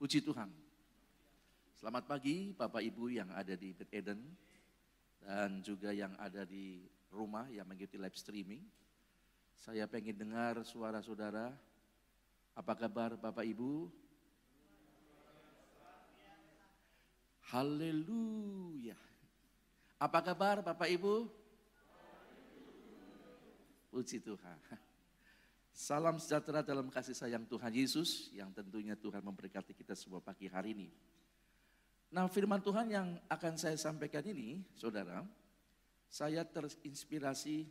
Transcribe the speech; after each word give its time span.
Puji 0.00 0.24
Tuhan. 0.24 0.48
Selamat 1.76 2.08
pagi 2.08 2.56
Bapak 2.56 2.80
Ibu 2.80 3.12
yang 3.12 3.28
ada 3.36 3.52
di 3.52 3.76
Bed 3.76 3.92
Eden 3.92 4.16
dan 5.20 5.60
juga 5.60 5.92
yang 5.92 6.16
ada 6.16 6.48
di 6.48 6.88
rumah 7.12 7.44
yang 7.52 7.68
mengikuti 7.68 8.00
live 8.00 8.16
streaming. 8.16 8.64
Saya 9.60 9.84
pengen 9.84 10.16
dengar 10.16 10.56
suara 10.64 11.04
saudara. 11.04 11.52
Apa 12.56 12.80
kabar 12.80 13.12
Bapak 13.20 13.44
Ibu? 13.44 13.92
Haleluya. 17.52 18.96
Apa 20.00 20.24
kabar 20.24 20.64
Bapak 20.64 20.88
Ibu? 20.88 21.28
Puji 23.92 24.16
Tuhan. 24.24 24.80
Salam 25.80 26.20
sejahtera 26.20 26.60
dalam 26.60 26.92
kasih 26.92 27.16
sayang 27.16 27.48
Tuhan 27.48 27.72
Yesus 27.72 28.28
yang 28.36 28.52
tentunya 28.52 28.92
Tuhan 28.92 29.24
memberkati 29.24 29.72
kita 29.72 29.96
semua 29.96 30.20
pagi 30.20 30.44
hari 30.44 30.76
ini. 30.76 30.92
Nah 32.12 32.28
firman 32.28 32.60
Tuhan 32.60 32.92
yang 32.92 33.16
akan 33.32 33.56
saya 33.56 33.80
sampaikan 33.80 34.20
ini, 34.28 34.60
saudara, 34.76 35.24
saya 36.04 36.44
terinspirasi 36.44 37.64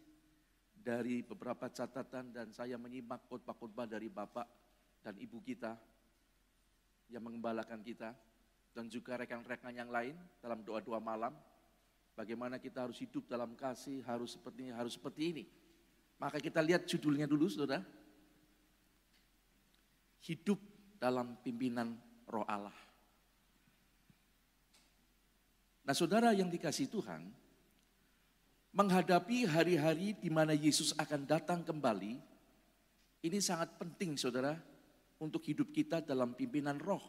dari 0.74 1.22
beberapa 1.22 1.70
catatan 1.70 2.34
dan 2.34 2.50
saya 2.50 2.82
menyimak 2.82 3.30
khotbah-khotbah 3.30 3.86
dari 3.86 4.10
Bapak 4.10 4.50
dan 5.06 5.14
Ibu 5.14 5.46
kita 5.46 5.78
yang 7.14 7.22
mengembalakan 7.22 7.86
kita 7.86 8.18
dan 8.74 8.90
juga 8.90 9.22
rekan-rekan 9.22 9.86
yang 9.86 9.94
lain 9.94 10.18
dalam 10.42 10.66
doa-doa 10.66 10.98
malam. 10.98 11.38
Bagaimana 12.18 12.58
kita 12.58 12.90
harus 12.90 12.98
hidup 12.98 13.30
dalam 13.30 13.54
kasih, 13.54 14.02
harus 14.02 14.34
seperti 14.34 14.66
ini, 14.66 14.74
harus 14.74 14.98
seperti 14.98 15.22
ini. 15.30 15.46
Maka 16.18 16.42
kita 16.42 16.58
lihat 16.66 16.90
judulnya 16.90 17.30
dulu 17.30 17.46
saudara. 17.46 17.99
Hidup 20.24 20.60
dalam 21.00 21.40
pimpinan 21.40 21.96
roh 22.28 22.44
Allah. 22.44 22.76
Nah 25.88 25.96
saudara 25.98 26.36
yang 26.36 26.52
dikasih 26.52 26.92
Tuhan, 26.92 27.34
menghadapi 28.76 29.50
hari-hari 29.50 30.14
di 30.14 30.30
mana 30.30 30.54
Yesus 30.54 30.94
akan 30.94 31.26
datang 31.26 31.66
kembali, 31.66 32.20
ini 33.26 33.38
sangat 33.42 33.74
penting 33.80 34.14
saudara 34.14 34.54
untuk 35.18 35.42
hidup 35.50 35.74
kita 35.74 36.00
dalam 36.06 36.38
pimpinan 36.38 36.78
roh. 36.78 37.02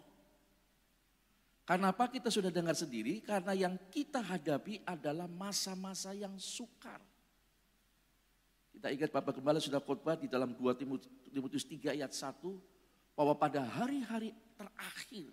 Kenapa 1.69 2.11
kita 2.11 2.33
sudah 2.33 2.50
dengar 2.50 2.74
sendiri? 2.74 3.22
Karena 3.22 3.55
yang 3.55 3.78
kita 3.95 4.19
hadapi 4.19 4.83
adalah 4.83 5.30
masa-masa 5.30 6.11
yang 6.11 6.34
sukar. 6.41 6.98
Kita 8.74 8.91
ingat 8.91 9.12
Bapak 9.12 9.39
Gembala 9.39 9.62
sudah 9.62 9.78
khotbah 9.78 10.17
di 10.19 10.27
dalam 10.27 10.56
2 10.56 11.30
Timotius 11.30 11.69
3 11.69 11.95
ayat 11.95 12.11
1 12.11 12.80
bahwa 13.20 13.36
pada 13.36 13.60
hari-hari 13.60 14.32
terakhir 14.56 15.28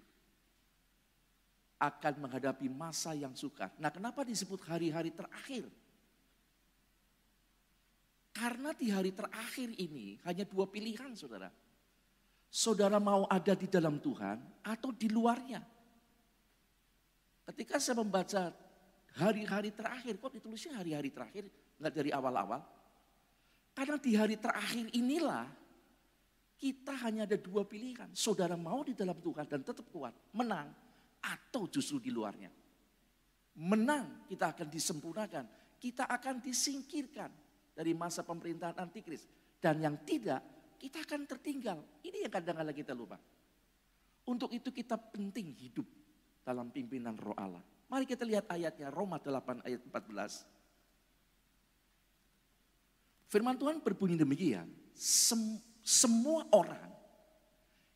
akan 1.80 2.13
menghadapi 2.19 2.67
masa 2.67 3.16
yang 3.16 3.31
sukar. 3.31 3.71
Nah, 3.79 3.88
kenapa 3.88 4.27
disebut 4.27 4.59
hari-hari 4.67 5.16
terakhir? 5.16 5.63
Karena 8.35 8.75
di 8.75 8.91
hari 8.91 9.16
terakhir 9.16 9.71
ini 9.79 10.19
hanya 10.27 10.44
dua 10.44 10.67
pilihan, 10.67 11.16
saudara. 11.16 11.47
Saudara 12.52 12.99
mau 12.99 13.23
ada 13.31 13.55
di 13.55 13.71
dalam 13.71 14.03
Tuhan 14.03 14.35
atau 14.67 14.91
di 14.91 15.07
luarnya. 15.07 15.63
Ketika 17.47 17.79
saya 17.79 18.03
membaca 18.03 18.51
hari-hari 19.16 19.72
terakhir, 19.72 20.19
kok 20.19 20.35
ditulisnya 20.35 20.75
hari-hari 20.75 21.07
terakhir, 21.07 21.47
nggak 21.79 21.94
dari 21.95 22.11
awal-awal? 22.11 22.59
Karena 23.72 23.95
di 23.95 24.11
hari 24.11 24.35
terakhir 24.35 24.91
inilah 24.91 25.66
kita 26.58 26.97
hanya 27.05 27.30
ada 27.30 27.38
dua 27.38 27.63
pilihan. 27.63 28.09
Saudara 28.17 28.58
mau 28.58 28.81
di 28.81 28.97
dalam 28.97 29.22
Tuhan 29.22 29.45
dan 29.45 29.61
tetap 29.61 29.86
kuat, 29.94 30.13
menang, 30.33 30.73
atau 31.22 31.69
justru 31.69 32.02
di 32.02 32.09
luarnya. 32.09 32.50
Menang 33.58 34.25
kita 34.25 34.53
akan 34.53 34.67
disempurnakan, 34.69 35.45
kita 35.78 36.09
akan 36.09 36.41
disingkirkan 36.41 37.30
dari 37.78 37.94
masa 37.94 38.25
pemerintahan 38.25 38.78
antikris. 38.81 39.29
Dan 39.57 39.81
yang 39.81 40.01
tidak, 40.01 40.41
kita 40.81 41.01
akan 41.06 41.25
tertinggal. 41.29 41.81
Ini 42.01 42.25
yang 42.25 42.34
kadang-kadang 42.34 42.78
kita 42.78 42.94
lupa. 42.94 43.18
Untuk 44.28 44.53
itu 44.53 44.74
kita 44.74 44.97
penting 44.97 45.53
hidup 45.57 45.85
dalam 46.41 46.69
pimpinan 46.74 47.18
roh 47.18 47.38
Allah. 47.38 47.62
Mari 47.88 48.03
kita 48.03 48.28
lihat 48.28 48.50
ayatnya, 48.51 48.91
Roma 48.91 49.18
8 49.22 49.63
ayat 49.63 49.81
14. 49.85 50.45
Firman 53.28 53.56
Tuhan 53.59 53.79
berbunyi 53.79 54.19
demikian, 54.19 54.68
semua 55.88 56.44
orang 56.52 56.92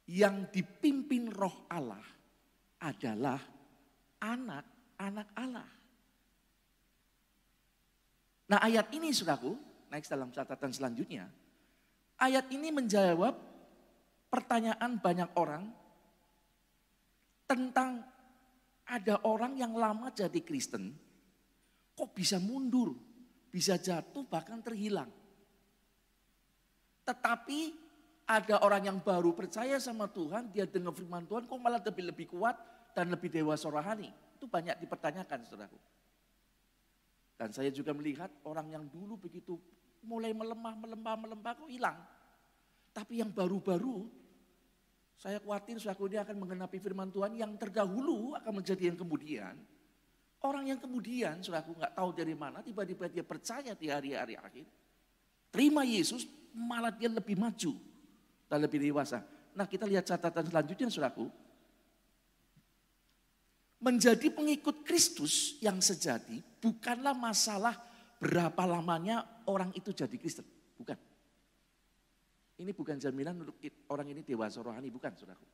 yang 0.07 0.47
dipimpin 0.47 1.28
roh 1.28 1.68
Allah 1.68 2.00
adalah 2.79 3.35
anak-anak 4.24 5.28
Allah. 5.35 5.69
Nah 8.47 8.59
ayat 8.63 8.88
ini 8.96 9.12
saudaraku, 9.12 9.59
next 9.91 10.07
dalam 10.07 10.31
catatan 10.31 10.72
selanjutnya. 10.72 11.28
Ayat 12.16 12.47
ini 12.56 12.72
menjawab 12.72 13.35
pertanyaan 14.31 14.96
banyak 14.96 15.31
orang 15.35 15.68
tentang 17.44 18.08
ada 18.88 19.19
orang 19.28 19.59
yang 19.59 19.75
lama 19.75 20.08
jadi 20.16 20.40
Kristen, 20.40 20.96
kok 21.91 22.16
bisa 22.16 22.40
mundur, 22.40 22.96
bisa 23.52 23.75
jatuh, 23.75 24.23
bahkan 24.28 24.63
terhilang. 24.63 25.20
Tetapi 27.11 27.59
ada 28.23 28.63
orang 28.63 28.88
yang 28.88 28.97
baru 29.03 29.35
percaya 29.35 29.75
sama 29.83 30.07
Tuhan, 30.07 30.47
dia 30.55 30.63
dengar 30.63 30.95
firman 30.95 31.27
Tuhan, 31.27 31.44
kok 31.44 31.59
malah 31.59 31.83
lebih 31.83 32.07
lebih 32.07 32.27
kuat 32.31 32.55
dan 32.95 33.11
lebih 33.11 33.27
dewasa 33.27 33.67
rohani. 33.67 34.07
Itu 34.39 34.47
banyak 34.47 34.79
dipertanyakan, 34.79 35.44
saudaraku. 35.44 35.75
Dan 37.35 37.51
saya 37.51 37.67
juga 37.67 37.91
melihat 37.91 38.31
orang 38.47 38.72
yang 38.72 38.88
dulu 38.88 39.19
begitu 39.19 39.59
mulai 40.07 40.31
melemah, 40.31 40.72
melemah, 40.79 41.16
melemah, 41.19 41.51
kok 41.59 41.67
hilang. 41.67 41.99
Tapi 42.95 43.19
yang 43.19 43.31
baru-baru 43.35 44.07
saya 45.19 45.38
khawatir 45.38 45.78
suatu 45.78 46.09
dia 46.09 46.25
akan 46.25 46.33
mengenapi 46.33 46.81
firman 46.81 47.13
Tuhan 47.13 47.38
yang 47.38 47.53
terdahulu 47.53 48.33
akan 48.39 48.63
menjadi 48.63 48.89
yang 48.89 48.97
kemudian. 48.97 49.53
Orang 50.41 50.66
yang 50.66 50.81
kemudian, 50.81 51.38
suraku 51.45 51.78
nggak 51.78 51.93
tahu 51.93 52.09
dari 52.17 52.33
mana, 52.33 52.66
tiba-tiba 52.66 53.05
dia 53.05 53.22
percaya 53.22 53.78
di 53.78 53.85
hari-hari 53.93 54.33
akhir. 54.33 54.66
Terima 55.53 55.85
Yesus, 55.85 56.25
malah 56.56 56.91
dia 56.91 57.07
lebih 57.07 57.35
maju 57.39 57.73
dan 58.47 58.59
lebih 58.63 58.79
dewasa. 58.84 59.23
Nah 59.56 59.67
kita 59.67 59.88
lihat 59.88 60.07
catatan 60.07 60.47
selanjutnya 60.47 60.88
suraku. 60.91 61.28
Menjadi 63.81 64.29
pengikut 64.29 64.85
Kristus 64.85 65.57
yang 65.57 65.81
sejati 65.81 66.38
bukanlah 66.61 67.17
masalah 67.17 67.73
berapa 68.22 68.61
lamanya 68.69 69.25
orang 69.50 69.73
itu 69.73 69.90
jadi 69.90 70.13
Kristen. 70.22 70.45
Bukan. 70.78 70.94
Ini 72.61 72.72
bukan 72.78 73.01
jaminan 73.01 73.41
untuk 73.41 73.57
orang 73.90 74.13
ini 74.13 74.22
dewasa 74.22 74.61
rohani, 74.61 74.94
bukan 74.94 75.17
saudaraku. 75.17 75.50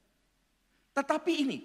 Tetapi 0.91 1.31
ini, 1.39 1.57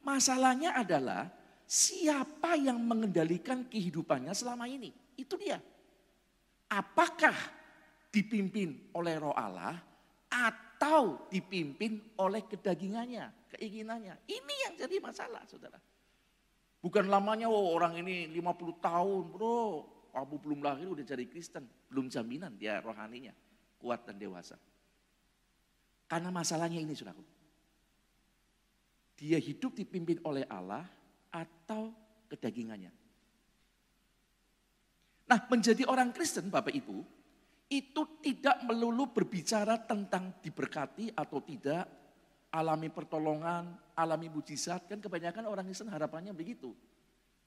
masalahnya 0.00 0.72
adalah 0.72 1.28
siapa 1.68 2.56
yang 2.56 2.80
mengendalikan 2.80 3.68
kehidupannya 3.68 4.32
selama 4.32 4.64
ini. 4.64 4.88
Itu 5.20 5.36
dia. 5.36 5.60
Apakah 6.72 7.36
dipimpin 8.10 8.90
oleh 8.96 9.14
roh 9.20 9.34
Allah 9.36 9.76
atau 10.30 11.28
dipimpin 11.32 12.16
oleh 12.20 12.44
kedagingannya, 12.44 13.32
keinginannya. 13.56 14.14
Ini 14.28 14.54
yang 14.68 14.74
jadi 14.76 14.96
masalah 15.00 15.42
saudara. 15.48 15.80
Bukan 16.82 17.08
lamanya 17.08 17.50
oh, 17.50 17.74
orang 17.74 17.98
ini 17.98 18.28
50 18.30 18.78
tahun 18.84 19.22
bro, 19.32 19.88
kamu 20.14 20.34
belum 20.38 20.60
lahir 20.62 20.86
udah 20.92 21.04
jadi 21.04 21.24
Kristen. 21.26 21.66
Belum 21.88 22.06
jaminan 22.06 22.54
dia 22.54 22.78
rohaninya 22.84 23.32
kuat 23.80 24.06
dan 24.06 24.20
dewasa. 24.20 24.54
Karena 26.06 26.30
masalahnya 26.30 26.78
ini 26.78 26.94
saudaraku. 26.94 27.24
Dia 29.16 29.40
hidup 29.40 29.72
dipimpin 29.72 30.20
oleh 30.22 30.44
Allah 30.46 30.84
atau 31.32 31.90
kedagingannya. 32.28 32.92
Nah 35.26 35.40
menjadi 35.50 35.82
orang 35.90 36.14
Kristen 36.14 36.52
Bapak 36.52 36.70
Ibu, 36.70 37.02
itu 37.66 38.22
tidak 38.22 38.62
melulu 38.62 39.10
berbicara 39.10 39.82
tentang 39.82 40.38
diberkati 40.38 41.10
atau 41.10 41.42
tidak, 41.42 41.84
alami 42.54 42.88
pertolongan, 42.94 43.74
alami 43.98 44.30
mujizat, 44.30 44.86
kan 44.86 45.02
kebanyakan 45.02 45.50
orang 45.50 45.66
Kristen 45.66 45.90
harapannya 45.90 46.30
begitu. 46.30 46.70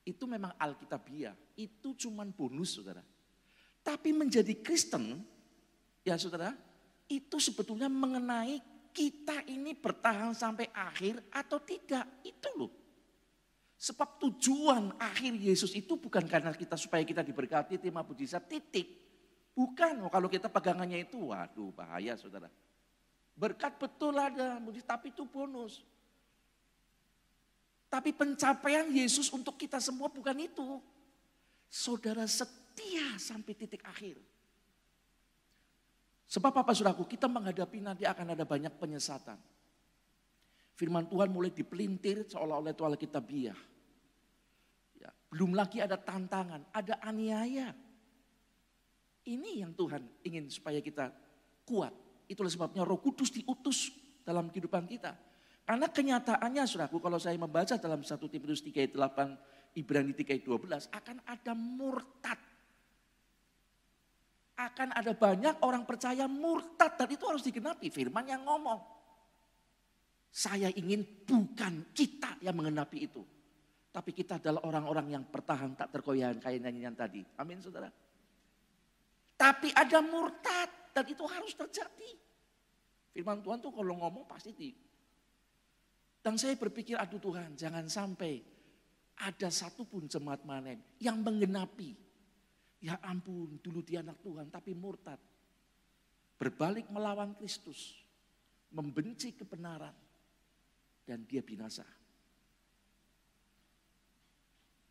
Itu 0.04 0.28
memang 0.28 0.56
Alkitabiah, 0.60 1.36
itu 1.56 1.96
cuman 1.96 2.36
bonus 2.36 2.76
saudara. 2.76 3.04
Tapi 3.80 4.12
menjadi 4.12 4.60
Kristen, 4.60 5.24
ya 6.04 6.20
saudara, 6.20 6.52
itu 7.08 7.40
sebetulnya 7.40 7.88
mengenai 7.88 8.60
kita 8.92 9.48
ini 9.48 9.72
bertahan 9.72 10.36
sampai 10.36 10.68
akhir 10.76 11.32
atau 11.32 11.64
tidak. 11.64 12.06
Itu 12.28 12.50
loh. 12.60 12.72
Sebab 13.80 14.20
tujuan 14.20 15.00
akhir 15.00 15.40
Yesus 15.40 15.72
itu 15.72 15.96
bukan 15.96 16.28
karena 16.28 16.52
kita 16.52 16.76
supaya 16.76 17.00
kita 17.08 17.24
diberkati, 17.24 17.80
terima 17.80 18.04
mujizat, 18.04 18.44
titik. 18.44 18.99
Bukan, 19.60 20.08
oh, 20.08 20.12
kalau 20.12 20.32
kita 20.32 20.48
pegangannya 20.48 21.04
itu, 21.04 21.36
waduh 21.36 21.76
bahaya 21.76 22.16
saudara. 22.16 22.48
Berkat 23.36 23.76
betul 23.76 24.16
ada, 24.16 24.56
tapi 24.88 25.12
itu 25.12 25.28
bonus. 25.28 25.84
Tapi 27.92 28.16
pencapaian 28.16 28.88
Yesus 28.88 29.28
untuk 29.36 29.60
kita 29.60 29.84
semua 29.84 30.08
bukan 30.08 30.40
itu. 30.40 30.80
Saudara 31.68 32.24
setia 32.24 33.20
sampai 33.20 33.52
titik 33.52 33.84
akhir. 33.84 34.16
Sebab 36.32 36.56
apa 36.56 36.72
saudaraku, 36.72 37.04
kita 37.04 37.28
menghadapi 37.28 37.84
nanti 37.84 38.08
akan 38.08 38.40
ada 38.40 38.48
banyak 38.48 38.72
penyesatan. 38.80 39.36
Firman 40.80 41.04
Tuhan 41.12 41.36
mulai 41.36 41.52
dipelintir 41.52 42.32
seolah-olah 42.32 42.72
itu 42.72 42.88
Alkitabiah. 42.88 43.60
Ya, 45.04 45.12
belum 45.36 45.52
lagi 45.52 45.84
ada 45.84 46.00
tantangan, 46.00 46.64
ada 46.72 46.96
aniaya. 47.04 47.89
Ini 49.30 49.62
yang 49.62 49.78
Tuhan 49.78 50.26
ingin 50.26 50.50
supaya 50.50 50.82
kita 50.82 51.14
kuat. 51.62 51.94
Itulah 52.26 52.50
sebabnya 52.50 52.82
roh 52.82 52.98
kudus 52.98 53.30
diutus 53.30 53.94
dalam 54.26 54.50
kehidupan 54.50 54.90
kita. 54.90 55.14
Karena 55.70 55.86
kenyataannya 55.86 56.66
saudaraku 56.66 56.98
kalau 56.98 57.22
saya 57.22 57.38
membaca 57.38 57.78
dalam 57.78 58.02
1 58.02 58.10
Timotius 58.18 58.66
3 58.66 58.90
ayat 58.90 58.94
8, 58.98 59.78
Ibrani 59.78 60.18
3 60.18 60.34
ayat 60.34 60.44
12 60.50 60.90
akan 60.90 61.18
ada 61.30 61.54
murtad. 61.54 62.40
Akan 64.58 64.90
ada 64.98 65.14
banyak 65.14 65.62
orang 65.62 65.86
percaya 65.86 66.26
murtad 66.26 66.98
dan 66.98 67.10
itu 67.14 67.22
harus 67.30 67.46
digenapi. 67.46 67.94
Firman 67.94 68.26
yang 68.26 68.42
ngomong. 68.50 68.82
Saya 70.34 70.74
ingin 70.74 71.06
bukan 71.22 71.94
kita 71.94 72.42
yang 72.42 72.58
mengenapi 72.58 73.06
itu. 73.06 73.22
Tapi 73.94 74.10
kita 74.10 74.42
adalah 74.42 74.66
orang-orang 74.66 75.22
yang 75.22 75.24
bertahan 75.30 75.78
tak 75.78 75.94
terkoyak 75.94 76.42
kayak 76.42 76.66
nyanyian 76.66 76.98
tadi. 76.98 77.22
Amin 77.38 77.62
saudara. 77.62 78.09
Tapi 79.40 79.72
ada 79.72 80.04
murtad 80.04 80.68
dan 80.92 81.06
itu 81.08 81.24
harus 81.24 81.56
terjadi. 81.56 82.12
Firman 83.16 83.40
Tuhan 83.40 83.64
tuh 83.64 83.72
kalau 83.72 83.96
ngomong 83.96 84.28
pasti 84.28 84.52
di, 84.52 84.70
dan 86.20 86.36
saya 86.36 86.60
berpikir, 86.60 87.00
aduh 87.00 87.20
Tuhan, 87.20 87.56
jangan 87.56 87.88
sampai 87.88 88.44
ada 89.24 89.48
satupun 89.48 90.08
jemaat 90.12 90.44
manen 90.44 90.84
yang 91.00 91.24
menggenapi. 91.24 91.96
Ya 92.80 93.00
ampun, 93.04 93.60
dulu 93.60 93.84
dia 93.84 94.04
anak 94.04 94.20
Tuhan, 94.24 94.52
tapi 94.52 94.76
murtad. 94.76 95.20
Berbalik 96.40 96.88
melawan 96.92 97.36
Kristus. 97.36 98.00
Membenci 98.72 99.36
kebenaran. 99.36 99.96
Dan 101.04 101.26
dia 101.26 101.42
binasa. 101.44 101.84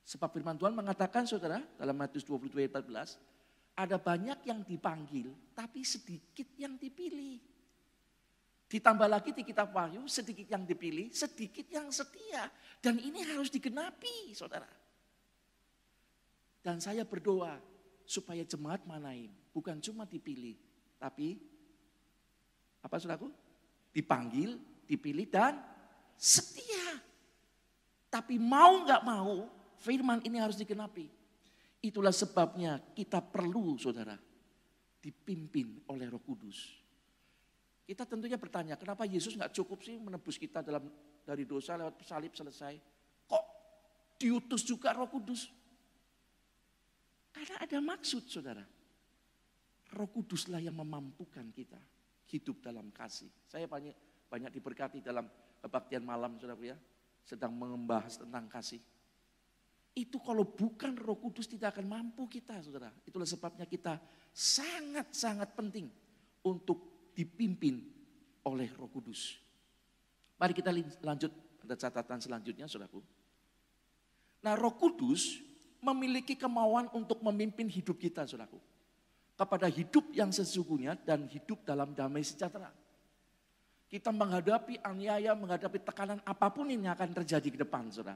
Sebab 0.08 0.32
firman 0.32 0.56
Tuhan 0.56 0.72
mengatakan 0.72 1.28
saudara, 1.28 1.60
dalam 1.76 1.94
Matius 1.94 2.24
22 2.24 2.64
ayat 2.64 2.72
14, 2.82 3.37
ada 3.78 3.94
banyak 3.94 4.42
yang 4.42 4.66
dipanggil, 4.66 5.30
tapi 5.54 5.86
sedikit 5.86 6.50
yang 6.58 6.74
dipilih. 6.74 7.38
Ditambah 8.66 9.06
lagi 9.06 9.30
di 9.30 9.46
kitab 9.46 9.70
Wahyu, 9.70 10.02
sedikit 10.10 10.50
yang 10.50 10.66
dipilih, 10.66 11.14
sedikit 11.14 11.62
yang 11.70 11.86
setia. 11.94 12.50
Dan 12.82 12.98
ini 12.98 13.22
harus 13.22 13.48
digenapi, 13.54 14.34
saudara. 14.34 14.66
Dan 16.58 16.82
saya 16.82 17.06
berdoa 17.06 17.54
supaya 18.02 18.42
jemaat 18.42 18.82
Manaim 18.82 19.30
bukan 19.54 19.78
cuma 19.78 20.04
dipilih, 20.04 20.58
tapi 20.98 21.38
apa 22.82 22.98
saudaraku? 22.98 23.30
Dipanggil, 23.94 24.58
dipilih 24.90 25.30
dan 25.30 25.54
setia. 26.18 26.98
Tapi 28.10 28.42
mau 28.42 28.82
nggak 28.82 29.06
mau, 29.06 29.46
firman 29.80 30.18
ini 30.26 30.42
harus 30.42 30.58
digenapi. 30.58 31.17
Itulah 31.78 32.10
sebabnya 32.10 32.82
kita 32.94 33.22
perlu 33.22 33.78
saudara 33.78 34.18
dipimpin 34.98 35.86
oleh 35.88 36.10
roh 36.10 36.22
kudus. 36.22 36.88
Kita 37.88 38.04
tentunya 38.04 38.36
bertanya, 38.36 38.76
kenapa 38.76 39.08
Yesus 39.08 39.32
nggak 39.32 39.56
cukup 39.56 39.80
sih 39.80 39.96
menebus 39.96 40.36
kita 40.36 40.60
dalam 40.60 40.92
dari 41.24 41.48
dosa 41.48 41.72
lewat 41.80 42.04
salib 42.04 42.36
selesai? 42.36 42.76
Kok 43.24 43.44
diutus 44.20 44.60
juga 44.60 44.92
Roh 44.92 45.08
Kudus? 45.08 45.48
Karena 47.32 47.64
ada 47.64 47.80
maksud, 47.80 48.28
saudara. 48.28 48.60
Roh 49.96 50.08
Kuduslah 50.12 50.60
yang 50.60 50.76
memampukan 50.76 51.48
kita 51.48 51.80
hidup 52.28 52.60
dalam 52.60 52.92
kasih. 52.92 53.32
Saya 53.48 53.64
banyak 53.64 53.96
banyak 54.28 54.52
diberkati 54.52 55.00
dalam 55.00 55.24
kebaktian 55.64 56.04
malam, 56.04 56.36
saudara 56.36 56.60
ya, 56.60 56.76
sedang 57.24 57.56
membahas 57.56 58.20
tentang 58.20 58.52
kasih. 58.52 58.84
Itu 59.98 60.22
kalau 60.22 60.46
bukan 60.46 60.94
Roh 60.94 61.18
Kudus 61.18 61.50
tidak 61.50 61.74
akan 61.74 61.90
mampu 61.90 62.30
kita, 62.30 62.62
saudara. 62.62 62.94
Itulah 63.02 63.26
sebabnya 63.26 63.66
kita 63.66 63.98
sangat-sangat 64.30 65.58
penting 65.58 65.90
untuk 66.46 67.10
dipimpin 67.18 67.82
oleh 68.46 68.70
Roh 68.78 68.86
Kudus. 68.86 69.34
Mari 70.38 70.54
kita 70.54 70.70
lanjut 71.02 71.34
pada 71.58 71.74
catatan 71.74 72.22
selanjutnya, 72.22 72.70
saudaraku. 72.70 73.02
Nah, 74.38 74.54
Roh 74.54 74.78
Kudus 74.78 75.42
memiliki 75.82 76.38
kemauan 76.38 76.86
untuk 76.94 77.18
memimpin 77.18 77.66
hidup 77.66 77.98
kita, 77.98 78.22
saudaraku. 78.22 78.62
Kepada 79.34 79.66
hidup 79.66 80.14
yang 80.14 80.30
sesungguhnya 80.30 80.94
dan 80.94 81.26
hidup 81.26 81.66
dalam 81.66 81.90
damai 81.90 82.22
sejahtera. 82.22 82.70
Kita 83.90 84.14
menghadapi 84.14 84.78
aniaya, 84.78 85.34
menghadapi 85.34 85.82
tekanan 85.82 86.22
apa 86.22 86.54
pun 86.54 86.70
yang 86.70 86.86
akan 86.94 87.10
terjadi 87.18 87.50
ke 87.50 87.58
depan, 87.66 87.90
saudara. 87.90 88.14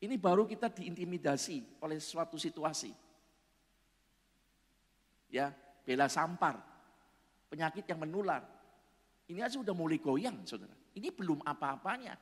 Ini 0.00 0.16
baru 0.16 0.48
kita 0.48 0.72
diintimidasi 0.72 1.84
oleh 1.84 2.00
suatu 2.00 2.40
situasi. 2.40 2.88
Ya, 5.28 5.52
bela 5.84 6.08
sampar, 6.08 6.56
penyakit 7.52 7.84
yang 7.84 8.00
menular. 8.00 8.40
Ini 9.28 9.44
aja 9.44 9.60
sudah 9.60 9.76
mulai 9.76 10.00
goyang, 10.00 10.42
saudara. 10.48 10.74
Ini 10.96 11.12
belum 11.12 11.44
apa-apanya. 11.44 12.16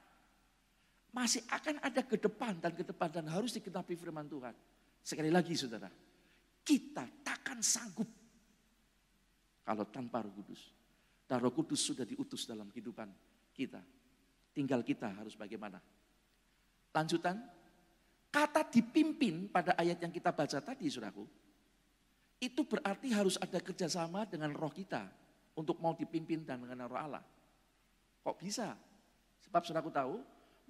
Masih 1.14 1.40
akan 1.48 1.80
ada 1.80 2.04
ke 2.04 2.20
depan 2.20 2.60
dan 2.60 2.76
ke 2.76 2.84
depan 2.84 3.08
dan 3.08 3.25
harus 3.32 3.56
diketahui 3.56 3.96
firman 3.96 4.28
Tuhan. 4.28 4.52
Sekali 5.00 5.32
lagi 5.32 5.56
saudara, 5.56 5.88
kita 6.60 7.25
takkan 7.25 7.64
sanggup 7.64 8.10
kalau 9.69 9.84
tanpa 9.88 10.25
roh 10.25 10.32
kudus. 10.32 10.72
Dan 11.28 11.44
roh 11.44 11.52
kudus 11.52 11.80
sudah 11.84 12.08
diutus 12.08 12.48
dalam 12.48 12.72
kehidupan 12.72 13.08
kita. 13.52 13.84
Tinggal 14.56 14.80
kita 14.80 15.12
harus 15.12 15.36
bagaimana. 15.36 15.76
Lanjutan, 16.88 17.36
kata 18.28 18.69
dipimpin 18.69 19.48
pada 19.48 19.75
ayat 19.76 20.00
yang 20.00 20.12
kita 20.12 20.30
baca 20.32 20.58
tadi 20.60 20.88
saudaraku, 20.88 21.25
itu 22.38 22.62
berarti 22.62 23.10
harus 23.10 23.34
ada 23.40 23.58
kerjasama 23.58 24.28
dengan 24.28 24.54
roh 24.54 24.70
kita 24.70 25.10
untuk 25.58 25.82
mau 25.82 25.96
dipimpin 25.98 26.46
dan 26.46 26.62
mengenal 26.62 26.86
roh 26.86 27.00
Allah. 27.00 27.25
Kok 28.22 28.36
bisa? 28.38 28.78
Sebab 29.42 29.62
saudaraku 29.66 29.90
tahu, 29.90 30.14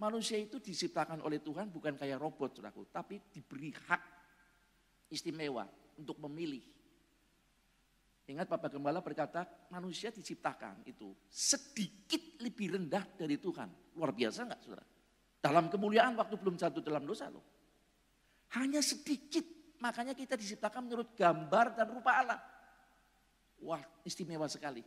manusia 0.01 0.41
itu 0.41 0.63
diciptakan 0.63 1.21
oleh 1.21 1.43
Tuhan 1.45 1.69
bukan 1.69 1.99
kayak 1.99 2.17
robot 2.17 2.57
saudaraku, 2.57 2.89
tapi 2.89 3.21
diberi 3.29 3.75
hak 3.75 4.03
istimewa 5.13 5.69
untuk 6.01 6.17
memilih. 6.25 6.63
Ingat 8.29 8.45
Bapak 8.45 8.77
Gembala 8.77 9.01
berkata, 9.01 9.49
manusia 9.73 10.13
diciptakan 10.13 10.85
itu 10.85 11.17
sedikit 11.33 12.37
lebih 12.45 12.77
rendah 12.77 13.05
dari 13.17 13.41
Tuhan. 13.41 13.97
Luar 13.97 14.13
biasa 14.13 14.45
enggak 14.45 14.61
saudara? 14.61 14.85
Dalam 15.39 15.71
kemuliaan 15.71 16.19
waktu 16.19 16.35
belum 16.35 16.59
jatuh 16.59 16.83
dalam 16.83 17.07
dosa 17.07 17.31
loh. 17.31 17.45
Hanya 18.59 18.83
sedikit 18.83 19.59
Makanya 19.79 20.15
kita 20.15 20.35
diciptakan 20.35 20.91
menurut 20.91 21.15
gambar 21.15 21.79
dan 21.79 21.87
rupa 21.87 22.19
Allah. 22.19 22.41
Wah 23.63 23.83
istimewa 24.03 24.51
sekali. 24.51 24.83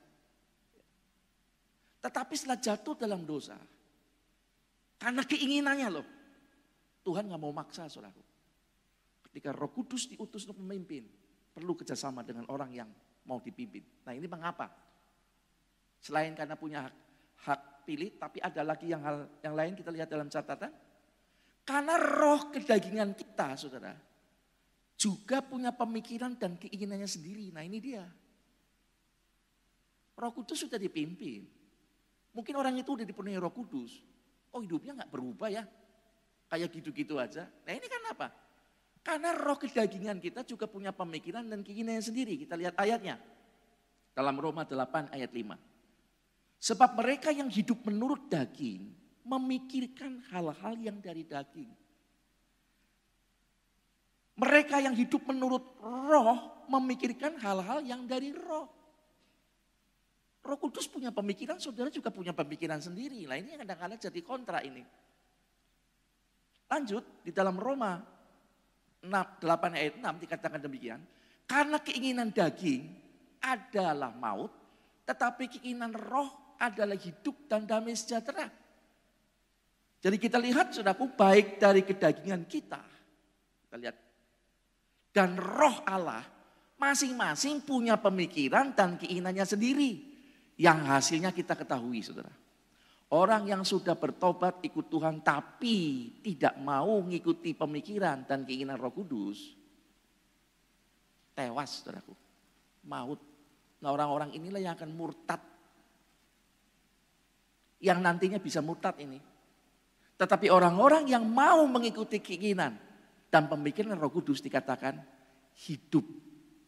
Tetapi 2.01 2.33
setelah 2.35 2.59
jatuh 2.59 2.95
dalam 2.97 3.23
dosa, 3.23 3.55
karena 4.99 5.23
keinginannya 5.23 5.87
loh, 5.87 6.07
Tuhan 7.05 7.29
nggak 7.29 7.41
mau 7.41 7.53
maksa 7.55 7.87
saudara. 7.87 8.19
Ketika 9.29 9.55
roh 9.55 9.71
kudus 9.71 10.11
diutus 10.11 10.43
untuk 10.49 10.59
memimpin, 10.59 11.07
perlu 11.55 11.77
kerjasama 11.77 12.25
dengan 12.25 12.49
orang 12.51 12.73
yang 12.73 12.89
mau 13.23 13.39
dipimpin. 13.39 14.03
Nah 14.03 14.11
ini 14.11 14.27
mengapa? 14.27 14.67
Selain 16.01 16.33
karena 16.33 16.57
punya 16.57 16.89
hak, 16.89 16.95
hak 17.47 17.61
pilih, 17.81 18.15
tapi 18.15 18.39
ada 18.39 18.61
lagi 18.61 18.89
yang 18.89 19.01
hal 19.01 19.27
yang 19.41 19.53
lain 19.57 19.73
kita 19.75 19.89
lihat 19.89 20.07
dalam 20.07 20.29
catatan. 20.29 20.71
Karena 21.61 21.97
roh 21.97 22.49
kedagingan 22.49 23.13
kita, 23.13 23.53
saudara, 23.53 23.93
juga 24.97 25.41
punya 25.45 25.73
pemikiran 25.73 26.37
dan 26.37 26.57
keinginannya 26.57 27.09
sendiri. 27.09 27.53
Nah 27.53 27.61
ini 27.61 27.77
dia. 27.77 28.05
Roh 30.17 30.31
Kudus 30.33 30.65
sudah 30.65 30.77
dipimpin. 30.77 31.61
Mungkin 32.31 32.53
orang 32.55 32.79
itu 32.79 32.95
udah 32.95 33.03
dipenuhi 33.03 33.35
roh 33.35 33.51
kudus. 33.51 33.99
Oh 34.55 34.63
hidupnya 34.63 34.95
nggak 34.95 35.11
berubah 35.11 35.51
ya. 35.51 35.63
Kayak 36.47 36.71
gitu-gitu 36.79 37.19
aja. 37.19 37.47
Nah 37.47 37.73
ini 37.75 37.87
kan 37.87 38.03
apa? 38.11 38.27
Karena 39.01 39.35
roh 39.35 39.57
kedagingan 39.59 40.21
kita 40.21 40.45
juga 40.47 40.69
punya 40.69 40.95
pemikiran 40.95 41.47
dan 41.47 41.65
keinginannya 41.65 42.03
sendiri. 42.03 42.39
Kita 42.39 42.55
lihat 42.55 42.77
ayatnya. 42.79 43.19
Dalam 44.11 44.35
Roma 44.35 44.67
8 44.67 45.15
ayat 45.15 45.31
5. 45.31 45.70
Sebab 46.61 46.93
mereka 46.93 47.33
yang 47.33 47.49
hidup 47.49 47.81
menurut 47.89 48.29
daging 48.29 48.93
memikirkan 49.25 50.21
hal-hal 50.29 50.77
yang 50.77 51.01
dari 51.01 51.25
daging. 51.25 51.73
Mereka 54.37 54.77
yang 54.77 54.93
hidup 54.93 55.25
menurut 55.25 55.65
roh 55.81 56.65
memikirkan 56.69 57.41
hal-hal 57.41 57.81
yang 57.81 58.05
dari 58.05 58.29
roh. 58.29 58.69
Roh 60.41 60.57
Kudus 60.57 60.85
punya 60.89 61.09
pemikiran, 61.09 61.57
saudara 61.57 61.89
juga 61.89 62.13
punya 62.13 62.33
pemikiran 62.33 62.81
sendiri. 62.81 63.25
Nah 63.25 63.37
ini 63.37 63.57
kadang-kadang 63.57 63.97
jadi 63.97 64.19
kontra 64.21 64.61
ini. 64.61 64.81
Lanjut, 66.69 67.25
di 67.25 67.33
dalam 67.33 67.57
Roma 67.57 68.01
6, 69.01 69.09
8 69.09 69.77
ayat 69.77 69.93
6 69.97 70.23
dikatakan 70.25 70.61
demikian. 70.61 71.01
Karena 71.45 71.81
keinginan 71.81 72.29
daging 72.29 72.85
adalah 73.41 74.13
maut, 74.13 74.53
tetapi 75.05 75.57
keinginan 75.57 75.93
roh 75.93 76.41
adalah 76.61 76.93
hidup 76.93 77.49
dan 77.49 77.65
damai 77.65 77.97
sejahtera. 77.97 78.45
Jadi 80.01 80.17
kita 80.21 80.37
lihat 80.37 80.73
saudaraku 80.73 81.13
baik 81.17 81.57
dari 81.57 81.81
kedagingan 81.81 82.45
kita. 82.45 82.81
Kita 83.65 83.75
lihat. 83.81 83.97
Dan 85.11 85.37
roh 85.37 85.81
Allah 85.85 86.21
masing-masing 86.81 87.61
punya 87.61 87.97
pemikiran 87.97 88.73
dan 88.73 88.97
keinginannya 88.97 89.45
sendiri. 89.45 89.91
Yang 90.57 90.79
hasilnya 90.85 91.33
kita 91.33 91.57
ketahui 91.57 92.01
saudara. 92.05 92.33
Orang 93.11 93.43
yang 93.43 93.61
sudah 93.67 93.93
bertobat 93.99 94.63
ikut 94.63 94.87
Tuhan 94.87 95.19
tapi 95.19 96.09
tidak 96.23 96.55
mau 96.63 97.03
mengikuti 97.03 97.51
pemikiran 97.51 98.23
dan 98.23 98.47
keinginan 98.47 98.79
roh 98.79 98.93
kudus. 98.93 99.53
Tewas 101.35 101.81
saudaraku. 101.81 102.15
Maut. 102.87 103.19
Nah 103.83 103.89
orang-orang 103.93 104.33
inilah 104.33 104.63
yang 104.63 104.73
akan 104.73 104.89
murtad. 104.95 105.50
Yang 107.81 107.99
nantinya 107.99 108.37
bisa 108.37 108.61
murtad 108.61 108.95
ini. 109.01 109.17
Tetapi 110.21 110.53
orang-orang 110.53 111.09
yang 111.09 111.25
mau 111.25 111.65
mengikuti 111.65 112.21
keinginan 112.21 112.77
dan 113.33 113.49
pemikiran 113.49 113.97
roh 113.97 114.13
kudus 114.13 114.37
dikatakan 114.37 115.01
hidup 115.65 116.05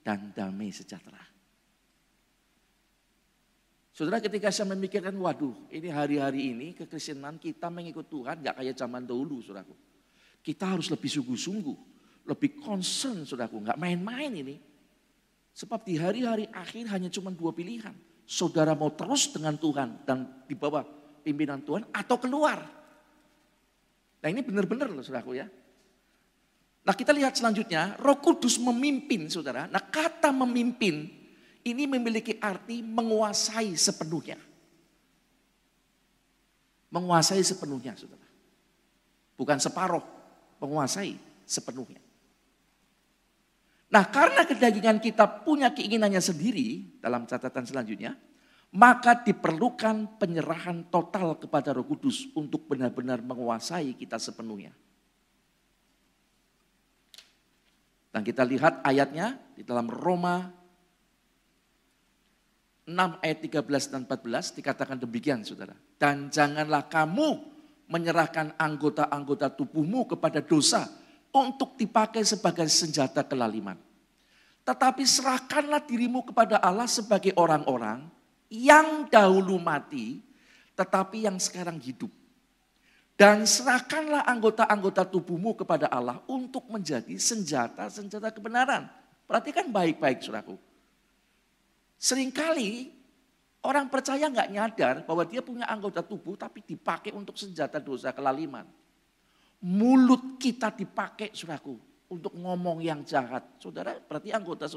dan 0.01 0.33
damai 0.33 0.73
sejahtera. 0.73 1.21
Saudara 3.93 4.17
ketika 4.17 4.49
saya 4.49 4.73
memikirkan, 4.73 5.13
waduh 5.21 5.53
ini 5.69 5.93
hari-hari 5.93 6.49
ini 6.49 6.73
kekristenan 6.73 7.37
kita 7.37 7.69
mengikut 7.69 8.09
Tuhan 8.09 8.41
gak 8.41 8.57
kayak 8.57 8.73
zaman 8.73 9.05
dahulu 9.05 9.37
saudaraku. 9.45 9.77
Kita 10.41 10.73
harus 10.73 10.89
lebih 10.89 11.13
sungguh-sungguh, 11.13 11.77
lebih 12.25 12.57
concern 12.57 13.21
saudaraku, 13.21 13.61
gak 13.61 13.77
main-main 13.77 14.33
ini. 14.33 14.57
Sebab 15.53 15.85
di 15.85 16.01
hari-hari 16.01 16.49
akhir 16.49 16.89
hanya 16.89 17.13
cuma 17.13 17.29
dua 17.29 17.53
pilihan. 17.53 17.93
Saudara 18.25 18.73
mau 18.73 18.89
terus 18.97 19.29
dengan 19.29 19.53
Tuhan 19.61 20.01
dan 20.09 20.41
di 20.49 20.57
bawah 20.57 20.81
pimpinan 21.23 21.63
Tuhan 21.63 21.87
atau 21.89 22.19
keluar. 22.19 22.59
Nah 24.19 24.27
ini 24.27 24.43
benar-benar 24.43 24.91
loh 24.91 25.03
saudaraku 25.03 25.39
ya. 25.39 25.47
Nah 26.83 26.91
kita 26.91 27.15
lihat 27.15 27.39
selanjutnya, 27.39 27.95
roh 28.03 28.19
kudus 28.19 28.59
memimpin 28.59 29.31
saudara. 29.31 29.71
Nah 29.71 29.79
kata 29.79 30.35
memimpin 30.35 31.07
ini 31.63 31.83
memiliki 31.87 32.35
arti 32.43 32.83
menguasai 32.83 33.71
sepenuhnya. 33.79 34.35
Menguasai 36.91 37.41
sepenuhnya, 37.41 37.95
saudara. 37.95 38.27
Bukan 39.39 39.57
separuh, 39.57 40.03
menguasai 40.59 41.15
sepenuhnya. 41.47 42.03
Nah 43.89 44.03
karena 44.11 44.43
kedagingan 44.43 44.99
kita 44.99 45.25
punya 45.47 45.71
keinginannya 45.71 46.21
sendiri 46.21 46.99
dalam 46.99 47.25
catatan 47.25 47.63
selanjutnya, 47.63 48.13
maka 48.73 49.21
diperlukan 49.21 50.17
penyerahan 50.17 50.89
total 50.89 51.37
kepada 51.37 51.77
roh 51.77 51.85
kudus 51.85 52.25
untuk 52.33 52.65
benar-benar 52.65 53.21
menguasai 53.21 53.93
kita 53.93 54.17
sepenuhnya. 54.17 54.73
Dan 58.09 58.25
kita 58.25 58.41
lihat 58.41 58.81
ayatnya 58.81 59.37
di 59.53 59.61
dalam 59.61 59.89
Roma 59.89 60.49
6 62.89 62.93
ayat 63.21 63.39
13 63.45 63.93
dan 63.93 64.01
14 64.09 64.57
dikatakan 64.57 64.97
demikian 64.97 65.45
saudara. 65.45 65.77
Dan 65.97 66.33
janganlah 66.33 66.89
kamu 66.89 67.29
menyerahkan 67.89 68.57
anggota-anggota 68.57 69.53
tubuhmu 69.53 70.17
kepada 70.17 70.41
dosa 70.41 70.89
untuk 71.29 71.77
dipakai 71.77 72.25
sebagai 72.25 72.65
senjata 72.69 73.21
kelaliman. 73.21 73.77
Tetapi 74.65 75.03
serahkanlah 75.05 75.85
dirimu 75.85 76.25
kepada 76.25 76.57
Allah 76.57 76.89
sebagai 76.89 77.33
orang-orang 77.37 78.22
yang 78.53 79.09
dahulu 79.09 79.57
mati 79.57 80.21
tetapi 80.77 81.25
yang 81.25 81.41
sekarang 81.41 81.81
hidup. 81.81 82.13
Dan 83.13 83.45
serahkanlah 83.45 84.25
anggota-anggota 84.25 85.05
tubuhmu 85.05 85.53
kepada 85.53 85.85
Allah 85.89 86.21
untuk 86.25 86.65
menjadi 86.69 87.13
senjata-senjata 87.13 88.33
kebenaran. 88.33 88.89
Perhatikan 89.29 89.69
baik-baik 89.69 90.21
suraku. 90.25 90.57
Seringkali 92.01 92.89
orang 93.63 93.87
percaya 93.87 94.25
nggak 94.27 94.49
nyadar 94.49 94.95
bahwa 95.05 95.23
dia 95.29 95.45
punya 95.45 95.69
anggota 95.69 96.01
tubuh 96.01 96.33
tapi 96.33 96.65
dipakai 96.65 97.13
untuk 97.13 97.37
senjata 97.37 97.77
dosa 97.77 98.09
kelaliman. 98.11 98.65
Mulut 99.63 100.35
kita 100.41 100.73
dipakai, 100.75 101.31
suraku, 101.31 101.79
untuk 102.11 102.35
ngomong 102.35 102.83
yang 102.83 103.05
jahat. 103.07 103.45
Saudara, 103.61 103.95
berarti 103.95 104.35
anggota 104.35 104.67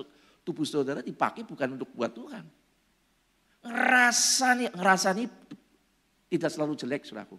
tubuh 0.46 0.62
saudara 0.62 1.02
dipakai 1.02 1.42
bukan 1.42 1.74
untuk 1.74 1.90
buat 1.90 2.14
Tuhan. 2.14 2.46
Ngerasani, 3.66 4.70
ngerasani 4.70 5.24
tidak 6.30 6.50
selalu 6.50 6.72
jelek, 6.78 7.02
suraku. 7.02 7.38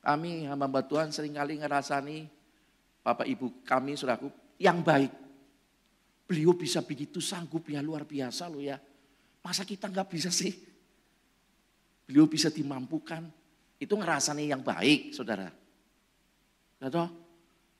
Kami 0.00 0.48
hamba 0.48 0.80
Tuhan 0.86 1.12
sering 1.12 1.36
kali 1.36 1.60
ngerasani 1.60 2.24
Bapak 3.00 3.26
Ibu 3.28 3.66
kami, 3.66 3.96
suraku, 3.96 4.28
yang 4.60 4.80
baik. 4.80 5.12
Beliau 6.30 6.54
bisa 6.54 6.84
begitu 6.84 7.18
sanggup 7.18 7.66
ya 7.66 7.82
luar 7.82 8.06
biasa 8.06 8.46
loh 8.46 8.62
ya. 8.62 8.78
Masa 9.40 9.66
kita 9.66 9.90
nggak 9.90 10.08
bisa 10.08 10.30
sih? 10.30 10.52
Beliau 12.06 12.30
bisa 12.30 12.52
dimampukan. 12.52 13.24
Itu 13.80 13.96
ngerasanya 13.96 14.54
yang 14.54 14.62
baik 14.62 15.16
saudara. 15.16 15.48
Gitu? 16.78 17.04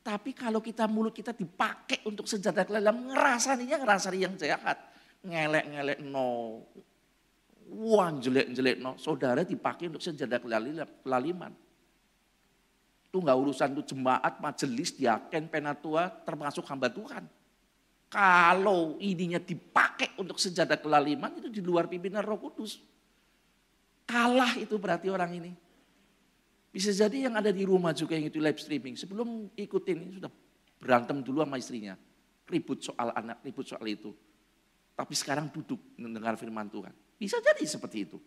Tapi 0.01 0.31
kalau 0.33 0.65
kita 0.65 0.89
mulut 0.89 1.13
kita 1.13 1.37
dipakai 1.37 2.01
untuk 2.09 2.25
senjata 2.25 2.65
kelelam, 2.65 3.13
ngerasanya 3.13 3.77
ngerasanya 3.85 4.19
yang 4.19 4.35
jahat. 4.41 4.79
Ngelek-ngelek 5.21 5.99
no. 6.05 6.61
Wah 7.71 8.11
jelek-jelek 8.15 8.81
no. 8.81 8.97
Saudara 8.97 9.45
dipakai 9.45 9.93
untuk 9.93 10.03
senjata 10.03 10.41
kelaliman. 10.41 11.53
Itu 13.11 13.19
nggak 13.19 13.39
urusan 13.43 13.75
itu 13.75 13.95
jemaat, 13.95 14.39
majelis, 14.39 14.95
diaken, 14.95 15.51
penatua, 15.51 16.07
termasuk 16.23 16.63
hamba 16.71 16.87
Tuhan. 16.87 17.27
Kalau 18.11 18.99
ininya 18.99 19.39
dipakai 19.39 20.19
untuk 20.19 20.39
senjata 20.39 20.79
kelaliman 20.79 21.31
itu 21.39 21.47
di 21.47 21.63
luar 21.63 21.87
pimpinan 21.87 22.23
roh 22.27 22.39
kudus. 22.39 22.83
Kalah 24.07 24.59
itu 24.59 24.75
berarti 24.79 25.07
orang 25.07 25.31
ini. 25.39 25.53
Bisa 26.71 26.95
jadi 26.95 27.27
yang 27.27 27.35
ada 27.35 27.51
di 27.51 27.67
rumah 27.67 27.91
juga 27.91 28.15
yang 28.15 28.31
itu 28.31 28.39
live 28.39 28.59
streaming. 28.59 28.95
Sebelum 28.95 29.51
ikutin 29.59 30.19
sudah 30.19 30.31
berantem 30.79 31.19
dulu 31.23 31.43
sama 31.43 31.59
istrinya. 31.59 31.95
Ribut 32.47 32.83
soal 32.83 33.15
anak, 33.15 33.43
ribut 33.47 33.67
soal 33.67 33.87
itu. 33.87 34.11
Tapi 35.01 35.17
sekarang 35.17 35.49
duduk 35.49 35.81
mendengar 35.97 36.37
firman 36.37 36.69
Tuhan. 36.69 36.93
Bisa 37.17 37.41
jadi 37.41 37.65
seperti 37.65 38.05
itu. 38.05 38.21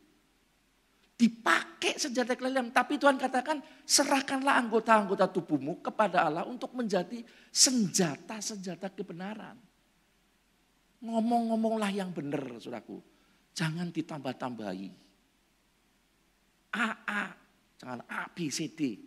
Dipakai 1.13 2.01
senjata 2.01 2.33
kelaliman. 2.33 2.73
Tapi 2.73 2.97
Tuhan 2.97 3.21
katakan 3.21 3.61
serahkanlah 3.85 4.57
anggota-anggota 4.57 5.29
tubuhmu 5.29 5.85
kepada 5.85 6.25
Allah 6.25 6.49
untuk 6.49 6.73
menjadi 6.73 7.21
senjata-senjata 7.53 8.89
kebenaran. 8.89 9.53
Ngomong-ngomonglah 11.05 11.93
yang 11.93 12.09
benar, 12.09 12.41
saudaraku. 12.57 12.97
Jangan 13.53 13.93
ditambah-tambahi. 13.93 14.89
A, 16.73 16.87
A, 17.05 17.23
jangan 17.77 18.01
A, 18.09 18.25
B, 18.33 18.49
C, 18.49 18.73
D. 18.73 18.97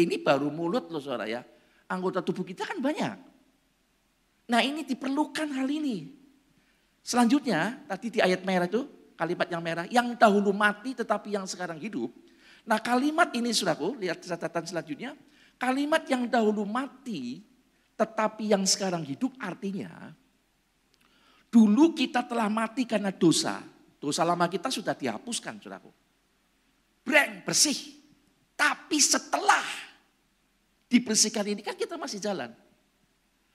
Ini 0.00 0.16
baru 0.24 0.48
mulut 0.48 0.88
loh 0.88 1.04
saudara 1.04 1.28
ya. 1.28 1.44
Anggota 1.92 2.24
tubuh 2.24 2.40
kita 2.40 2.64
kan 2.64 2.80
banyak. 2.80 3.20
Nah 4.48 4.60
ini 4.64 4.80
diperlukan 4.88 5.52
hal 5.52 5.68
ini. 5.68 6.21
Selanjutnya, 7.02 7.82
tadi 7.90 8.14
di 8.14 8.20
ayat 8.22 8.46
merah 8.46 8.70
itu, 8.70 8.86
kalimat 9.18 9.46
yang 9.50 9.62
merah, 9.62 9.86
yang 9.90 10.14
dahulu 10.14 10.54
mati 10.54 10.94
tetapi 10.94 11.34
yang 11.34 11.46
sekarang 11.46 11.78
hidup. 11.82 12.10
Nah 12.62 12.78
kalimat 12.78 13.34
ini 13.34 13.50
saudaraku, 13.50 13.98
lihat 13.98 14.22
catatan 14.22 14.64
selanjutnya. 14.66 15.18
Kalimat 15.58 16.06
yang 16.06 16.26
dahulu 16.26 16.66
mati 16.66 17.42
tetapi 17.98 18.50
yang 18.50 18.66
sekarang 18.66 19.06
hidup 19.06 19.30
artinya 19.38 20.10
Dulu 21.52 21.92
kita 21.92 22.24
telah 22.24 22.48
mati 22.48 22.88
karena 22.88 23.12
dosa. 23.12 23.60
Dosa 24.00 24.24
lama 24.24 24.48
kita 24.48 24.72
sudah 24.72 24.96
dihapuskan, 24.96 25.60
saudaraku. 25.60 25.92
Breng, 27.04 27.44
bersih. 27.44 27.76
Tapi 28.56 28.96
setelah 28.96 29.60
dibersihkan 30.88 31.44
ini 31.52 31.60
kan 31.60 31.76
kita 31.76 32.00
masih 32.00 32.24
jalan. 32.24 32.56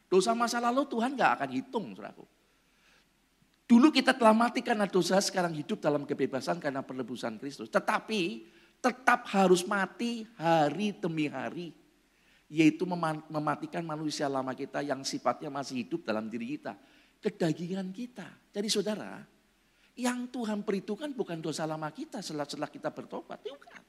Dosa 0.05 0.37
masa 0.37 0.61
lalu 0.61 0.85
Tuhan 0.85 1.17
gak 1.17 1.41
akan 1.41 1.49
hitung, 1.57 1.85
saudaraku. 1.97 2.29
Dulu 3.67 3.91
kita 3.91 4.15
telah 4.15 4.31
mati 4.31 4.63
karena 4.63 4.87
dosa, 4.87 5.19
sekarang 5.19 5.51
hidup 5.51 5.83
dalam 5.83 6.07
kebebasan 6.07 6.57
karena 6.63 6.79
penebusan 6.79 7.35
Kristus. 7.35 7.67
Tetapi 7.67 8.47
tetap 8.79 9.27
harus 9.27 9.67
mati 9.67 10.23
hari 10.39 10.95
demi 10.95 11.27
hari. 11.27 11.75
Yaitu 12.47 12.87
mematikan 13.27 13.83
manusia 13.83 14.31
lama 14.31 14.55
kita 14.55 14.79
yang 14.79 15.03
sifatnya 15.03 15.51
masih 15.51 15.83
hidup 15.83 16.07
dalam 16.07 16.31
diri 16.31 16.55
kita 16.55 16.79
kedagingan 17.21 17.89
kita. 17.89 18.27
Jadi 18.53 18.69
saudara, 18.69 19.21
yang 19.97 20.29
Tuhan 20.29 20.61
perhitungkan 20.61 21.13
bukan 21.13 21.41
dosa 21.41 21.65
lama 21.65 21.89
kita 21.89 22.21
setelah, 22.21 22.45
setelah 22.45 22.69
kita 22.69 22.89
bertobat, 22.93 23.41
bukan. 23.41 23.81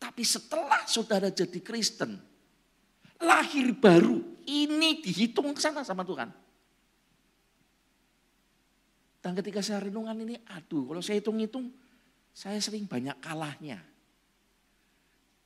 Tapi 0.00 0.22
setelah 0.24 0.84
saudara 0.88 1.28
jadi 1.32 1.60
Kristen, 1.60 2.20
Lahir 3.22 3.72
baru. 3.78 4.20
Ini 4.44 5.00
dihitung 5.00 5.56
sana 5.56 5.80
sama 5.80 6.04
Tuhan. 6.04 6.28
Dan 9.24 9.32
ketika 9.40 9.64
saya 9.64 9.80
renungan 9.88 10.20
ini, 10.20 10.36
aduh 10.52 10.84
kalau 10.84 11.00
saya 11.00 11.16
hitung-hitung, 11.16 11.72
saya 12.36 12.60
sering 12.60 12.84
banyak 12.84 13.16
kalahnya. 13.24 13.80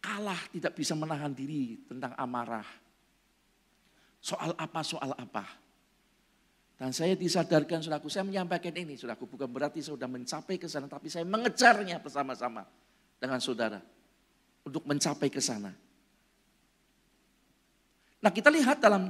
Kalah 0.02 0.42
tidak 0.50 0.74
bisa 0.74 0.98
menahan 0.98 1.30
diri 1.30 1.78
tentang 1.86 2.10
amarah. 2.18 2.66
Soal 4.18 4.50
apa, 4.58 4.82
soal 4.82 5.14
apa. 5.14 5.46
Dan 6.74 6.90
saya 6.90 7.14
disadarkan, 7.14 7.78
saudaraku, 7.78 8.10
saya 8.10 8.26
menyampaikan 8.26 8.74
ini, 8.74 8.98
saudaraku, 8.98 9.30
bukan 9.30 9.46
berarti 9.46 9.78
saya 9.78 9.94
sudah 9.94 10.10
mencapai 10.10 10.58
ke 10.58 10.66
sana, 10.66 10.90
tapi 10.90 11.06
saya 11.06 11.22
mengejarnya 11.22 12.02
bersama-sama 12.02 12.66
dengan 13.22 13.38
saudara 13.38 13.78
untuk 14.66 14.82
mencapai 14.90 15.30
ke 15.30 15.38
sana. 15.38 15.70
Nah 18.18 18.30
kita 18.34 18.50
lihat 18.50 18.82
dalam 18.82 19.06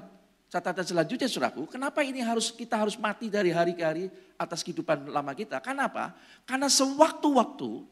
catatan 0.48 0.84
selanjutnya 0.84 1.28
suraku, 1.28 1.68
kenapa 1.68 2.00
ini 2.00 2.24
harus 2.24 2.48
kita 2.48 2.80
harus 2.80 2.96
mati 2.96 3.28
dari 3.28 3.52
hari 3.52 3.76
ke 3.76 3.84
hari 3.84 4.04
atas 4.40 4.64
kehidupan 4.64 5.12
lama 5.12 5.32
kita? 5.36 5.60
Kenapa? 5.60 6.16
Karena 6.48 6.66
sewaktu-waktu 6.72 7.84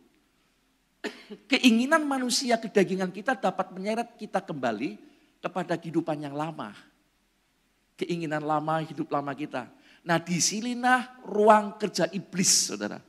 keinginan 1.46 2.02
manusia 2.08 2.56
kedagingan 2.56 3.12
kita 3.12 3.36
dapat 3.36 3.70
menyeret 3.76 4.16
kita 4.16 4.40
kembali 4.40 4.96
kepada 5.44 5.76
kehidupan 5.76 6.16
yang 6.24 6.34
lama. 6.34 6.72
Keinginan 7.96 8.44
lama, 8.44 8.80
hidup 8.84 9.08
lama 9.12 9.32
kita. 9.32 9.68
Nah 10.04 10.20
di 10.20 10.36
sinilah 10.40 11.24
ruang 11.24 11.76
kerja 11.76 12.08
iblis 12.12 12.72
saudara. 12.72 13.00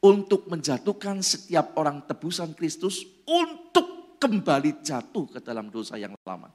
Untuk 0.00 0.48
menjatuhkan 0.48 1.20
setiap 1.20 1.76
orang 1.76 2.00
tebusan 2.08 2.56
Kristus 2.56 3.04
untuk 3.28 4.16
kembali 4.16 4.80
jatuh 4.80 5.28
ke 5.28 5.44
dalam 5.44 5.68
dosa 5.68 6.00
yang 6.00 6.16
lama. 6.24 6.48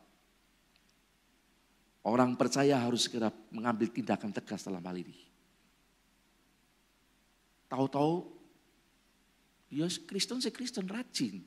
Orang 2.06 2.38
percaya 2.38 2.78
harus 2.78 3.10
segera 3.10 3.34
mengambil 3.50 3.90
tindakan 3.90 4.30
tegas 4.30 4.62
dalam 4.62 4.86
hal 4.86 4.94
ini. 4.94 5.18
Tahu-tahu, 7.66 8.30
ya 9.74 9.90
Kristen 10.06 10.38
sih 10.38 10.54
Kristen 10.54 10.86
rajin. 10.86 11.42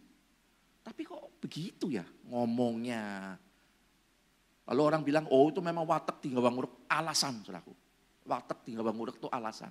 Tapi 0.82 1.06
kok 1.06 1.38
begitu 1.38 1.94
ya 1.94 2.02
ngomongnya. 2.26 3.38
Lalu 4.66 4.80
orang 4.82 5.02
bilang, 5.06 5.30
oh 5.30 5.46
itu 5.46 5.62
memang 5.62 5.86
watak 5.86 6.18
tinggal 6.18 6.42
banguruk 6.42 6.90
alasan, 6.90 7.38
saudaraku. 7.46 7.70
Watak 8.26 8.66
tinggal 8.66 8.82
banguruk 8.82 9.14
itu 9.14 9.30
alasan. 9.30 9.70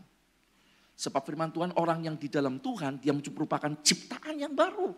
Sebab 0.96 1.20
firman 1.28 1.52
Tuhan 1.52 1.76
orang 1.76 2.00
yang 2.08 2.16
di 2.16 2.32
dalam 2.32 2.64
Tuhan, 2.64 3.04
dia 3.04 3.12
merupakan 3.12 3.70
ciptaan 3.84 4.40
yang 4.40 4.56
baru. 4.56 4.96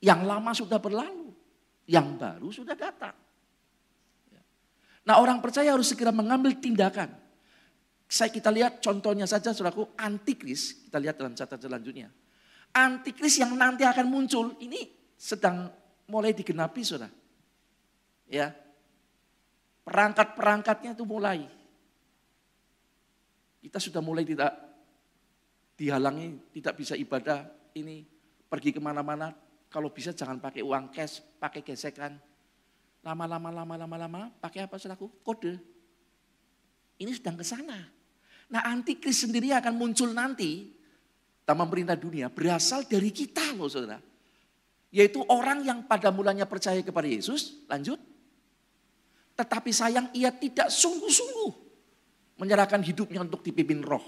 Yang 0.00 0.20
lama 0.24 0.50
sudah 0.56 0.80
berlalu, 0.80 1.28
yang 1.84 2.16
baru 2.16 2.48
sudah 2.48 2.72
datang. 2.72 3.25
Nah 5.06 5.22
orang 5.22 5.38
percaya 5.38 5.70
harus 5.70 5.86
segera 5.86 6.10
mengambil 6.10 6.58
tindakan. 6.58 7.14
Saya 8.06 8.30
kita 8.30 8.50
lihat 8.50 8.82
contohnya 8.82 9.26
saja 9.26 9.54
saudaraku 9.54 9.94
antikris, 9.98 10.86
kita 10.86 10.98
lihat 10.98 11.18
dalam 11.18 11.34
catatan 11.34 11.62
selanjutnya. 11.62 12.10
Antikris 12.74 13.38
yang 13.38 13.54
nanti 13.54 13.86
akan 13.86 14.06
muncul 14.06 14.58
ini 14.62 14.82
sedang 15.14 15.70
mulai 16.10 16.34
digenapi 16.34 16.82
saudara. 16.82 17.10
Ya. 18.26 18.50
Perangkat-perangkatnya 19.86 20.98
itu 20.98 21.06
mulai. 21.06 21.46
Kita 23.62 23.78
sudah 23.78 24.02
mulai 24.02 24.26
tidak 24.26 24.50
dihalangi, 25.78 26.50
tidak 26.58 26.74
bisa 26.82 26.98
ibadah 26.98 27.46
ini 27.78 28.02
pergi 28.50 28.74
ke 28.74 28.82
mana-mana. 28.82 29.30
Kalau 29.70 29.90
bisa 29.94 30.10
jangan 30.10 30.42
pakai 30.42 30.62
uang 30.66 30.90
cash, 30.90 31.22
pakai 31.38 31.62
gesekan 31.62 32.18
Lama-lama, 33.06 33.54
lama-lama, 33.54 33.94
lama, 33.94 34.20
pakai 34.42 34.66
apa 34.66 34.82
selaku? 34.82 35.06
Kode. 35.22 35.54
Ini 36.98 37.14
sedang 37.14 37.38
ke 37.38 37.46
sana. 37.46 37.78
Nah 38.50 38.66
antikris 38.66 39.22
sendiri 39.22 39.54
akan 39.54 39.74
muncul 39.78 40.10
nanti. 40.10 40.74
dalam 41.46 41.70
pemerintah 41.70 41.94
dunia 41.94 42.26
berasal 42.26 42.90
dari 42.90 43.14
kita 43.14 43.54
loh 43.54 43.70
saudara. 43.70 44.02
Yaitu 44.90 45.22
orang 45.30 45.62
yang 45.62 45.86
pada 45.86 46.10
mulanya 46.10 46.42
percaya 46.42 46.82
kepada 46.82 47.06
Yesus. 47.06 47.62
Lanjut. 47.70 48.02
Tetapi 49.38 49.70
sayang 49.70 50.10
ia 50.10 50.34
tidak 50.34 50.74
sungguh-sungguh 50.74 51.52
menyerahkan 52.42 52.82
hidupnya 52.82 53.22
untuk 53.22 53.46
dipimpin 53.46 53.78
roh. 53.86 54.02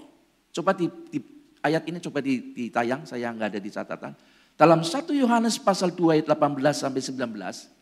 Coba 0.51 0.75
di, 0.75 0.91
di 1.07 1.23
ayat 1.63 1.87
ini 1.87 2.03
coba 2.03 2.19
ditayang, 2.19 3.07
saya 3.07 3.31
nggak 3.31 3.55
ada 3.55 3.59
di 3.63 3.71
catatan. 3.71 4.11
Dalam 4.59 4.83
1 4.83 5.07
Yohanes 5.15 5.55
pasal 5.63 5.95
2 5.95 6.19
ayat 6.19 6.27
18 6.27 6.59
sampai 6.75 6.99
19, 6.99 7.78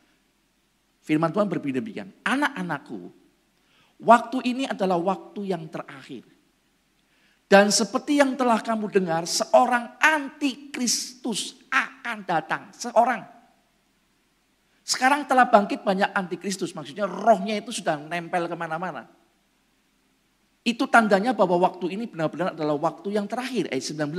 Firman 1.07 1.31
Tuhan 1.31 1.47
berbeda 1.47 1.79
demikian. 1.79 2.11
Anak-anakku, 2.27 2.99
waktu 4.03 4.37
ini 4.43 4.67
adalah 4.67 4.99
waktu 4.99 5.55
yang 5.55 5.71
terakhir. 5.71 6.27
Dan 7.47 7.71
seperti 7.71 8.19
yang 8.19 8.35
telah 8.35 8.59
kamu 8.59 8.91
dengar, 8.91 9.23
seorang 9.23 9.95
antikristus 10.03 11.63
akan 11.71 12.27
datang. 12.27 12.75
Seorang. 12.75 13.23
Sekarang 14.83 15.23
telah 15.23 15.47
bangkit 15.47 15.79
banyak 15.79 16.11
antikristus. 16.11 16.75
Maksudnya 16.75 17.07
rohnya 17.07 17.55
itu 17.55 17.71
sudah 17.71 17.95
nempel 17.95 18.51
ke 18.51 18.55
mana-mana. 18.59 19.07
Itu 20.67 20.91
tandanya 20.91 21.31
bahwa 21.31 21.55
waktu 21.71 21.95
ini 21.95 22.11
benar-benar 22.11 22.51
adalah 22.51 22.75
waktu 22.75 23.15
yang 23.15 23.31
terakhir. 23.31 23.71
Ayat 23.71 23.95
19. 23.95 24.11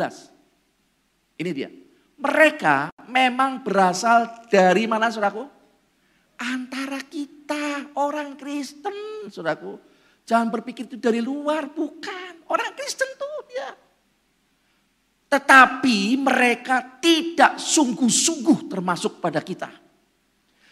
Ini 1.37 1.51
dia. 1.53 1.69
Mereka 2.17 2.97
memang 3.13 3.61
berasal 3.61 4.49
dari 4.49 4.89
mana 4.89 5.13
suraku? 5.13 5.58
Antara 6.39 7.03
kita 7.03 7.93
orang 7.99 8.39
Kristen, 8.39 9.27
saudaraku. 9.29 9.77
Jangan 10.29 10.49
berpikir 10.53 10.87
itu 10.87 10.97
dari 11.01 11.19
luar, 11.19 11.73
bukan. 11.73 12.47
Orang 12.49 12.73
Kristen 12.79 13.09
tuh 13.17 13.37
dia. 13.49 13.71
Tetapi 15.29 16.17
mereka 16.17 17.01
tidak 17.01 17.61
sungguh-sungguh 17.61 18.73
termasuk 18.73 19.21
pada 19.21 19.45
kita. 19.45 19.69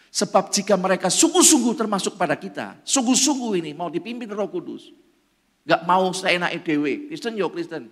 Sebab 0.09 0.49
jika 0.49 0.73
mereka 0.73 1.13
sungguh-sungguh 1.13 1.77
termasuk 1.77 2.17
pada 2.17 2.33
kita, 2.33 2.81
sungguh-sungguh 2.81 3.61
ini 3.61 3.77
mau 3.77 3.91
dipimpin 3.93 4.25
roh 4.33 4.49
kudus. 4.49 4.89
Gak 5.67 5.85
mau 5.85 6.09
seenak 6.09 6.57
dewe, 6.65 7.11
Kristen 7.11 7.37
yo 7.37 7.53
Kristen. 7.53 7.91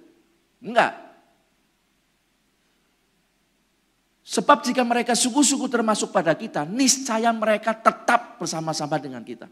Enggak, 0.63 1.04
Sebab 4.25 4.65
jika 4.65 4.81
mereka 4.81 5.13
sungguh-sungguh 5.13 5.69
termasuk 5.69 6.09
pada 6.09 6.33
kita, 6.33 6.65
niscaya 6.65 7.29
mereka 7.29 7.77
tetap 7.77 8.41
bersama-sama 8.41 8.97
dengan 8.97 9.21
kita. 9.21 9.45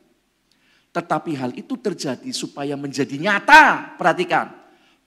Tetapi 0.89 1.31
hal 1.37 1.53
itu 1.53 1.77
terjadi 1.77 2.25
supaya 2.33 2.73
menjadi 2.73 3.13
nyata, 3.21 3.93
perhatikan, 4.01 4.49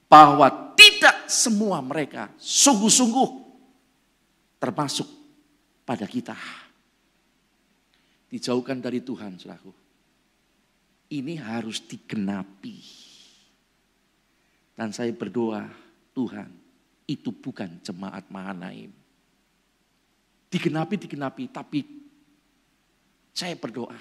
bahwa 0.07 0.71
tidak 0.71 1.27
semua 1.27 1.83
mereka 1.83 2.31
sungguh-sungguh 2.39 3.29
termasuk 4.55 5.07
pada 5.83 6.07
kita. 6.07 6.39
Dijauhkan 8.31 8.79
dari 8.79 9.03
Tuhan, 9.03 9.35
saudaraku. 9.35 9.75
Ini 11.11 11.43
harus 11.43 11.83
digenapi. 11.83 12.79
Dan 14.79 14.95
saya 14.95 15.11
berdoa, 15.11 15.67
Tuhan, 16.15 16.51
itu 17.07 17.35
bukan 17.35 17.83
jemaat 17.83 18.27
Mahanaim 18.31 19.06
Digenapi, 20.47 20.95
digenapi, 20.95 21.43
tapi 21.51 21.79
saya 23.35 23.53
berdoa 23.59 23.99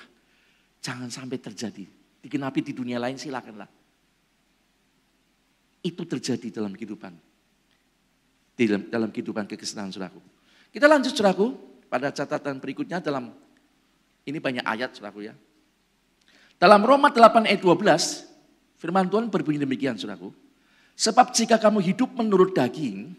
jangan 0.78 1.10
sampai 1.10 1.42
terjadi. 1.42 1.84
Digenapi 2.22 2.62
di 2.62 2.72
dunia 2.72 3.02
lain 3.02 3.18
silakanlah. 3.18 3.66
Itu 5.82 6.06
terjadi 6.06 6.62
dalam 6.62 6.74
kehidupan. 6.74 7.12
Dalam, 8.56 8.82
dalam 8.88 9.10
kehidupan 9.12 9.44
kekristenan 9.44 9.92
suraku. 9.92 10.22
Kita 10.72 10.88
lanjut 10.88 11.12
suraku 11.12 11.52
pada 11.86 12.08
catatan 12.10 12.56
berikutnya 12.58 13.04
dalam 13.04 13.30
ini 14.26 14.38
banyak 14.40 14.64
ayat 14.64 14.96
suraku 14.96 15.28
ya. 15.28 15.34
Dalam 16.56 16.80
Roma 16.82 17.12
8 17.12 17.46
ayat 17.46 17.60
12 17.60 18.80
firman 18.80 19.06
Tuhan 19.06 19.28
berbunyi 19.28 19.60
demikian 19.60 20.00
suraku. 20.00 20.32
Sebab 20.96 21.36
jika 21.36 21.60
kamu 21.60 21.84
hidup 21.84 22.16
menurut 22.16 22.56
daging, 22.56 23.12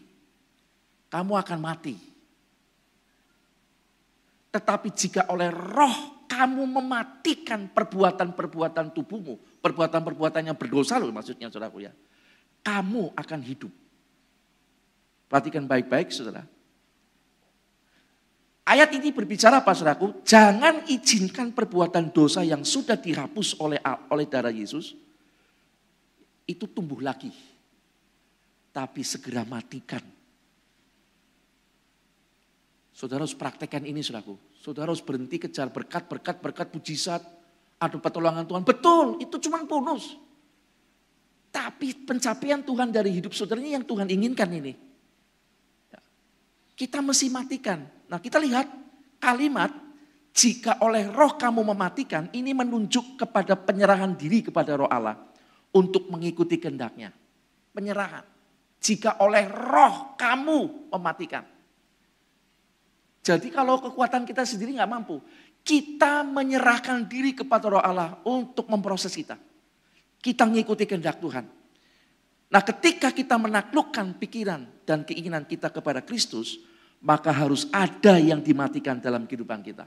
kamu 1.06 1.32
akan 1.38 1.58
mati. 1.62 1.94
Tetapi 4.48 4.88
jika 4.96 5.28
oleh 5.28 5.52
roh 5.52 6.24
kamu 6.28 6.64
mematikan 6.64 7.68
perbuatan-perbuatan 7.68 8.92
tubuhmu, 8.96 9.60
perbuatan-perbuatan 9.60 10.52
yang 10.52 10.56
berdosa 10.56 10.96
loh 10.96 11.12
maksudnya 11.12 11.52
saudaraku 11.52 11.84
ya. 11.84 11.92
Kamu 12.64 13.12
akan 13.16 13.40
hidup. 13.44 13.72
Perhatikan 15.28 15.68
baik-baik 15.68 16.08
saudara. 16.08 16.44
Ayat 18.68 18.92
ini 18.92 19.12
berbicara 19.12 19.64
apa 19.64 19.72
saudaraku? 19.72 20.20
Jangan 20.24 20.84
izinkan 20.92 21.56
perbuatan 21.56 22.12
dosa 22.12 22.44
yang 22.44 22.64
sudah 22.64 23.00
dihapus 23.00 23.56
oleh 23.64 23.80
oleh 24.12 24.26
darah 24.28 24.52
Yesus 24.52 24.92
itu 26.44 26.64
tumbuh 26.68 27.00
lagi. 27.00 27.32
Tapi 28.72 29.00
segera 29.00 29.44
matikan 29.48 30.04
Saudara 32.98 33.22
harus 33.22 33.38
praktekkan 33.38 33.86
ini, 33.86 34.02
saudaraku. 34.02 34.34
Saudara 34.58 34.90
harus 34.90 34.98
berhenti 34.98 35.38
kejar 35.38 35.70
berkat, 35.70 36.10
berkat, 36.10 36.42
berkat, 36.42 36.74
mujizat. 36.74 37.22
Ada 37.78 37.94
pertolongan 38.02 38.42
Tuhan. 38.42 38.66
Betul, 38.66 39.22
itu 39.22 39.38
cuma 39.38 39.62
bonus. 39.62 40.18
Tapi 41.54 41.94
pencapaian 41.94 42.58
Tuhan 42.58 42.90
dari 42.90 43.14
hidup 43.14 43.30
saudara 43.38 43.62
ini 43.62 43.78
yang 43.78 43.86
Tuhan 43.86 44.10
inginkan 44.10 44.50
ini. 44.50 44.74
Ya. 45.94 46.02
Kita 46.74 46.98
mesti 46.98 47.30
matikan. 47.30 47.86
Nah 48.10 48.18
kita 48.18 48.42
lihat 48.42 48.66
kalimat, 49.22 49.70
jika 50.34 50.82
oleh 50.82 51.06
roh 51.06 51.38
kamu 51.38 51.70
mematikan, 51.70 52.26
ini 52.34 52.50
menunjuk 52.50 53.14
kepada 53.14 53.54
penyerahan 53.54 54.18
diri 54.18 54.42
kepada 54.42 54.74
roh 54.74 54.90
Allah. 54.90 55.14
Untuk 55.70 56.10
mengikuti 56.10 56.58
kehendaknya. 56.58 57.14
Penyerahan. 57.70 58.26
Jika 58.82 59.22
oleh 59.22 59.46
roh 59.46 60.18
kamu 60.18 60.90
mematikan. 60.90 61.57
Jadi 63.28 63.52
kalau 63.52 63.76
kekuatan 63.76 64.24
kita 64.24 64.48
sendiri 64.48 64.80
nggak 64.80 64.88
mampu, 64.88 65.20
kita 65.60 66.24
menyerahkan 66.24 67.04
diri 67.04 67.36
kepada 67.36 67.68
roh 67.68 67.84
Allah 67.84 68.16
untuk 68.24 68.72
memproses 68.72 69.12
kita. 69.12 69.36
Kita 70.16 70.48
mengikuti 70.48 70.88
kehendak 70.88 71.20
Tuhan. 71.20 71.44
Nah 72.48 72.62
ketika 72.64 73.12
kita 73.12 73.36
menaklukkan 73.36 74.16
pikiran 74.16 74.64
dan 74.88 75.04
keinginan 75.04 75.44
kita 75.44 75.68
kepada 75.68 76.00
Kristus, 76.00 76.56
maka 77.04 77.28
harus 77.28 77.68
ada 77.68 78.16
yang 78.16 78.40
dimatikan 78.40 78.96
dalam 78.96 79.28
kehidupan 79.28 79.60
kita. 79.60 79.84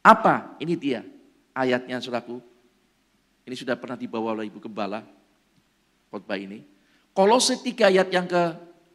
Apa? 0.00 0.56
Ini 0.56 0.74
dia 0.80 1.04
ayatnya 1.52 2.00
suraku. 2.00 2.40
Ini 3.44 3.52
sudah 3.52 3.76
pernah 3.76 4.00
dibawa 4.00 4.32
oleh 4.32 4.48
Ibu 4.48 4.64
Gembala, 4.64 5.04
khotbah 6.08 6.40
ini. 6.40 6.64
Kolose 7.12 7.60
3 7.60 7.92
ayat 7.92 8.08
yang 8.08 8.24
ke 8.24 8.42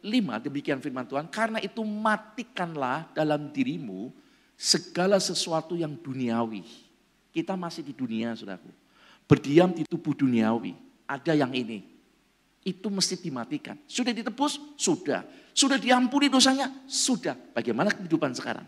lima 0.00 0.40
demikian 0.40 0.80
firman 0.80 1.04
Tuhan, 1.04 1.28
karena 1.28 1.60
itu 1.60 1.84
matikanlah 1.84 3.08
dalam 3.12 3.52
dirimu 3.52 4.12
segala 4.56 5.20
sesuatu 5.20 5.76
yang 5.76 5.92
duniawi. 5.96 6.64
Kita 7.30 7.54
masih 7.54 7.86
di 7.86 7.94
dunia, 7.94 8.34
saudaraku. 8.34 8.68
Berdiam 9.28 9.70
di 9.70 9.86
tubuh 9.86 10.16
duniawi. 10.16 10.74
Ada 11.06 11.38
yang 11.38 11.54
ini. 11.54 11.86
Itu 12.60 12.90
mesti 12.90 13.16
dimatikan. 13.16 13.78
Sudah 13.86 14.10
ditebus? 14.10 14.58
Sudah. 14.74 15.22
Sudah 15.54 15.78
diampuni 15.78 16.26
dosanya? 16.26 16.68
Sudah. 16.90 17.38
Bagaimana 17.54 17.94
kehidupan 17.94 18.34
sekarang? 18.34 18.66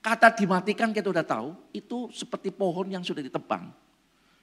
Kata 0.00 0.32
dimatikan 0.36 0.92
kita 0.92 1.08
sudah 1.12 1.24
tahu, 1.24 1.48
itu 1.72 2.12
seperti 2.12 2.52
pohon 2.52 2.88
yang 2.92 3.04
sudah 3.04 3.24
ditebang. 3.24 3.72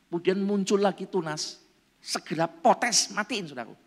Kemudian 0.09 0.41
muncul 0.41 0.81
lagi 0.81 1.05
tunas. 1.09 1.61
Segera 2.01 2.49
potes, 2.49 3.13
matiin 3.13 3.45
saudaraku 3.45 3.77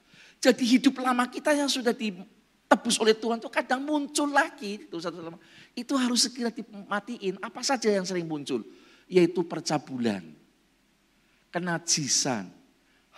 jadi 0.44 0.64
hidup 0.76 1.00
lama 1.00 1.24
kita 1.24 1.56
yang 1.56 1.72
sudah 1.72 1.96
ditebus 1.96 3.00
oleh 3.00 3.16
Tuhan 3.16 3.40
itu 3.40 3.48
kadang 3.48 3.80
muncul 3.80 4.28
lagi. 4.28 4.84
Itu, 4.84 5.00
satu 5.00 5.24
lama. 5.24 5.40
itu 5.72 5.96
harus 5.96 6.28
segera 6.28 6.52
dimatiin. 6.52 7.40
Apa 7.40 7.64
saja 7.64 7.88
yang 7.88 8.04
sering 8.04 8.28
muncul? 8.28 8.60
Yaitu 9.08 9.40
percabulan, 9.40 10.20
kenajisan, 11.48 12.52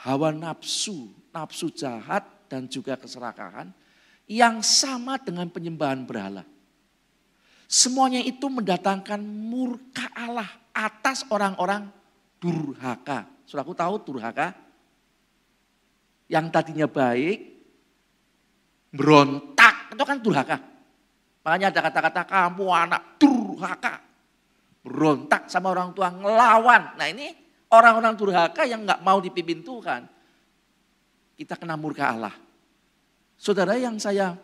hawa 0.06 0.30
nafsu, 0.30 1.10
nafsu 1.34 1.66
jahat 1.74 2.22
dan 2.46 2.70
juga 2.70 2.94
keserakahan 2.94 3.74
yang 4.30 4.62
sama 4.62 5.18
dengan 5.18 5.50
penyembahan 5.50 6.06
berhala. 6.06 6.46
Semuanya 7.66 8.22
itu 8.22 8.46
mendatangkan 8.46 9.18
murka 9.18 10.06
Allah 10.14 10.46
atas 10.70 11.26
orang-orang 11.26 11.90
durhaka. 12.38 13.26
Sudah 13.50 13.66
aku 13.66 13.74
tahu 13.74 13.98
durhaka? 13.98 14.54
Yang 16.26 16.50
tadinya 16.50 16.90
baik, 16.90 17.38
berontak, 18.90 19.94
itu 19.94 20.04
kan 20.04 20.18
durhaka. 20.18 20.58
Makanya 21.46 21.70
ada 21.70 21.80
kata-kata 21.86 22.22
kamu 22.26 22.66
anak 22.66 23.02
durhaka. 23.22 24.02
Berontak 24.82 25.46
sama 25.50 25.70
orang 25.70 25.94
tua, 25.94 26.10
ngelawan. 26.10 26.98
Nah 26.98 27.06
ini 27.06 27.30
orang-orang 27.70 28.14
durhaka 28.18 28.66
yang 28.66 28.82
nggak 28.82 29.02
mau 29.02 29.22
dipimpin 29.22 29.62
Tuhan. 29.62 30.02
Kita 31.38 31.54
kena 31.54 31.78
murka 31.78 32.10
Allah. 32.10 32.34
Saudara 33.36 33.76
yang 33.76 34.00
saya 34.00 34.34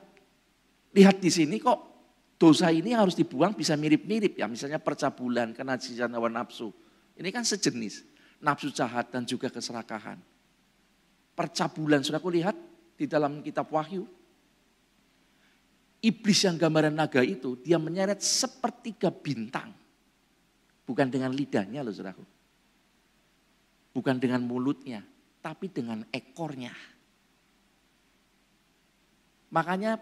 lihat 0.92 1.18
di 1.18 1.33
sini 1.33 1.57
kok 1.57 1.81
dosa 2.37 2.68
ini 2.68 2.92
harus 2.92 3.16
dibuang 3.18 3.55
bisa 3.57 3.75
mirip-mirip 3.75 4.38
ya. 4.38 4.47
Misalnya 4.47 4.79
percabulan, 4.79 5.57
kenajisan 5.57 6.12
hawa 6.14 6.31
nafsu. 6.31 6.71
Ini 7.18 7.29
kan 7.35 7.42
sejenis. 7.42 8.07
Nafsu 8.42 8.75
jahat 8.75 9.14
dan 9.14 9.23
juga 9.23 9.47
keserakahan 9.47 10.18
percabulan. 11.43 12.07
Sudah 12.07 12.23
aku 12.23 12.31
lihat 12.31 12.55
di 12.95 13.11
dalam 13.11 13.43
kitab 13.43 13.67
Wahyu. 13.75 14.07
Iblis 16.03 16.47
yang 16.47 16.55
gambaran 16.55 16.95
naga 16.95 17.23
itu, 17.27 17.59
dia 17.59 17.83
menyeret 17.83 18.23
sepertiga 18.23 19.11
bintang. 19.11 19.75
Bukan 20.87 21.11
dengan 21.11 21.35
lidahnya 21.35 21.83
loh 21.83 21.91
saudaraku. 21.91 22.23
Bukan 23.91 24.23
dengan 24.23 24.43
mulutnya, 24.47 25.03
tapi 25.43 25.71
dengan 25.71 26.07
ekornya. 26.15 26.75
Makanya 29.51 29.99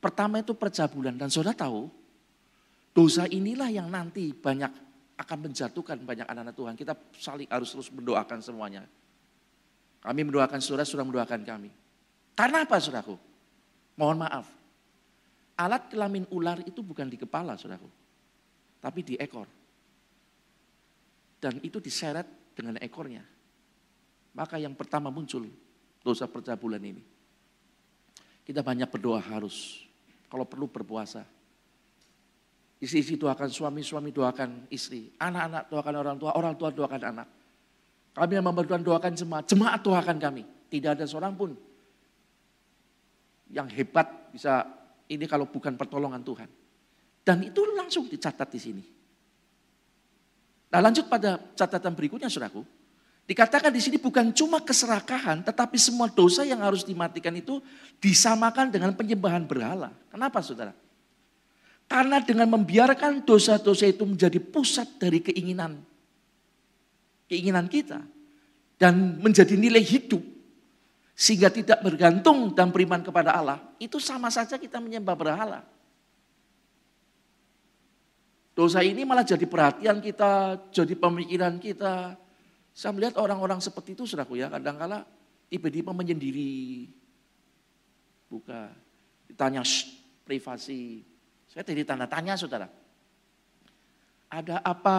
pertama 0.00 0.40
itu 0.40 0.56
percabulan. 0.56 1.16
Dan 1.16 1.32
saudara 1.32 1.56
tahu, 1.56 1.88
dosa 2.92 3.24
inilah 3.28 3.68
yang 3.72 3.88
nanti 3.88 4.32
banyak 4.32 4.72
akan 5.16 5.38
menjatuhkan 5.48 6.00
banyak 6.04 6.26
anak-anak 6.28 6.56
Tuhan. 6.56 6.74
Kita 6.76 6.92
saling 7.16 7.48
harus 7.48 7.68
terus 7.72 7.88
mendoakan 7.92 8.40
semuanya. 8.44 8.84
Kami 10.00 10.20
mendoakan 10.24 10.60
saudara, 10.64 10.88
saudara 10.88 11.08
mendoakan 11.08 11.40
kami. 11.44 11.70
Karena 12.32 12.64
apa 12.64 12.80
saudaraku? 12.80 13.16
Mohon 14.00 14.24
maaf. 14.24 14.46
Alat 15.60 15.92
kelamin 15.92 16.24
ular 16.32 16.64
itu 16.64 16.80
bukan 16.80 17.04
di 17.04 17.20
kepala 17.20 17.60
saudaraku. 17.60 17.88
Tapi 18.80 19.00
di 19.04 19.14
ekor. 19.20 19.44
Dan 21.36 21.60
itu 21.60 21.76
diseret 21.84 22.56
dengan 22.56 22.80
ekornya. 22.80 23.20
Maka 24.32 24.56
yang 24.56 24.72
pertama 24.72 25.12
muncul 25.12 25.44
dosa 26.00 26.24
percabulan 26.24 26.80
ini. 26.80 27.04
Kita 28.40 28.64
banyak 28.64 28.88
berdoa 28.88 29.20
harus. 29.20 29.84
Kalau 30.32 30.48
perlu 30.48 30.64
berpuasa. 30.64 31.28
Istri-istri 32.80 33.20
doakan 33.20 33.52
suami, 33.52 33.84
suami 33.84 34.08
doakan 34.08 34.64
istri. 34.72 35.12
Anak-anak 35.20 35.68
doakan 35.68 35.94
orang 36.00 36.16
tua, 36.16 36.30
orang 36.32 36.54
tua 36.56 36.72
doakan 36.72 37.02
anak. 37.04 37.28
Kami 38.20 38.36
yang 38.36 38.44
membantuan 38.44 38.84
doakan 38.84 39.16
jemaat, 39.16 39.48
jemaat 39.48 39.80
doakan 39.80 40.20
kami. 40.20 40.44
Tidak 40.68 40.92
ada 40.92 41.08
seorang 41.08 41.32
pun 41.32 41.56
yang 43.48 43.64
hebat 43.72 44.28
bisa 44.28 44.68
ini 45.08 45.24
kalau 45.24 45.48
bukan 45.48 45.72
pertolongan 45.72 46.20
Tuhan. 46.20 46.44
Dan 47.24 47.48
itu 47.48 47.64
langsung 47.72 48.12
dicatat 48.12 48.44
di 48.52 48.60
sini. 48.60 48.84
Nah 50.68 50.80
lanjut 50.84 51.08
pada 51.08 51.40
catatan 51.56 51.96
berikutnya 51.96 52.28
saudaraku. 52.28 52.60
Dikatakan 53.24 53.72
di 53.72 53.80
sini 53.80 53.96
bukan 53.96 54.36
cuma 54.36 54.60
keserakahan, 54.60 55.40
tetapi 55.40 55.80
semua 55.80 56.12
dosa 56.12 56.44
yang 56.44 56.60
harus 56.60 56.84
dimatikan 56.84 57.32
itu 57.32 57.56
disamakan 58.04 58.68
dengan 58.68 58.92
penyembahan 58.92 59.48
berhala. 59.48 59.96
Kenapa 60.12 60.44
saudara? 60.44 60.76
Karena 61.88 62.20
dengan 62.20 62.52
membiarkan 62.52 63.24
dosa-dosa 63.24 63.88
itu 63.88 64.04
menjadi 64.04 64.36
pusat 64.44 65.00
dari 65.00 65.24
keinginan 65.24 65.88
keinginan 67.30 67.70
kita 67.70 68.02
dan 68.74 69.22
menjadi 69.22 69.54
nilai 69.54 69.86
hidup 69.86 70.18
sehingga 71.14 71.46
tidak 71.52 71.78
bergantung 71.84 72.50
dan 72.56 72.74
beriman 72.74 73.04
kepada 73.04 73.36
Allah, 73.36 73.60
itu 73.78 74.02
sama 74.02 74.32
saja 74.32 74.58
kita 74.58 74.82
menyembah 74.82 75.14
berhala. 75.14 75.60
Dosa 78.56 78.82
ini 78.82 79.06
malah 79.06 79.22
jadi 79.22 79.44
perhatian 79.44 80.00
kita, 80.00 80.58
jadi 80.74 80.96
pemikiran 80.96 81.60
kita. 81.60 82.18
Saya 82.72 82.96
melihat 82.96 83.20
orang-orang 83.20 83.60
seperti 83.60 83.92
itu, 83.92 84.08
saudaraku 84.08 84.40
ya, 84.40 84.48
kadang-kala 84.48 85.04
tiba-tiba 85.52 85.92
menyendiri. 85.92 86.88
Buka, 88.32 88.72
ditanya 89.28 89.60
privasi. 90.24 91.04
Saya 91.52 91.68
jadi 91.68 91.84
tanda 91.84 92.08
tanya 92.08 92.34
saudara. 92.40 92.79
Ada 94.30 94.62
apa 94.62 94.98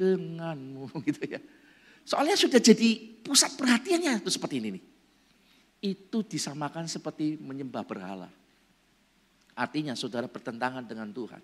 denganmu 0.00 0.88
gitu 1.08 1.36
ya. 1.36 1.40
Soalnya 2.04 2.36
sudah 2.36 2.60
jadi 2.60 2.96
pusat 3.20 3.56
perhatiannya 3.56 4.24
itu 4.24 4.32
seperti 4.32 4.60
ini 4.60 4.68
nih. 4.80 4.84
Itu 5.84 6.24
disamakan 6.24 6.88
seperti 6.88 7.36
menyembah 7.40 7.84
berhala. 7.84 8.28
Artinya 9.52 9.92
saudara 9.92 10.26
bertentangan 10.26 10.84
dengan 10.84 11.12
Tuhan. 11.12 11.42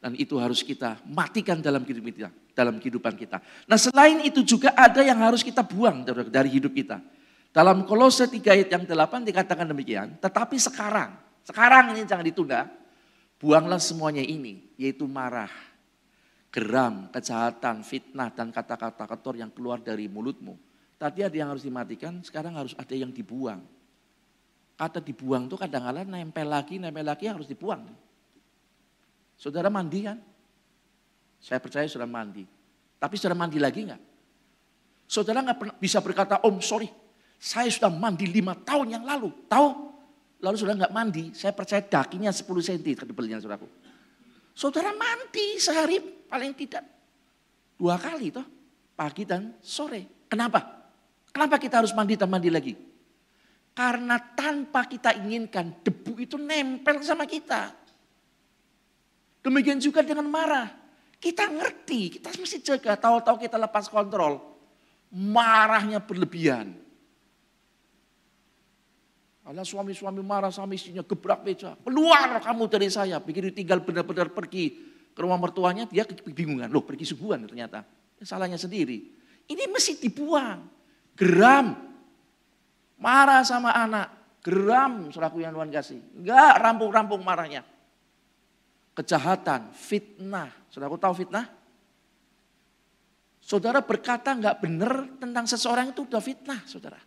Dan 0.00 0.16
itu 0.16 0.40
harus 0.40 0.64
kita 0.64 0.96
matikan 1.04 1.60
dalam 1.60 1.84
kehidupan 1.84 2.12
kita. 2.16 2.30
Dalam 2.56 2.80
kehidupan 2.80 3.14
kita. 3.20 3.38
Nah 3.68 3.76
selain 3.76 4.24
itu 4.24 4.40
juga 4.40 4.72
ada 4.72 5.04
yang 5.04 5.20
harus 5.20 5.44
kita 5.44 5.60
buang 5.60 6.08
dari 6.08 6.48
hidup 6.48 6.72
kita. 6.72 7.00
Dalam 7.52 7.84
kolose 7.84 8.24
3 8.24 8.40
ayat 8.40 8.68
yang 8.72 8.84
8 8.88 9.28
dikatakan 9.28 9.68
demikian. 9.68 10.16
Tetapi 10.22 10.56
sekarang, 10.56 11.20
sekarang 11.44 11.92
ini 11.92 12.08
jangan 12.08 12.24
ditunda. 12.24 12.79
Buanglah 13.40 13.80
semuanya 13.80 14.20
ini, 14.20 14.68
yaitu 14.76 15.08
marah, 15.08 15.48
geram, 16.52 17.08
kejahatan, 17.08 17.80
fitnah, 17.80 18.28
dan 18.28 18.52
kata-kata 18.52 19.08
kotor 19.08 19.40
yang 19.40 19.48
keluar 19.48 19.80
dari 19.80 20.12
mulutmu. 20.12 20.60
Tadi 21.00 21.24
ada 21.24 21.32
yang 21.32 21.48
harus 21.48 21.64
dimatikan, 21.64 22.20
sekarang 22.20 22.52
harus 22.60 22.76
ada 22.76 22.92
yang 22.92 23.08
dibuang. 23.08 23.64
Kata 24.76 25.00
dibuang 25.00 25.48
tuh 25.48 25.56
kadang-kadang 25.56 26.12
nempel 26.12 26.44
lagi, 26.44 26.76
nempel 26.76 27.00
lagi 27.00 27.32
harus 27.32 27.48
dibuang. 27.48 27.88
Saudara 29.40 29.72
mandi 29.72 30.04
kan? 30.04 30.20
Saya 31.40 31.64
percaya 31.64 31.88
sudah 31.88 32.04
mandi. 32.04 32.44
Tapi 33.00 33.16
sudah 33.16 33.32
mandi 33.32 33.56
lagi 33.56 33.88
enggak? 33.88 34.02
Saudara 35.08 35.40
nggak 35.40 35.80
bisa 35.80 36.04
berkata, 36.04 36.44
om 36.44 36.60
sorry, 36.60 36.92
saya 37.40 37.72
sudah 37.72 37.88
mandi 37.88 38.28
lima 38.28 38.52
tahun 38.52 39.00
yang 39.00 39.04
lalu. 39.08 39.32
Tahu? 39.48 39.89
Lalu 40.40 40.56
sudah 40.56 40.74
nggak 40.76 40.92
mandi, 40.92 41.24
saya 41.36 41.52
percaya 41.52 41.84
dakinya 41.84 42.32
10 42.32 42.48
cm 42.48 43.04
kedebalnya 43.04 43.40
saudaraku. 43.44 43.68
Saudara 44.56 44.92
mandi 44.96 45.60
sehari 45.60 46.00
paling 46.00 46.52
tidak 46.56 46.84
dua 47.80 47.96
kali 47.96 48.28
toh, 48.28 48.44
pagi 48.92 49.24
dan 49.24 49.56
sore. 49.64 50.28
Kenapa? 50.28 50.60
Kenapa 51.32 51.56
kita 51.56 51.80
harus 51.80 51.96
mandi 51.96 52.16
dan 52.16 52.28
mandi 52.28 52.52
lagi? 52.52 52.76
Karena 53.72 54.20
tanpa 54.20 54.84
kita 54.84 55.16
inginkan 55.16 55.80
debu 55.80 56.12
itu 56.20 56.36
nempel 56.36 57.00
sama 57.00 57.24
kita. 57.24 57.72
Demikian 59.40 59.80
juga 59.80 60.04
dengan 60.04 60.28
marah. 60.28 60.68
Kita 61.16 61.48
ngerti, 61.48 62.20
kita 62.20 62.32
mesti 62.36 62.60
jaga. 62.60 62.96
Tahu-tahu 62.96 63.40
kita 63.40 63.56
lepas 63.56 63.88
kontrol. 63.88 64.40
Marahnya 65.12 66.00
berlebihan. 66.00 66.76
Ada 69.50 69.66
suami-suami 69.66 70.22
marah 70.22 70.54
sama 70.54 70.78
istrinya, 70.78 71.02
gebrak 71.02 71.42
meja. 71.42 71.74
Keluar 71.82 72.38
kamu 72.38 72.70
dari 72.70 72.86
saya. 72.86 73.18
Begitu 73.18 73.50
tinggal 73.50 73.82
benar-benar 73.82 74.30
pergi 74.30 74.78
ke 75.10 75.18
rumah 75.18 75.42
mertuanya, 75.42 75.90
dia 75.90 76.06
kebingungan. 76.06 76.70
Loh 76.70 76.86
pergi 76.86 77.02
subuhan 77.10 77.42
ternyata. 77.50 77.82
Salahnya 78.22 78.54
sendiri. 78.54 79.10
Ini 79.50 79.66
mesti 79.66 79.98
dibuang. 79.98 80.62
Geram, 81.18 81.90
Marah 83.00 83.40
sama 83.48 83.72
anak, 83.72 84.12
geram 84.44 85.08
selaku 85.08 85.40
yang 85.40 85.56
Tuhan 85.56 85.72
kasih. 85.72 86.00
Enggak 86.20 86.52
rampung-rampung 86.60 87.24
marahnya. 87.24 87.64
Kejahatan, 88.92 89.72
fitnah. 89.72 90.52
Saudara 90.68 90.92
tahu 91.00 91.14
fitnah? 91.16 91.48
Saudara 93.40 93.80
berkata 93.80 94.36
enggak 94.36 94.60
benar 94.60 95.16
tentang 95.16 95.48
seseorang 95.48 95.96
itu 95.96 96.04
udah 96.04 96.20
fitnah, 96.20 96.60
saudara. 96.68 97.00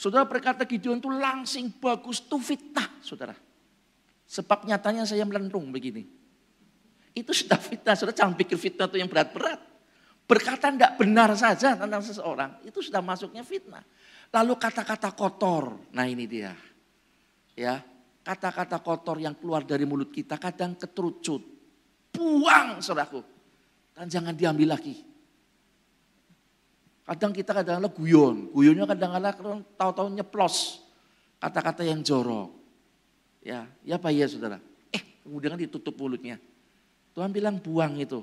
Saudara 0.00 0.24
berkata 0.24 0.64
Gideon 0.64 0.96
itu 0.96 1.12
langsing 1.12 1.76
bagus, 1.76 2.24
itu 2.24 2.40
fitnah, 2.40 2.88
saudara. 3.04 3.36
Sebab 4.24 4.64
nyatanya 4.64 5.04
saya 5.04 5.28
melentung 5.28 5.68
begini. 5.68 6.08
Itu 7.12 7.36
sudah 7.36 7.60
fitnah, 7.60 7.92
saudara 7.92 8.16
jangan 8.16 8.32
pikir 8.32 8.56
fitnah 8.56 8.88
itu 8.88 8.96
yang 8.96 9.12
berat-berat. 9.12 9.60
Berkata 10.24 10.72
tidak 10.72 10.96
benar 10.96 11.36
saja 11.36 11.76
tentang 11.76 12.00
seseorang, 12.00 12.64
itu 12.64 12.80
sudah 12.80 13.04
masuknya 13.04 13.44
fitnah. 13.44 13.84
Lalu 14.32 14.56
kata-kata 14.56 15.12
kotor, 15.12 15.76
nah 15.92 16.08
ini 16.08 16.24
dia. 16.24 16.56
Ya, 17.52 17.84
kata-kata 18.24 18.80
kotor 18.80 19.20
yang 19.20 19.36
keluar 19.36 19.68
dari 19.68 19.84
mulut 19.84 20.08
kita 20.08 20.40
kadang 20.40 20.80
keterucut. 20.80 21.44
Buang 22.08 22.80
saudaraku. 22.80 23.20
Dan 23.92 24.08
jangan 24.08 24.32
diambil 24.32 24.80
lagi. 24.80 25.09
Kadang 27.06 27.32
kita 27.34 27.50
kadang-kadang 27.56 27.94
guyon. 27.94 28.36
Guyonnya 28.54 28.86
kadang-kadang 28.86 29.64
tahu-tahu 29.74 30.08
nyeplos. 30.14 30.84
Kata-kata 31.40 31.82
yang 31.82 32.04
jorok. 32.04 32.52
Ya, 33.40 33.64
ya 33.82 33.96
Pak 33.96 34.12
ya 34.12 34.28
saudara. 34.28 34.60
Eh, 34.92 35.02
kemudian 35.24 35.56
ditutup 35.56 35.96
mulutnya. 35.96 36.36
Tuhan 37.16 37.32
bilang 37.32 37.58
buang 37.58 37.96
itu. 37.98 38.20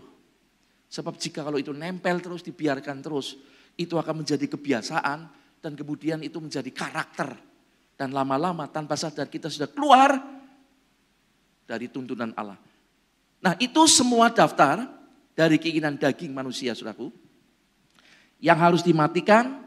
Sebab 0.88 1.20
jika 1.20 1.44
kalau 1.44 1.60
itu 1.60 1.76
nempel 1.76 2.24
terus, 2.24 2.46
dibiarkan 2.46 3.04
terus, 3.04 3.36
itu 3.76 4.00
akan 4.00 4.24
menjadi 4.24 4.46
kebiasaan 4.48 5.20
dan 5.60 5.72
kemudian 5.76 6.24
itu 6.24 6.40
menjadi 6.40 6.72
karakter. 6.72 7.36
Dan 7.98 8.14
lama-lama 8.14 8.70
tanpa 8.70 8.94
sadar 8.96 9.28
kita 9.28 9.50
sudah 9.50 9.68
keluar 9.74 10.16
dari 11.68 11.90
tuntunan 11.92 12.32
Allah. 12.38 12.56
Nah 13.42 13.54
itu 13.60 13.84
semua 13.90 14.32
daftar 14.32 14.86
dari 15.34 15.58
keinginan 15.62 16.00
daging 16.00 16.32
manusia, 16.32 16.72
saudaraku. 16.74 17.12
Yang 18.38 18.58
harus 18.62 18.82
dimatikan 18.86 19.66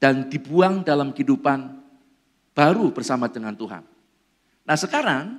dan 0.00 0.26
dibuang 0.26 0.82
dalam 0.82 1.14
kehidupan 1.14 1.80
baru 2.56 2.90
bersama 2.90 3.30
dengan 3.30 3.54
Tuhan. 3.54 3.84
Nah 4.66 4.76
sekarang 4.76 5.38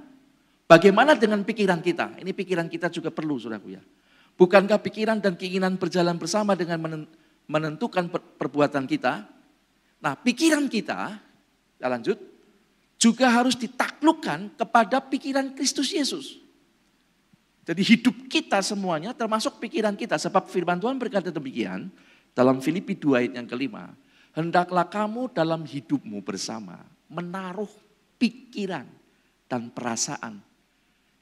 bagaimana 0.70 1.18
dengan 1.18 1.44
pikiran 1.44 1.84
kita? 1.84 2.22
Ini 2.22 2.32
pikiran 2.32 2.72
kita 2.72 2.88
juga 2.88 3.12
perlu, 3.12 3.36
saudaraku 3.36 3.76
ya. 3.76 3.82
Bukankah 4.40 4.80
pikiran 4.82 5.20
dan 5.20 5.36
keinginan 5.36 5.76
berjalan 5.76 6.16
bersama 6.18 6.56
dengan 6.58 7.06
menentukan 7.46 8.10
perbuatan 8.40 8.88
kita? 8.90 9.28
Nah, 10.02 10.18
pikiran 10.18 10.66
kita, 10.66 11.22
kita 11.78 11.88
lanjut, 11.88 12.18
juga 12.98 13.30
harus 13.30 13.54
ditaklukkan 13.54 14.58
kepada 14.58 14.98
pikiran 14.98 15.54
Kristus 15.54 15.94
Yesus. 15.94 16.42
Jadi 17.62 17.82
hidup 17.86 18.26
kita 18.26 18.58
semuanya 18.66 19.14
termasuk 19.14 19.62
pikiran 19.62 19.94
kita. 19.94 20.18
Sebab 20.18 20.50
firman 20.50 20.82
Tuhan 20.82 20.98
berkata 20.98 21.30
demikian 21.30 21.94
dalam 22.32 22.64
Filipi 22.64 22.96
2 22.96 23.20
ayat 23.20 23.34
yang 23.38 23.48
kelima. 23.48 23.92
Hendaklah 24.32 24.88
kamu 24.88 25.36
dalam 25.36 25.68
hidupmu 25.68 26.24
bersama 26.24 26.80
menaruh 27.12 27.68
pikiran 28.16 28.88
dan 29.52 29.68
perasaan 29.76 30.40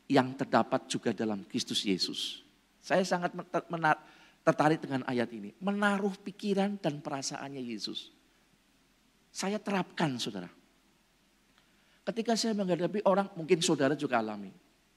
yang 0.05 0.37
terdapat 0.37 0.85
juga 0.85 1.09
dalam 1.09 1.41
Kristus 1.49 1.81
Yesus. 1.81 2.45
Saya 2.81 3.01
sangat 3.01 3.33
tertarik 4.45 4.81
dengan 4.81 5.01
ayat 5.09 5.29
ini. 5.33 5.53
Menaruh 5.57 6.13
pikiran 6.21 6.77
dan 6.77 7.01
perasaannya 7.01 7.61
Yesus. 7.61 8.13
Saya 9.29 9.57
terapkan 9.57 10.17
saudara. 10.21 10.49
Ketika 12.05 12.33
saya 12.33 12.57
menghadapi 12.57 13.05
orang, 13.05 13.29
mungkin 13.37 13.61
saudara 13.61 13.93
juga 13.93 14.17
alami. 14.17 14.49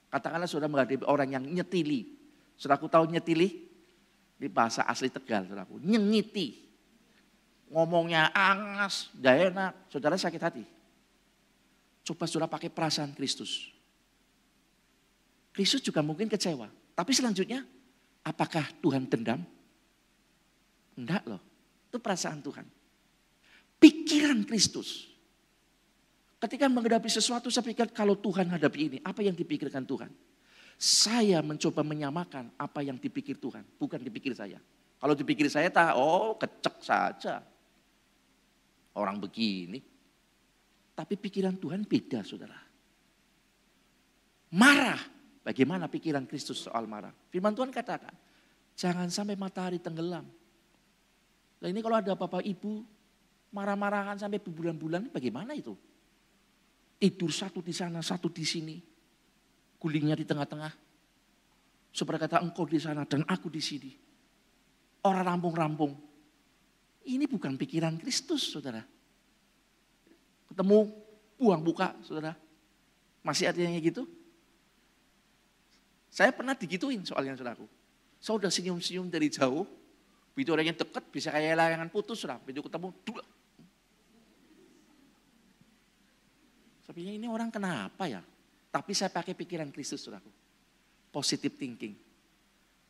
Katakanlah 0.09 0.49
saudara 0.49 0.69
menghadapi 0.69 1.05
orang 1.05 1.29
yang 1.29 1.45
nyetili. 1.45 2.09
Saudaraku 2.57 2.89
tahu 2.89 3.09
nyetili? 3.09 3.72
Di 4.37 4.47
bahasa 4.51 4.83
asli 4.83 5.07
Tegal, 5.07 5.47
saudaraku. 5.47 5.79
Nyengiti. 5.79 6.61
Ngomongnya 7.73 8.29
angas, 8.33 9.09
gak 9.17 9.53
enak. 9.53 9.73
Saudara 9.89 10.15
sakit 10.19 10.41
hati. 10.41 10.63
Coba 12.03 12.27
saudara 12.27 12.51
pakai 12.51 12.69
perasaan 12.69 13.15
Kristus. 13.15 13.71
Kristus 15.53 15.79
juga 15.85 16.01
mungkin 16.01 16.27
kecewa. 16.27 16.67
Tapi 16.93 17.11
selanjutnya, 17.13 17.63
apakah 18.25 18.67
Tuhan 18.81 19.05
dendam? 19.05 19.41
Enggak 20.93 21.23
loh, 21.25 21.41
itu 21.89 21.97
perasaan 21.97 22.41
Tuhan. 22.41 22.65
Pikiran 23.81 24.45
Kristus. 24.45 25.09
Ketika 26.37 26.67
menghadapi 26.67 27.07
sesuatu, 27.07 27.47
saya 27.47 27.63
pikir 27.63 27.89
kalau 27.95 28.19
Tuhan 28.19 28.51
hadapi 28.51 28.79
ini, 28.91 28.97
apa 28.99 29.23
yang 29.23 29.33
dipikirkan 29.33 29.87
Tuhan? 29.87 30.11
Saya 30.79 31.39
mencoba 31.39 31.81
menyamakan 31.85 32.51
apa 32.59 32.83
yang 32.83 32.99
dipikir 32.99 33.39
Tuhan, 33.39 33.63
bukan 33.79 34.01
dipikir 34.01 34.35
saya. 34.35 34.59
Kalau 34.99 35.15
dipikir 35.15 35.47
saya, 35.51 35.67
tak, 35.71 35.95
oh 35.99 36.35
kecek 36.39 36.75
saja. 36.83 37.43
Orang 38.95 39.19
begini. 39.19 39.79
Tapi 40.93 41.17
pikiran 41.17 41.57
Tuhan 41.57 41.83
beda, 41.83 42.21
saudara. 42.21 42.59
Marah, 44.53 45.01
Bagaimana 45.43 45.91
pikiran 45.91 46.23
Kristus 46.23 46.63
soal 46.63 46.87
marah? 46.87 47.11
Firman 47.27 47.51
Tuhan 47.51 47.67
katakan, 47.67 48.15
jangan 48.79 49.11
sampai 49.11 49.35
matahari 49.35 49.75
tenggelam. 49.75 50.23
Nah 51.59 51.67
ini 51.67 51.83
kalau 51.83 51.99
ada 51.99 52.15
bapak 52.15 52.47
ibu 52.47 52.79
marah-marahan 53.51 54.15
sampai 54.15 54.39
berbulan-bulan, 54.39 55.11
bagaimana 55.11 55.51
itu? 55.51 55.75
Tidur 56.95 57.27
satu 57.27 57.59
di 57.59 57.75
sana, 57.75 57.99
satu 57.99 58.31
di 58.31 58.47
sini. 58.47 58.79
Gulingnya 59.83 60.15
di 60.15 60.23
tengah-tengah. 60.23 60.71
Seperti 61.91 62.19
kata 62.23 62.39
engkau 62.39 62.63
di 62.63 62.79
sana 62.79 63.03
dan 63.03 63.27
aku 63.27 63.51
di 63.51 63.59
sini. 63.59 63.91
Orang 65.03 65.27
rampung-rampung. 65.27 65.91
Ini 67.03 67.27
bukan 67.27 67.59
pikiran 67.59 67.99
Kristus, 67.99 68.47
saudara. 68.47 68.79
Ketemu, 70.47 70.87
buang 71.35 71.59
buka, 71.59 71.91
saudara. 71.99 72.31
Masih 73.19 73.51
artinya 73.51 73.75
gitu? 73.83 74.07
Saya 76.07 76.31
pernah 76.31 76.55
digituin 76.55 77.03
soalnya 77.03 77.35
saudaraku. 77.35 77.67
Saya 78.23 78.39
udah 78.39 78.47
senyum-senyum 78.47 79.11
dari 79.11 79.27
jauh, 79.27 79.67
begitu 80.31 80.55
orang 80.55 80.71
yang 80.71 80.79
dekat 80.79 81.03
bisa 81.11 81.27
kayak 81.27 81.59
layangan 81.59 81.91
putus 81.91 82.23
lah, 82.23 82.39
begitu 82.39 82.63
ketemu 82.63 82.95
dua. 83.03 83.23
Tapi 86.87 87.19
ini 87.19 87.27
orang 87.27 87.51
kenapa 87.51 88.07
ya? 88.07 88.23
Tapi 88.73 88.91
saya 88.97 89.13
pakai 89.13 89.37
pikiran 89.37 89.69
Kristus 89.69 90.01
saudaraku. 90.01 90.33
Positive 91.13 91.53
thinking. 91.53 91.93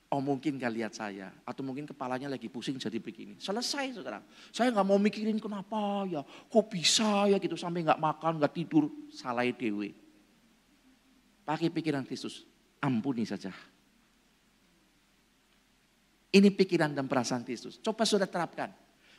Oh 0.07 0.23
mungkin 0.23 0.55
gak 0.55 0.71
lihat 0.71 0.95
saya. 0.95 1.27
Atau 1.43 1.59
mungkin 1.59 1.83
kepalanya 1.83 2.31
lagi 2.31 2.47
pusing 2.47 2.79
jadi 2.79 3.03
begini. 3.03 3.35
Selesai 3.35 3.99
saudara. 3.99 4.23
Saya 4.55 4.71
nggak 4.71 4.87
mau 4.87 4.95
mikirin 4.95 5.35
kenapa 5.43 6.07
ya. 6.07 6.23
Kok 6.23 6.65
bisa 6.71 7.27
ya 7.27 7.35
gitu 7.35 7.59
sampai 7.59 7.83
nggak 7.83 7.99
makan, 7.99 8.39
nggak 8.39 8.53
tidur. 8.55 8.87
Salah 9.11 9.43
dewe. 9.43 9.91
Pakai 11.43 11.67
pikiran 11.67 12.07
Kristus 12.07 12.47
ampuni 12.79 13.27
saja. 13.27 13.51
Ini 16.31 16.47
pikiran 16.47 16.95
dan 16.95 17.11
perasaan 17.11 17.43
Kristus. 17.43 17.83
Coba 17.83 18.07
sudah 18.07 18.25
terapkan. 18.25 18.71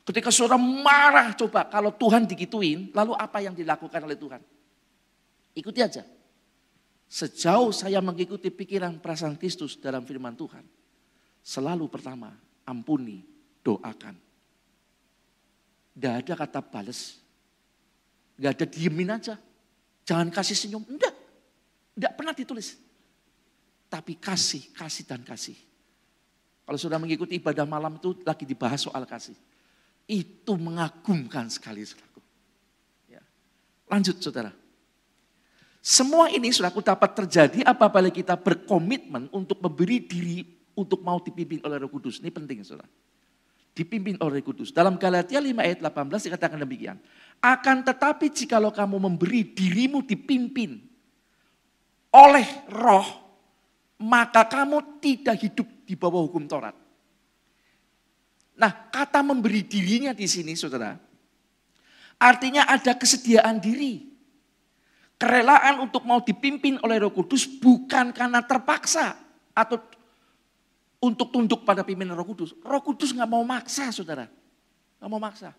Ketika 0.04 0.32
saudara 0.32 0.56
marah, 0.56 1.36
coba 1.36 1.68
kalau 1.68 1.92
Tuhan 1.92 2.24
digituin, 2.24 2.88
lalu 2.96 3.12
apa 3.16 3.44
yang 3.44 3.52
dilakukan 3.52 4.00
oleh 4.00 4.16
Tuhan? 4.16 4.40
Ikuti 5.54 5.80
aja. 5.84 6.02
Sejauh 7.14 7.70
saya 7.70 8.02
mengikuti 8.02 8.50
pikiran 8.50 8.98
perasaan 8.98 9.38
Kristus 9.38 9.78
dalam 9.78 10.02
firman 10.02 10.34
Tuhan, 10.34 10.66
selalu 11.46 11.86
pertama, 11.86 12.34
ampuni, 12.66 13.22
doakan. 13.62 14.18
Tidak 15.94 16.10
ada 16.10 16.34
kata 16.34 16.58
balas. 16.58 17.22
Tidak 18.34 18.50
ada 18.50 18.66
diemin 18.66 19.14
aja. 19.14 19.38
Jangan 20.02 20.26
kasih 20.34 20.58
senyum. 20.58 20.82
Enggak. 20.90 21.14
Tidak 21.94 22.12
pernah 22.18 22.34
ditulis. 22.34 22.74
Tapi 23.86 24.18
kasih, 24.18 24.74
kasih 24.74 25.06
dan 25.06 25.22
kasih. 25.22 25.54
Kalau 26.66 26.78
sudah 26.82 26.98
mengikuti 26.98 27.38
ibadah 27.38 27.62
malam 27.62 27.94
itu 27.94 28.26
lagi 28.26 28.42
dibahas 28.42 28.90
soal 28.90 29.06
kasih. 29.06 29.38
Itu 30.10 30.58
mengagumkan 30.58 31.46
sekali 31.46 31.86
saudaraku. 31.86 32.18
Ya. 33.06 33.22
Lanjut 33.86 34.18
saudara. 34.18 34.63
Semua 35.84 36.32
ini 36.32 36.48
saudaraku 36.48 36.80
dapat 36.80 37.12
terjadi 37.12 37.60
apabila 37.60 38.08
kita 38.08 38.40
berkomitmen 38.40 39.28
untuk 39.28 39.60
memberi 39.60 40.00
diri 40.00 40.40
untuk 40.72 41.04
mau 41.04 41.20
dipimpin 41.20 41.60
oleh 41.60 41.76
roh 41.76 41.92
kudus. 41.92 42.24
Ini 42.24 42.32
penting 42.32 42.64
saudara. 42.64 42.88
Dipimpin 43.76 44.16
oleh 44.24 44.40
roh 44.40 44.48
kudus. 44.48 44.72
Dalam 44.72 44.96
Galatia 44.96 45.44
5 45.44 45.52
ayat 45.60 45.84
18 45.84 46.24
dikatakan 46.32 46.56
demikian. 46.56 46.96
Akan 47.36 47.84
tetapi 47.84 48.32
jikalau 48.32 48.72
kamu 48.72 48.96
memberi 48.96 49.44
dirimu 49.44 50.00
dipimpin 50.00 50.80
oleh 52.16 52.48
roh, 52.72 53.04
maka 54.00 54.48
kamu 54.48 55.04
tidak 55.04 55.36
hidup 55.36 55.68
di 55.84 56.00
bawah 56.00 56.24
hukum 56.24 56.48
Taurat. 56.48 56.72
Nah, 58.56 58.72
kata 58.88 59.20
memberi 59.20 59.60
dirinya 59.68 60.16
di 60.16 60.24
sini, 60.24 60.56
saudara, 60.56 60.96
artinya 62.16 62.64
ada 62.72 62.96
kesediaan 62.96 63.60
diri. 63.60 64.13
Kerelaan 65.14 65.80
untuk 65.80 66.02
mau 66.04 66.20
dipimpin 66.20 66.76
oleh 66.82 66.98
Roh 66.98 67.14
Kudus 67.14 67.46
bukan 67.46 68.10
karena 68.10 68.42
terpaksa 68.42 69.14
atau 69.54 69.78
untuk 70.98 71.30
tunduk 71.30 71.62
pada 71.62 71.86
pimpinan 71.86 72.18
Roh 72.18 72.26
Kudus. 72.26 72.52
Roh 72.60 72.82
Kudus 72.82 73.14
nggak 73.14 73.30
mau 73.30 73.42
maksa, 73.46 73.94
saudara, 73.94 74.26
nggak 74.98 75.10
mau 75.10 75.22
maksa. 75.22 75.54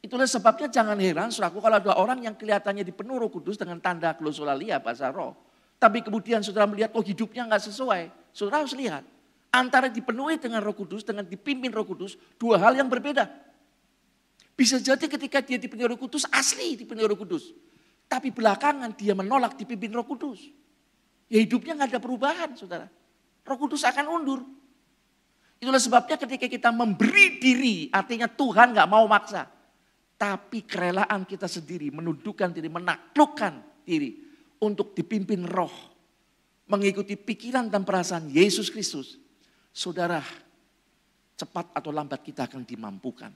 Itulah 0.00 0.28
sebabnya 0.28 0.68
jangan 0.68 0.96
heran, 0.96 1.28
saudaraku, 1.28 1.60
kalau 1.60 1.76
ada 1.76 1.92
orang 1.96 2.24
yang 2.24 2.34
kelihatannya 2.36 2.84
dipenuhi 2.84 3.20
Roh 3.20 3.32
Kudus 3.32 3.56
dengan 3.56 3.80
tanda 3.80 4.12
glosolalia 4.16 4.80
bahasa 4.80 5.08
Roh, 5.08 5.36
tapi 5.80 6.04
kemudian 6.04 6.44
saudara 6.44 6.68
melihat, 6.68 6.92
oh 6.92 7.04
hidupnya 7.04 7.48
nggak 7.48 7.64
sesuai, 7.72 8.12
saudara 8.36 8.64
harus 8.64 8.76
lihat 8.76 9.04
Antara 9.50 9.90
dipenuhi 9.90 10.38
dengan 10.38 10.62
roh 10.62 10.70
kudus, 10.70 11.02
dengan 11.02 11.26
dipimpin 11.26 11.74
roh 11.74 11.82
kudus, 11.82 12.14
dua 12.38 12.54
hal 12.62 12.78
yang 12.78 12.86
berbeda. 12.86 13.26
Bisa 14.54 14.78
jadi 14.78 15.10
ketika 15.10 15.42
dia 15.42 15.58
dipenuhi 15.58 15.90
roh 15.90 15.98
kudus, 15.98 16.22
asli 16.30 16.78
dipenuhi 16.78 17.10
roh 17.10 17.18
kudus. 17.18 17.50
Tapi 18.10 18.34
belakangan 18.34 18.90
dia 18.98 19.14
menolak 19.14 19.54
dipimpin 19.54 19.94
roh 19.94 20.02
kudus. 20.02 20.50
Ya 21.30 21.38
hidupnya 21.38 21.78
nggak 21.78 21.94
ada 21.94 22.00
perubahan 22.02 22.58
saudara. 22.58 22.90
Roh 23.46 23.58
kudus 23.58 23.86
akan 23.86 24.10
undur. 24.10 24.42
Itulah 25.62 25.78
sebabnya 25.78 26.18
ketika 26.18 26.50
kita 26.50 26.74
memberi 26.74 27.38
diri, 27.38 27.86
artinya 27.94 28.26
Tuhan 28.26 28.74
nggak 28.74 28.90
mau 28.90 29.06
maksa. 29.06 29.46
Tapi 30.18 30.66
kerelaan 30.66 31.22
kita 31.22 31.46
sendiri 31.46 31.94
menundukkan 31.94 32.50
diri, 32.50 32.66
menaklukkan 32.66 33.86
diri 33.86 34.18
untuk 34.58 34.90
dipimpin 34.90 35.46
roh. 35.46 35.72
Mengikuti 36.66 37.14
pikiran 37.14 37.70
dan 37.70 37.86
perasaan 37.86 38.26
Yesus 38.26 38.74
Kristus 38.74 39.18
saudara, 39.70 40.22
cepat 41.38 41.70
atau 41.78 41.94
lambat 41.94 42.26
kita 42.26 42.50
akan 42.50 42.66
dimampukan. 42.66 43.30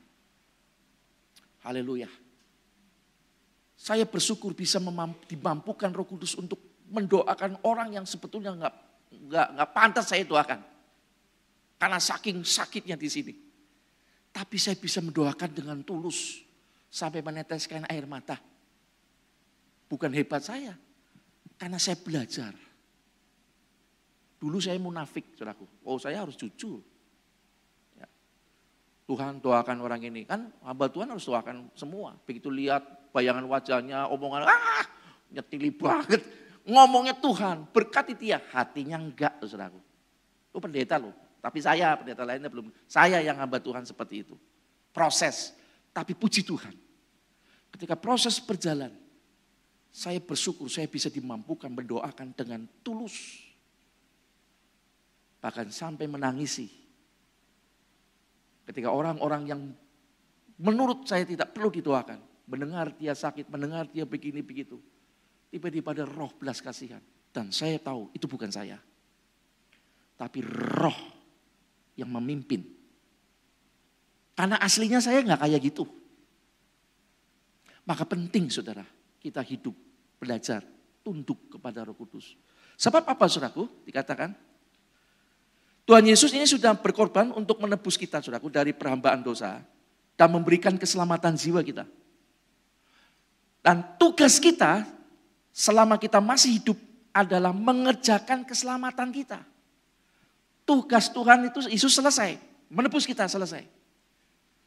Haleluya. 1.63 2.24
Saya 3.85 4.09
bersyukur 4.09 4.57
bisa 4.57 4.81
dimampukan 5.29 5.93
Roh 5.93 6.09
Kudus 6.09 6.41
untuk 6.41 6.89
mendoakan 6.89 7.69
orang 7.69 7.93
yang 7.93 8.09
sebetulnya 8.09 8.57
nggak 8.57 8.75
nggak 9.29 9.49
nggak 9.61 9.71
pantas 9.77 10.09
saya 10.09 10.25
doakan. 10.25 10.57
Karena 11.77 12.01
saking 12.01 12.41
sakitnya 12.49 12.97
di 12.97 13.13
sini. 13.13 13.35
Tapi 14.33 14.57
saya 14.57 14.81
bisa 14.81 15.05
mendoakan 15.05 15.51
dengan 15.53 15.79
tulus 15.85 16.41
sampai 16.89 17.21
meneteskan 17.21 17.85
air 17.93 18.09
mata. 18.09 18.41
Bukan 19.85 20.17
hebat 20.17 20.41
saya, 20.41 20.73
karena 21.61 21.77
saya 21.77 22.01
belajar. 22.01 22.57
Dulu 24.41 24.65
saya 24.65 24.81
munafik, 24.81 25.37
saudaraku. 25.37 25.69
Oh 25.85 26.01
saya 26.01 26.25
harus 26.25 26.41
jujur. 26.41 26.81
Ya. 28.01 28.09
Tuhan 29.05 29.45
doakan 29.45 29.77
orang 29.85 30.09
ini. 30.09 30.25
Kan 30.25 30.49
hamba 30.65 30.89
Tuhan 30.89 31.13
harus 31.13 31.29
doakan 31.29 31.69
semua. 31.77 32.17
Begitu 32.25 32.49
lihat 32.49 33.04
bayangan 33.15 33.47
wajahnya, 33.47 34.11
omongan, 34.11 34.51
ah 34.51 34.85
nyetili 35.31 35.71
banget. 35.71 36.27
Ngomongnya 36.67 37.15
Tuhan, 37.15 37.71
berkati 37.71 38.19
dia. 38.19 38.43
Hatinya 38.51 38.99
enggak, 38.99 39.39
saudaraku. 39.47 39.79
Itu 40.51 40.59
pendeta 40.59 40.99
loh. 40.99 41.15
Tapi 41.39 41.63
saya, 41.63 41.95
pendeta 41.95 42.27
lainnya 42.27 42.51
belum. 42.51 42.75
Saya 42.91 43.23
yang 43.23 43.39
hamba 43.39 43.63
Tuhan 43.63 43.87
seperti 43.87 44.27
itu. 44.27 44.35
Proses. 44.91 45.55
Tapi 45.95 46.17
puji 46.17 46.43
Tuhan. 46.43 46.75
Ketika 47.71 47.95
proses 47.95 48.41
berjalan, 48.43 48.91
saya 49.95 50.19
bersyukur 50.19 50.67
saya 50.67 50.91
bisa 50.91 51.07
dimampukan 51.07 51.71
mendoakan 51.71 52.35
dengan 52.35 52.67
tulus 52.83 53.45
bahkan 55.45 55.69
sampai 55.69 56.09
menangisi. 56.09 56.73
Ketika 58.65 58.89
orang-orang 58.89 59.43
yang 59.45 59.61
menurut 60.57 61.05
saya 61.05 61.29
tidak 61.29 61.53
perlu 61.53 61.69
didoakan, 61.69 62.17
mendengar 62.45 62.93
dia 62.97 63.17
sakit, 63.17 63.49
mendengar 63.49 63.89
dia 63.89 64.05
begini 64.05 64.45
begitu, 64.45 64.81
tiba-tiba 65.49 65.97
ada 65.97 66.05
roh 66.05 66.33
belas 66.37 66.61
kasihan. 66.61 67.01
Dan 67.35 67.51
saya 67.51 67.81
tahu 67.83 68.15
itu 68.15 68.31
bukan 68.31 68.53
saya. 68.53 68.79
Tapi 70.15 70.39
roh 70.47 70.95
yang 71.99 72.11
memimpin. 72.15 72.63
Karena 74.39 74.59
aslinya 74.63 75.03
saya 75.03 75.23
nggak 75.23 75.43
kayak 75.43 75.61
gitu. 75.63 75.85
Maka 77.85 78.07
penting 78.07 78.49
saudara, 78.49 78.87
kita 79.19 79.43
hidup, 79.43 79.75
belajar, 80.17 80.63
tunduk 81.03 81.59
kepada 81.59 81.85
roh 81.85 81.97
kudus. 81.99 82.39
Sebab 82.79 83.05
apa 83.05 83.27
saudaraku? 83.29 83.67
Dikatakan, 83.85 84.33
Tuhan 85.85 86.05
Yesus 86.09 86.33
ini 86.33 86.49
sudah 86.49 86.73
berkorban 86.81 87.29
untuk 87.37 87.61
menebus 87.61 88.01
kita, 88.01 88.25
saudaraku, 88.25 88.49
dari 88.49 88.73
perhambaan 88.73 89.21
dosa 89.21 89.61
dan 90.17 90.29
memberikan 90.33 90.75
keselamatan 90.81 91.37
jiwa 91.37 91.61
kita. 91.61 91.85
Dan 93.65 93.97
tugas 93.97 94.37
kita 94.37 94.85
selama 95.49 95.97
kita 95.97 96.21
masih 96.21 96.61
hidup 96.61 96.77
adalah 97.17 97.57
mengerjakan 97.57 98.45
keselamatan 98.45 99.09
kita. 99.09 99.41
Tugas 100.69 101.09
Tuhan 101.09 101.49
itu 101.49 101.65
Yesus 101.73 101.97
selesai, 101.97 102.37
menebus 102.69 103.09
kita 103.09 103.25
selesai. 103.25 103.65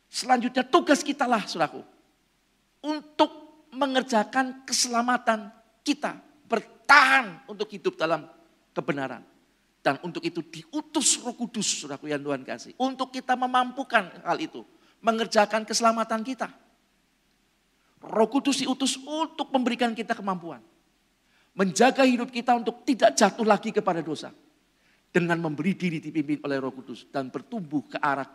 Selanjutnya 0.10 0.66
tugas 0.66 1.06
kita 1.06 1.30
lah, 1.30 1.46
saudaraku, 1.46 1.86
untuk 2.82 3.30
mengerjakan 3.70 4.66
keselamatan 4.66 5.54
kita, 5.86 6.18
bertahan 6.50 7.46
untuk 7.46 7.70
hidup 7.70 8.02
dalam 8.02 8.26
kebenaran. 8.74 9.22
Dan 9.86 10.02
untuk 10.02 10.26
itu 10.26 10.42
diutus 10.42 11.22
roh 11.22 11.38
kudus, 11.38 11.86
saudaraku 11.86 12.10
yang 12.10 12.20
Tuhan 12.20 12.42
kasih. 12.42 12.74
Untuk 12.82 13.14
kita 13.14 13.38
memampukan 13.38 14.10
hal 14.26 14.42
itu. 14.42 14.66
Mengerjakan 15.00 15.64
keselamatan 15.64 16.26
kita. 16.26 16.50
Roh 17.98 18.30
kudus 18.30 18.62
diutus 18.62 18.96
untuk 19.02 19.50
memberikan 19.50 19.92
kita 19.98 20.14
kemampuan. 20.14 20.62
Menjaga 21.58 22.06
hidup 22.06 22.30
kita 22.30 22.54
untuk 22.54 22.86
tidak 22.86 23.18
jatuh 23.18 23.46
lagi 23.46 23.74
kepada 23.74 24.06
dosa. 24.06 24.30
Dengan 25.10 25.42
memberi 25.42 25.74
diri 25.74 25.98
dipimpin 25.98 26.38
oleh 26.46 26.62
roh 26.62 26.70
kudus. 26.70 27.10
Dan 27.10 27.34
bertumbuh 27.34 27.90
ke 27.90 27.98
arah 27.98 28.30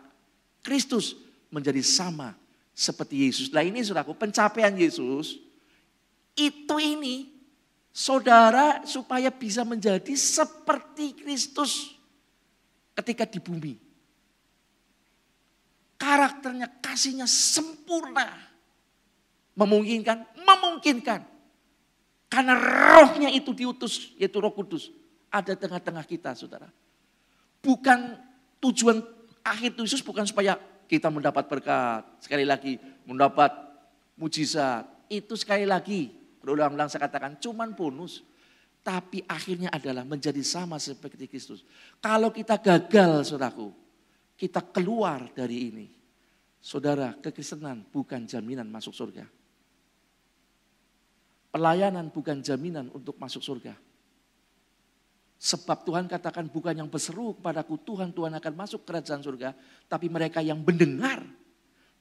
Kristus 0.59 1.15
menjadi 1.47 1.79
sama 1.79 2.35
seperti 2.73 3.29
Yesus. 3.29 3.47
Nah 3.53 3.63
ini 3.63 3.79
saudaraku 3.85 4.17
pencapaian 4.17 4.73
Yesus 4.73 5.39
itu 6.33 6.75
ini 6.81 7.29
saudara 7.93 8.81
supaya 8.89 9.29
bisa 9.29 9.61
menjadi 9.61 10.17
seperti 10.17 11.13
Kristus 11.13 11.93
ketika 12.97 13.29
di 13.29 13.37
bumi. 13.37 13.73
Karakternya, 16.01 16.67
kasihnya 16.83 17.29
sempurna. 17.29 18.52
Memungkinkan, 19.53 20.37
memungkinkan. 20.37 21.21
Karena 22.29 22.53
rohnya 22.57 23.29
itu 23.29 23.53
diutus, 23.53 24.13
yaitu 24.17 24.41
roh 24.41 24.53
kudus. 24.53 24.89
Ada 25.29 25.53
tengah-tengah 25.53 26.05
kita 26.05 26.33
saudara. 26.33 26.69
Bukan 27.61 28.17
tujuan 28.57 29.01
akhir 29.45 29.77
Yesus 29.77 30.01
bukan 30.01 30.25
supaya 30.25 30.57
kita 30.89 31.13
mendapat 31.13 31.45
berkat. 31.45 32.01
Sekali 32.21 32.45
lagi 32.45 32.81
mendapat 33.05 33.53
mujizat. 34.17 34.89
Itu 35.09 35.37
sekali 35.37 35.69
lagi 35.69 36.23
Berulang-ulang 36.43 36.91
saya 36.91 37.07
katakan 37.07 37.39
cuman 37.39 37.71
bonus. 37.71 38.19
Tapi 38.83 39.23
akhirnya 39.23 39.71
adalah 39.71 40.03
menjadi 40.03 40.43
sama 40.43 40.75
seperti 40.75 41.31
Kristus. 41.31 41.63
Kalau 42.03 42.35
kita 42.35 42.59
gagal 42.59 43.31
saudaraku, 43.31 43.71
kita 44.35 44.59
keluar 44.59 45.31
dari 45.31 45.71
ini. 45.71 45.87
Saudara, 46.59 47.15
kekristenan 47.15 47.87
bukan 47.87 48.27
jaminan 48.27 48.67
masuk 48.67 48.91
surga. 48.91 49.23
Pelayanan 51.53 52.09
bukan 52.09 52.41
jaminan 52.41 52.89
untuk 52.89 53.13
masuk 53.21 53.45
surga. 53.45 53.77
Sebab 55.37 55.85
Tuhan 55.85 56.09
katakan 56.09 56.49
bukan 56.49 56.73
yang 56.73 56.89
berseru 56.89 57.37
kepadaku 57.37 57.77
Tuhan, 57.85 58.09
Tuhan 58.09 58.33
akan 58.33 58.53
masuk 58.57 58.81
kerajaan 58.89 59.21
surga. 59.21 59.53
Tapi 59.85 60.09
mereka 60.09 60.41
yang 60.41 60.65
mendengar 60.65 61.21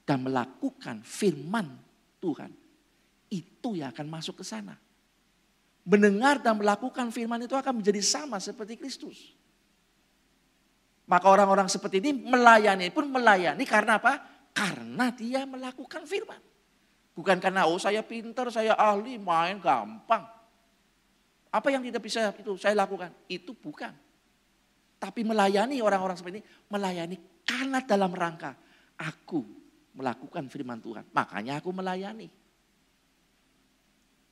dan 0.08 0.24
melakukan 0.24 1.04
firman 1.04 1.68
Tuhan. 2.16 2.48
Itu 3.28 3.76
yang 3.76 3.92
akan 3.92 4.08
masuk 4.08 4.40
ke 4.40 4.44
sana. 4.46 4.78
Mendengar 5.84 6.40
dan 6.40 6.56
melakukan 6.56 7.12
firman 7.12 7.44
itu 7.44 7.52
akan 7.52 7.82
menjadi 7.82 8.00
sama 8.00 8.40
seperti 8.40 8.80
Kristus. 8.80 9.36
Maka 11.04 11.28
orang-orang 11.28 11.68
seperti 11.68 12.00
ini 12.00 12.14
melayani 12.14 12.88
pun 12.88 13.04
melayani 13.04 13.68
karena 13.68 14.00
apa? 14.00 14.16
Karena 14.56 15.12
dia 15.12 15.44
melakukan 15.44 16.08
firman. 16.08 16.51
Bukan 17.12 17.36
karena 17.38 17.68
oh 17.68 17.76
saya 17.76 18.00
pintar, 18.00 18.48
saya 18.48 18.72
ahli, 18.72 19.20
main 19.20 19.60
gampang. 19.60 20.24
Apa 21.52 21.68
yang 21.68 21.84
tidak 21.84 22.00
bisa 22.00 22.32
itu 22.32 22.56
saya 22.56 22.72
lakukan? 22.72 23.12
Itu 23.28 23.52
bukan. 23.52 23.92
Tapi 24.96 25.20
melayani 25.20 25.84
orang-orang 25.84 26.16
seperti 26.16 26.40
ini, 26.40 26.44
melayani 26.72 27.16
karena 27.44 27.84
dalam 27.84 28.16
rangka 28.16 28.56
aku 28.96 29.44
melakukan 29.92 30.48
firman 30.48 30.80
Tuhan. 30.80 31.04
Makanya 31.12 31.60
aku 31.60 31.68
melayani. 31.68 32.32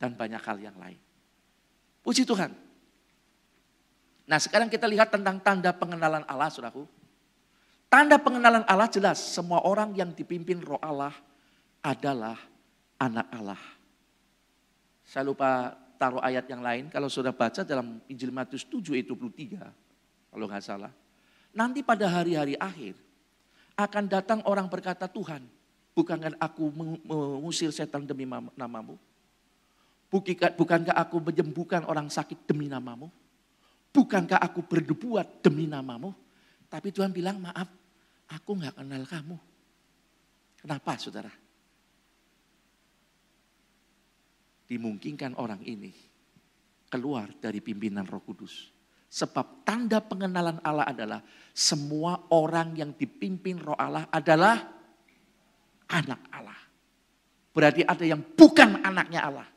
Dan 0.00 0.16
banyak 0.16 0.40
hal 0.40 0.56
yang 0.56 0.76
lain. 0.80 0.96
Puji 2.00 2.24
Tuhan. 2.24 2.48
Nah 4.24 4.38
sekarang 4.40 4.72
kita 4.72 4.88
lihat 4.88 5.12
tentang 5.12 5.36
tanda 5.44 5.76
pengenalan 5.76 6.24
Allah, 6.24 6.48
saudaraku. 6.48 6.88
Tanda 7.90 8.16
pengenalan 8.16 8.64
Allah 8.64 8.88
jelas, 8.88 9.20
semua 9.20 9.60
orang 9.66 9.92
yang 9.92 10.14
dipimpin 10.14 10.62
roh 10.62 10.78
Allah 10.80 11.12
adalah 11.82 12.38
anak 13.00 13.26
Allah. 13.32 13.62
Saya 15.02 15.24
lupa 15.26 15.74
taruh 15.96 16.20
ayat 16.20 16.44
yang 16.46 16.60
lain. 16.60 16.92
Kalau 16.92 17.08
sudah 17.08 17.32
baca 17.32 17.64
dalam 17.64 17.98
Injil 18.06 18.30
Matius 18.30 18.68
7 18.68 18.94
ayat 18.94 19.08
23, 19.08 20.30
kalau 20.30 20.46
nggak 20.46 20.62
salah. 20.62 20.92
Nanti 21.50 21.82
pada 21.82 22.06
hari-hari 22.06 22.54
akhir 22.54 22.94
akan 23.74 24.04
datang 24.06 24.40
orang 24.46 24.70
berkata 24.70 25.10
Tuhan, 25.10 25.42
bukankah 25.96 26.38
aku 26.38 26.70
mengusir 27.08 27.74
setan 27.74 28.06
demi 28.06 28.28
namamu? 28.54 28.94
Bukankah 30.10 30.94
aku 30.94 31.16
menyembuhkan 31.18 31.82
orang 31.88 32.06
sakit 32.06 32.46
demi 32.46 32.70
namamu? 32.70 33.10
Bukankah 33.90 34.38
aku 34.38 34.62
berdebuat 34.62 35.42
demi 35.42 35.66
namamu? 35.66 36.14
Tapi 36.70 36.94
Tuhan 36.94 37.10
bilang, 37.10 37.42
maaf, 37.42 37.66
aku 38.30 38.50
nggak 38.54 38.78
kenal 38.78 39.02
kamu. 39.02 39.36
Kenapa 40.62 40.94
saudara? 40.94 41.49
Dimungkinkan 44.70 45.34
orang 45.34 45.58
ini 45.66 45.90
keluar 46.86 47.26
dari 47.42 47.58
pimpinan 47.58 48.06
Roh 48.06 48.22
Kudus. 48.22 48.70
Sebab 49.10 49.66
tanda 49.66 49.98
pengenalan 49.98 50.62
Allah 50.62 50.86
adalah 50.86 51.20
semua 51.50 52.30
orang 52.30 52.78
yang 52.78 52.94
dipimpin 52.94 53.58
Roh 53.58 53.74
Allah 53.74 54.06
adalah 54.14 54.62
anak 55.90 56.22
Allah. 56.30 56.60
Berarti 57.50 57.82
ada 57.82 58.06
yang 58.06 58.22
bukan 58.22 58.78
anaknya 58.86 59.26
Allah. 59.26 59.48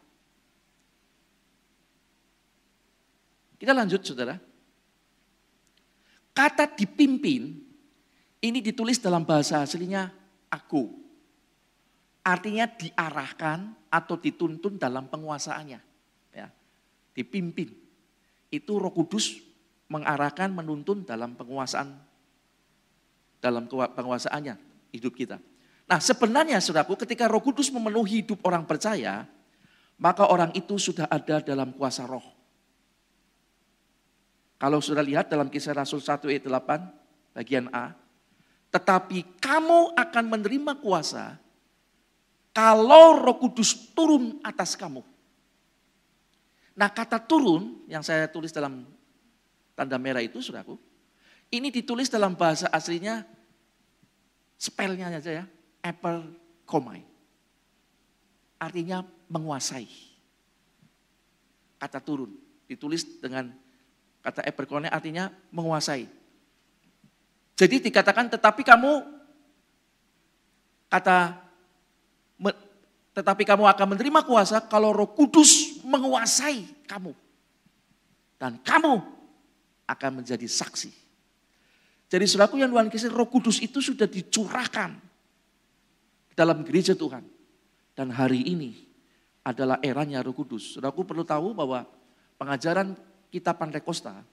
Kita 3.61 3.71
lanjut 3.77 4.01
saudara. 4.01 4.33
Kata 6.33 6.65
dipimpin 6.73 7.61
ini 8.41 8.59
ditulis 8.65 8.97
dalam 8.97 9.21
bahasa 9.21 9.61
aslinya 9.61 10.09
aku. 10.49 10.89
Artinya 12.25 12.65
diarahkan 12.65 13.82
atau 13.93 14.17
dituntun 14.17 14.81
dalam 14.81 15.05
penguasaannya. 15.05 15.79
Ya. 16.33 16.49
Dipimpin. 17.13 17.69
Itu 18.49 18.81
roh 18.81 18.89
kudus 18.89 19.37
mengarahkan, 19.93 20.49
menuntun 20.49 21.05
dalam 21.05 21.37
penguasaan 21.37 21.93
dalam 23.37 23.69
penguasaannya 23.69 24.55
hidup 24.95 25.13
kita. 25.13 25.37
Nah 25.85 25.99
sebenarnya 25.99 26.57
saudaraku 26.63 26.97
ketika 27.05 27.29
roh 27.29 27.43
kudus 27.43 27.69
memenuhi 27.69 28.25
hidup 28.25 28.41
orang 28.47 28.65
percaya, 28.65 29.27
maka 29.99 30.25
orang 30.25 30.49
itu 30.57 30.79
sudah 30.79 31.05
ada 31.11 31.43
dalam 31.43 31.75
kuasa 31.75 32.07
roh. 32.07 32.23
Kalau 34.57 34.79
sudah 34.79 35.03
lihat 35.03 35.27
dalam 35.27 35.51
kisah 35.51 35.75
Rasul 35.75 35.99
1 35.99 36.23
ayat 36.31 36.47
8 36.47 37.35
bagian 37.35 37.67
A, 37.75 37.91
tetapi 38.71 39.37
kamu 39.43 39.91
akan 39.91 40.23
menerima 40.23 40.79
kuasa 40.79 41.42
kalau 42.53 43.17
roh 43.17 43.41
kudus 43.41 43.73
turun 43.97 44.37
atas 44.45 44.77
kamu. 44.77 45.01
Nah 46.77 46.89
kata 46.89 47.17
turun 47.17 47.81
yang 47.89 48.05
saya 48.05 48.29
tulis 48.29 48.53
dalam 48.53 48.85
tanda 49.73 49.97
merah 49.97 50.21
itu 50.21 50.37
saudaraku. 50.37 50.77
Ini 51.49 51.69
ditulis 51.69 52.09
dalam 52.09 52.37
bahasa 52.37 52.69
aslinya 52.69 53.25
spellnya 54.57 55.09
aja 55.09 55.43
ya. 55.43 55.45
Apple 55.81 56.29
komai. 56.65 57.01
Artinya 58.61 59.05
menguasai. 59.29 59.89
Kata 61.81 61.99
turun. 62.01 62.33
Ditulis 62.69 63.05
dengan 63.21 63.49
kata 64.23 64.45
eperkone 64.47 64.87
artinya 64.87 65.29
menguasai. 65.51 66.07
Jadi 67.53 67.75
dikatakan 67.91 68.33
tetapi 68.33 68.65
kamu 68.65 69.03
kata 70.89 71.37
tetapi 73.13 73.43
kamu 73.45 73.69
akan 73.69 73.87
menerima 73.93 74.25
kuasa 74.25 74.57
kalau 74.65 74.89
roh 74.89 75.13
kudus 75.13 75.79
menguasai 75.85 76.65
kamu. 76.89 77.13
Dan 78.41 78.59
kamu 78.59 78.99
akan 79.87 80.11
menjadi 80.19 80.43
saksi. 80.49 80.91
Jadi 82.09 82.25
selaku 82.25 82.59
yang 82.59 82.73
Tuhan 82.73 82.89
kisah 82.89 83.13
roh 83.13 83.29
kudus 83.29 83.61
itu 83.61 83.79
sudah 83.79 84.09
dicurahkan 84.09 84.97
dalam 86.33 86.65
gereja 86.65 86.97
Tuhan. 86.97 87.23
Dan 87.93 88.09
hari 88.09 88.41
ini 88.49 88.73
adalah 89.45 89.77
eranya 89.85 90.25
roh 90.25 90.33
kudus. 90.33 90.75
Saudaraku 90.75 91.05
perlu 91.05 91.21
tahu 91.21 91.53
bahwa 91.53 91.85
pengajaran 92.41 92.97
kitab 93.29 93.61
Pantekosta 93.61 94.25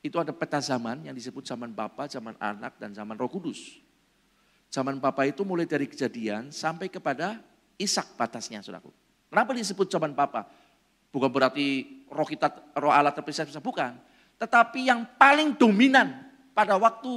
itu 0.00 0.16
ada 0.16 0.32
peta 0.32 0.56
zaman 0.64 1.04
yang 1.04 1.12
disebut 1.12 1.44
zaman 1.44 1.76
Bapa, 1.76 2.08
zaman 2.08 2.32
Anak, 2.40 2.80
dan 2.80 2.96
zaman 2.96 3.20
Roh 3.20 3.28
Kudus. 3.28 3.76
Zaman 4.72 4.96
Bapa 4.96 5.28
itu 5.28 5.44
mulai 5.44 5.68
dari 5.68 5.84
kejadian 5.84 6.48
sampai 6.48 6.88
kepada 6.88 7.42
Ishak 7.80 8.20
batasnya, 8.20 8.60
saudaraku. 8.60 8.92
Kenapa 9.32 9.56
disebut 9.56 9.88
zaman 9.88 10.12
Papa? 10.12 10.44
Bukan 11.08 11.32
berarti 11.32 11.88
roh 12.12 12.28
kita, 12.28 12.52
roh 12.76 12.92
Allah 12.92 13.16
terpisah, 13.16 13.48
bukan. 13.64 13.96
Tetapi 14.36 14.84
yang 14.84 15.08
paling 15.16 15.56
dominan 15.56 16.28
pada 16.52 16.76
waktu 16.76 17.08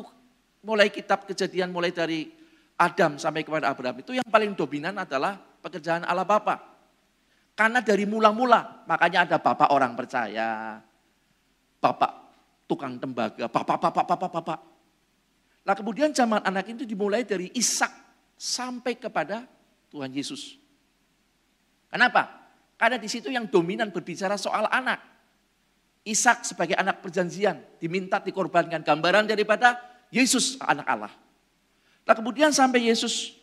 mulai 0.63 0.87
kitab 0.87 1.27
kejadian, 1.27 1.75
mulai 1.75 1.91
dari 1.91 2.31
Adam 2.79 3.19
sampai 3.19 3.43
kepada 3.43 3.69
Abraham, 3.69 3.99
itu 3.99 4.15
yang 4.15 4.25
paling 4.31 4.55
dominan 4.55 4.95
adalah 4.97 5.35
pekerjaan 5.37 6.07
Allah 6.07 6.23
Bapa. 6.25 6.63
Karena 7.53 7.83
dari 7.85 8.07
mula-mula, 8.09 8.87
makanya 8.89 9.29
ada 9.29 9.37
Bapak 9.37 9.69
orang 9.69 9.93
percaya, 9.93 10.79
Bapak 11.77 12.11
tukang 12.65 12.97
tembaga, 12.97 13.45
Bapak, 13.51 13.77
Bapak, 13.77 14.05
Bapak, 14.07 14.31
Bapak. 14.31 14.59
Nah 15.63 15.75
kemudian 15.77 16.11
zaman 16.11 16.43
anak 16.43 16.67
itu 16.71 16.83
dimulai 16.83 17.23
dari 17.23 17.51
Ishak 17.55 17.91
sampai 18.35 18.99
kepada 18.99 19.47
Tuhan 19.93 20.09
Yesus. 20.09 20.57
Kenapa? 21.93 22.49
Karena 22.81 22.97
di 22.97 23.05
situ 23.05 23.29
yang 23.29 23.45
dominan 23.45 23.93
berbicara 23.93 24.33
soal 24.41 24.65
anak. 24.73 24.97
Ishak 26.03 26.43
sebagai 26.43 26.73
anak 26.75 26.99
perjanjian 27.05 27.61
diminta 27.77 28.17
dikorbankan 28.19 28.81
gambaran 28.81 29.29
daripada 29.29 29.77
Yesus 30.09 30.57
anak 30.59 30.83
Allah. 30.89 31.13
Nah 32.03 32.15
kemudian 32.17 32.51
sampai 32.51 32.91
Yesus 32.91 33.37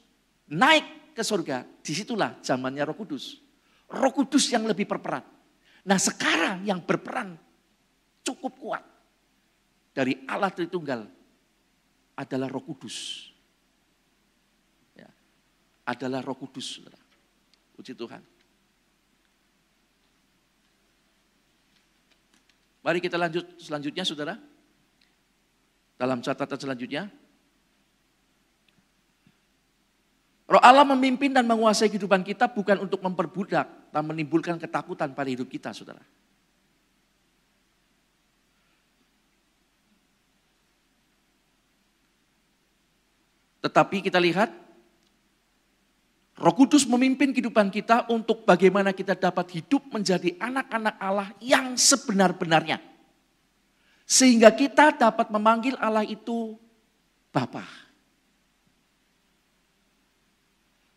naik 0.51 1.14
ke 1.16 1.22
surga, 1.24 1.64
di 1.80 1.96
situlah 1.96 2.36
zamannya 2.44 2.84
roh 2.84 2.98
kudus. 2.98 3.40
Roh 3.88 4.12
kudus 4.12 4.53
yang 4.53 4.68
lebih 4.68 4.84
berperan. 4.84 5.24
Nah 5.86 5.96
sekarang 5.96 6.66
yang 6.68 6.84
berperan 6.84 7.38
cukup 8.20 8.53
kuat 8.61 8.84
dari 9.96 10.20
Allah 10.28 10.53
Tritunggal 10.53 11.09
adalah 12.12 12.53
roh 12.53 12.61
kudus 12.61 13.30
adalah 15.85 16.20
roh 16.22 16.37
kudus. 16.37 16.83
Puji 17.76 17.97
Tuhan. 17.97 18.20
Mari 22.81 22.99
kita 23.01 23.20
lanjut 23.20 23.45
selanjutnya 23.61 24.05
saudara. 24.05 24.35
Dalam 26.01 26.24
catatan 26.24 26.57
selanjutnya. 26.57 27.12
Roh 30.51 30.59
Allah 30.59 30.83
memimpin 30.83 31.31
dan 31.31 31.47
menguasai 31.47 31.87
kehidupan 31.87 32.26
kita 32.26 32.51
bukan 32.51 32.83
untuk 32.83 32.99
memperbudak 33.05 33.93
dan 33.95 34.03
menimbulkan 34.03 34.59
ketakutan 34.59 35.14
pada 35.14 35.28
hidup 35.31 35.47
kita 35.47 35.70
saudara. 35.70 36.03
Tetapi 43.61 44.01
kita 44.01 44.16
lihat 44.16 44.49
Roh 46.41 46.57
Kudus 46.57 46.88
memimpin 46.88 47.36
kehidupan 47.36 47.68
kita 47.68 48.09
untuk 48.09 48.49
bagaimana 48.49 48.97
kita 48.97 49.12
dapat 49.12 49.61
hidup 49.61 49.84
menjadi 49.93 50.41
anak-anak 50.41 50.97
Allah 50.97 51.28
yang 51.36 51.76
sebenar-benarnya. 51.76 52.80
Sehingga 54.09 54.49
kita 54.49 54.97
dapat 54.97 55.28
memanggil 55.28 55.76
Allah 55.76 56.03
itu 56.09 56.57
Bapa. 57.28 57.68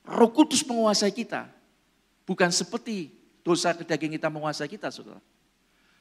Roh 0.07 0.31
Kudus 0.31 0.63
menguasai 0.63 1.11
kita. 1.11 1.51
Bukan 2.23 2.49
seperti 2.55 3.11
dosa 3.43 3.75
kedaging 3.75 4.15
kita 4.15 4.31
menguasai 4.31 4.71
kita, 4.71 4.87
saudara. 4.87 5.19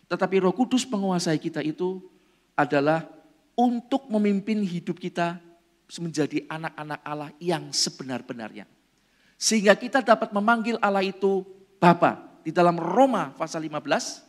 Tetapi 0.06 0.44
roh 0.44 0.54
kudus 0.54 0.86
menguasai 0.86 1.40
kita 1.40 1.64
itu 1.64 1.98
adalah 2.54 3.08
untuk 3.58 4.06
memimpin 4.06 4.62
hidup 4.62 5.00
kita 5.02 5.40
menjadi 5.98 6.46
anak-anak 6.48 7.00
Allah 7.04 7.30
yang 7.42 7.68
sebenar-benarnya. 7.74 8.64
Sehingga 9.42 9.74
kita 9.74 10.06
dapat 10.06 10.30
memanggil 10.30 10.78
Allah 10.78 11.02
itu 11.02 11.42
Bapa. 11.82 12.30
Di 12.46 12.54
dalam 12.54 12.78
Roma 12.78 13.34
pasal 13.34 13.66
15. 13.66 14.22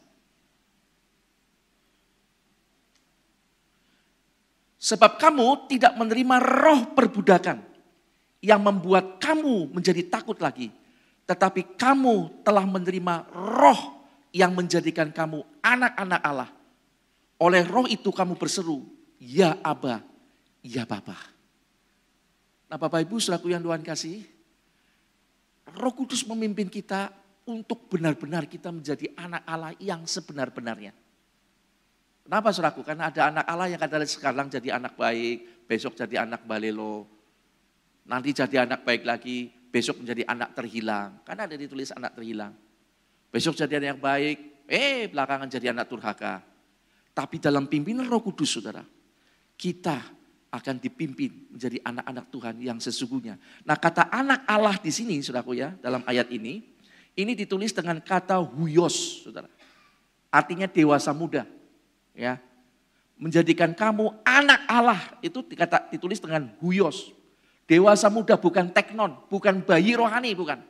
Sebab 4.82 5.22
kamu 5.22 5.70
tidak 5.70 5.94
menerima 6.02 6.36
roh 6.42 6.98
perbudakan 6.98 7.62
yang 8.42 8.58
membuat 8.66 9.22
kamu 9.22 9.70
menjadi 9.70 10.02
takut 10.10 10.42
lagi. 10.42 10.74
Tetapi 11.30 11.78
kamu 11.78 12.42
telah 12.42 12.66
menerima 12.66 13.30
roh 13.38 14.02
yang 14.34 14.58
menjadikan 14.58 15.14
kamu 15.14 15.46
anak-anak 15.62 16.22
Allah. 16.26 16.50
Oleh 17.38 17.62
roh 17.70 17.86
itu 17.86 18.10
kamu 18.10 18.34
berseru, 18.34 18.82
ya 19.22 19.62
Aba, 19.62 20.02
ya 20.66 20.90
Bapa. 20.90 21.16
Nah 22.68 22.82
Bapak 22.82 23.06
Ibu 23.06 23.22
selaku 23.22 23.54
yang 23.54 23.62
Tuhan 23.62 23.86
kasih, 23.86 24.33
Roh 25.72 25.94
Kudus 25.96 26.28
memimpin 26.28 26.68
kita 26.68 27.14
untuk 27.48 27.88
benar-benar 27.92 28.48
kita 28.48 28.72
menjadi 28.72 29.12
anak 29.16 29.44
Allah 29.48 29.72
yang 29.80 30.04
sebenar-benarnya. 30.04 30.96
Kenapa 32.24 32.56
suraku? 32.56 32.88
Karena 32.88 33.12
ada 33.12 33.32
anak 33.32 33.46
Allah 33.48 33.68
yang 33.68 33.82
kadang 33.84 34.08
sekarang 34.08 34.48
jadi 34.48 34.80
anak 34.80 34.96
baik, 34.96 35.68
besok 35.68 36.00
jadi 36.00 36.24
anak 36.24 36.48
balelo, 36.48 37.04
nanti 38.08 38.32
jadi 38.32 38.64
anak 38.64 38.88
baik 38.88 39.04
lagi, 39.04 39.52
besok 39.52 40.00
menjadi 40.00 40.24
anak 40.32 40.56
terhilang. 40.56 41.20
Karena 41.28 41.44
ada 41.52 41.56
ditulis 41.60 41.92
anak 41.92 42.16
terhilang. 42.16 42.56
Besok 43.28 43.60
jadi 43.60 43.84
anak 43.84 44.00
baik, 44.00 44.38
eh 44.72 45.12
belakangan 45.12 45.52
jadi 45.52 45.76
anak 45.76 45.92
turhaka. 45.92 46.40
Tapi 47.12 47.44
dalam 47.44 47.68
pimpinan 47.68 48.08
roh 48.08 48.24
kudus 48.24 48.56
saudara, 48.56 48.88
kita 49.60 50.00
akan 50.54 50.78
dipimpin 50.78 51.50
menjadi 51.50 51.82
anak-anak 51.82 52.26
Tuhan 52.30 52.56
yang 52.62 52.78
sesungguhnya. 52.78 53.42
Nah 53.66 53.74
kata 53.74 54.06
anak 54.14 54.46
Allah 54.46 54.78
di 54.78 54.94
sini 54.94 55.18
saudaraku 55.18 55.58
ya 55.58 55.74
dalam 55.82 56.06
ayat 56.06 56.30
ini, 56.30 56.62
ini 57.18 57.34
ditulis 57.34 57.74
dengan 57.74 57.98
kata 57.98 58.38
huyos 58.38 59.26
saudara. 59.26 59.50
Artinya 60.30 60.70
dewasa 60.70 61.10
muda. 61.10 61.50
ya 62.14 62.38
Menjadikan 63.18 63.74
kamu 63.74 64.14
anak 64.22 64.62
Allah 64.70 65.02
itu 65.26 65.42
dikata, 65.42 65.90
ditulis 65.90 66.22
dengan 66.22 66.54
huyos. 66.62 67.10
Dewasa 67.66 68.14
muda 68.14 68.38
bukan 68.38 68.70
teknon, 68.70 69.18
bukan 69.34 69.66
bayi 69.66 69.98
rohani, 69.98 70.38
bukan. 70.38 70.62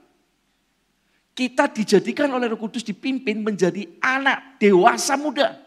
Kita 1.34 1.66
dijadikan 1.66 2.30
oleh 2.30 2.46
roh 2.46 2.62
kudus 2.62 2.86
dipimpin 2.86 3.42
menjadi 3.42 3.90
anak 4.00 4.62
dewasa 4.62 5.18
muda. 5.18 5.58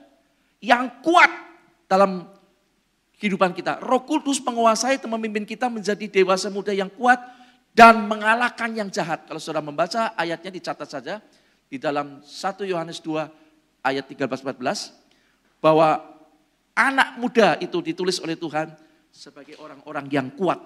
Yang 0.63 1.03
kuat 1.03 1.33
dalam 1.91 2.36
kehidupan 3.17 3.57
kita. 3.57 3.81
Roh 3.81 4.05
Kudus 4.05 4.41
menguasai 4.45 5.01
itu 5.01 5.09
memimpin 5.09 5.49
kita 5.49 5.73
menjadi 5.73 6.05
dewasa 6.09 6.53
muda 6.53 6.73
yang 6.73 6.93
kuat 6.93 7.19
dan 7.77 8.05
mengalahkan 8.09 8.73
yang 8.73 8.89
jahat. 8.89 9.25
Kalau 9.29 9.41
saudara 9.41 9.65
membaca 9.65 10.13
ayatnya 10.17 10.53
dicatat 10.53 10.89
saja 10.89 11.15
di 11.69 11.77
dalam 11.81 12.21
1 12.25 12.65
Yohanes 12.65 13.01
2 13.01 13.85
ayat 13.85 14.05
13-14 14.09 15.61
bahwa 15.61 16.01
anak 16.77 17.17
muda 17.17 17.49
itu 17.61 17.81
ditulis 17.81 18.21
oleh 18.21 18.37
Tuhan 18.37 18.73
sebagai 19.09 19.57
orang-orang 19.61 20.07
yang 20.13 20.29
kuat. 20.37 20.61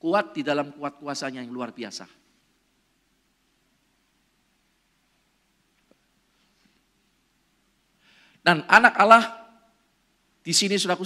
Kuat 0.00 0.32
di 0.32 0.40
dalam 0.40 0.72
kuat 0.76 0.96
kuasanya 0.96 1.44
yang 1.44 1.52
luar 1.52 1.76
biasa. 1.76 2.08
Dan 8.40 8.64
anak 8.64 8.96
Allah 8.96 9.49
di 10.50 10.54
sini 10.58 10.74
sudah 10.74 10.98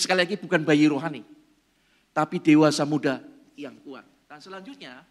sekali 0.00 0.24
lagi 0.24 0.40
bukan 0.40 0.64
bayi 0.64 0.88
rohani, 0.88 1.20
tapi 2.16 2.40
dewasa 2.40 2.88
muda 2.88 3.20
yang 3.52 3.76
kuat. 3.84 4.08
Dan 4.24 4.40
selanjutnya, 4.40 5.04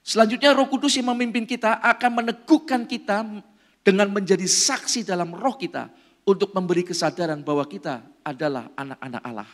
selanjutnya 0.00 0.56
Roh 0.56 0.64
Kudus 0.72 0.96
yang 0.96 1.12
memimpin 1.12 1.44
kita 1.44 1.84
akan 1.84 2.24
meneguhkan 2.24 2.88
kita 2.88 3.44
dengan 3.84 4.08
menjadi 4.08 4.48
saksi 4.48 5.04
dalam 5.04 5.36
roh 5.36 5.52
kita 5.52 5.92
untuk 6.24 6.56
memberi 6.56 6.80
kesadaran 6.80 7.44
bahwa 7.44 7.68
kita 7.68 8.00
adalah 8.24 8.72
anak-anak 8.72 9.20
Allah. 9.20 9.50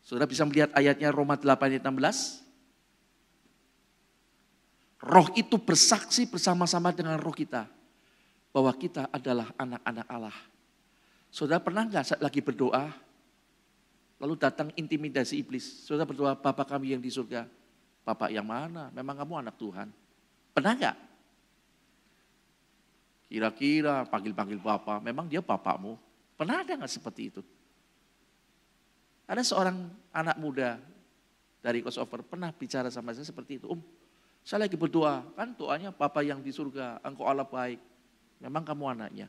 Saudara 0.00 0.24
bisa 0.24 0.48
melihat 0.48 0.72
ayatnya 0.72 1.12
Roma 1.12 1.36
8 1.36 1.44
ayat 1.76 1.84
16. 1.84 2.40
Roh 5.04 5.28
itu 5.36 5.60
bersaksi 5.60 6.24
bersama-sama 6.24 6.88
dengan 6.88 7.20
roh 7.20 7.36
kita 7.36 7.68
bahwa 8.48 8.72
kita 8.72 9.12
adalah 9.12 9.52
anak-anak 9.60 10.08
Allah. 10.08 10.32
Saudara 11.28 11.60
pernah 11.60 11.84
nggak 11.84 12.24
lagi 12.24 12.40
berdoa, 12.40 12.88
lalu 14.16 14.34
datang 14.40 14.72
intimidasi 14.74 15.36
iblis. 15.36 15.84
Saudara 15.84 16.08
berdoa, 16.08 16.32
Bapak 16.32 16.72
kami 16.72 16.96
yang 16.96 17.02
di 17.04 17.12
surga. 17.12 17.44
Bapak 18.02 18.32
yang 18.32 18.48
mana? 18.48 18.88
Memang 18.96 19.20
kamu 19.20 19.44
anak 19.44 19.54
Tuhan. 19.60 19.92
Pernah 20.56 20.72
nggak? 20.72 20.96
Kira-kira 23.28 24.08
panggil-panggil 24.08 24.56
Bapak, 24.56 25.04
memang 25.04 25.28
dia 25.28 25.44
Bapakmu. 25.44 26.00
Pernah 26.40 26.64
ada 26.64 26.72
nggak 26.80 26.92
seperti 26.92 27.28
itu? 27.28 27.42
Ada 29.28 29.44
seorang 29.44 29.92
anak 30.08 30.40
muda 30.40 30.80
dari 31.60 31.84
crossover 31.84 32.24
pernah 32.24 32.48
bicara 32.48 32.88
sama 32.88 33.12
saya 33.12 33.28
seperti 33.28 33.60
itu. 33.60 33.68
Om, 33.68 33.84
saya 34.40 34.64
lagi 34.64 34.80
berdoa, 34.80 35.20
kan 35.36 35.52
doanya 35.52 35.92
Bapak 35.92 36.24
yang 36.24 36.40
di 36.40 36.48
surga, 36.48 37.04
engkau 37.04 37.28
Allah 37.28 37.44
baik. 37.44 37.76
Memang 38.40 38.64
kamu 38.64 38.96
anaknya 38.96 39.28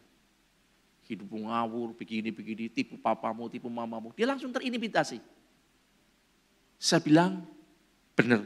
hidup 1.10 1.34
ngawur, 1.34 1.98
begini-begini, 1.98 2.70
tipu 2.70 2.94
papamu, 3.02 3.50
tipu 3.50 3.66
mamamu. 3.66 4.14
Dia 4.14 4.30
langsung 4.30 4.54
terintimidasi. 4.54 5.18
Saya 6.78 7.02
bilang, 7.02 7.50
benar. 8.14 8.46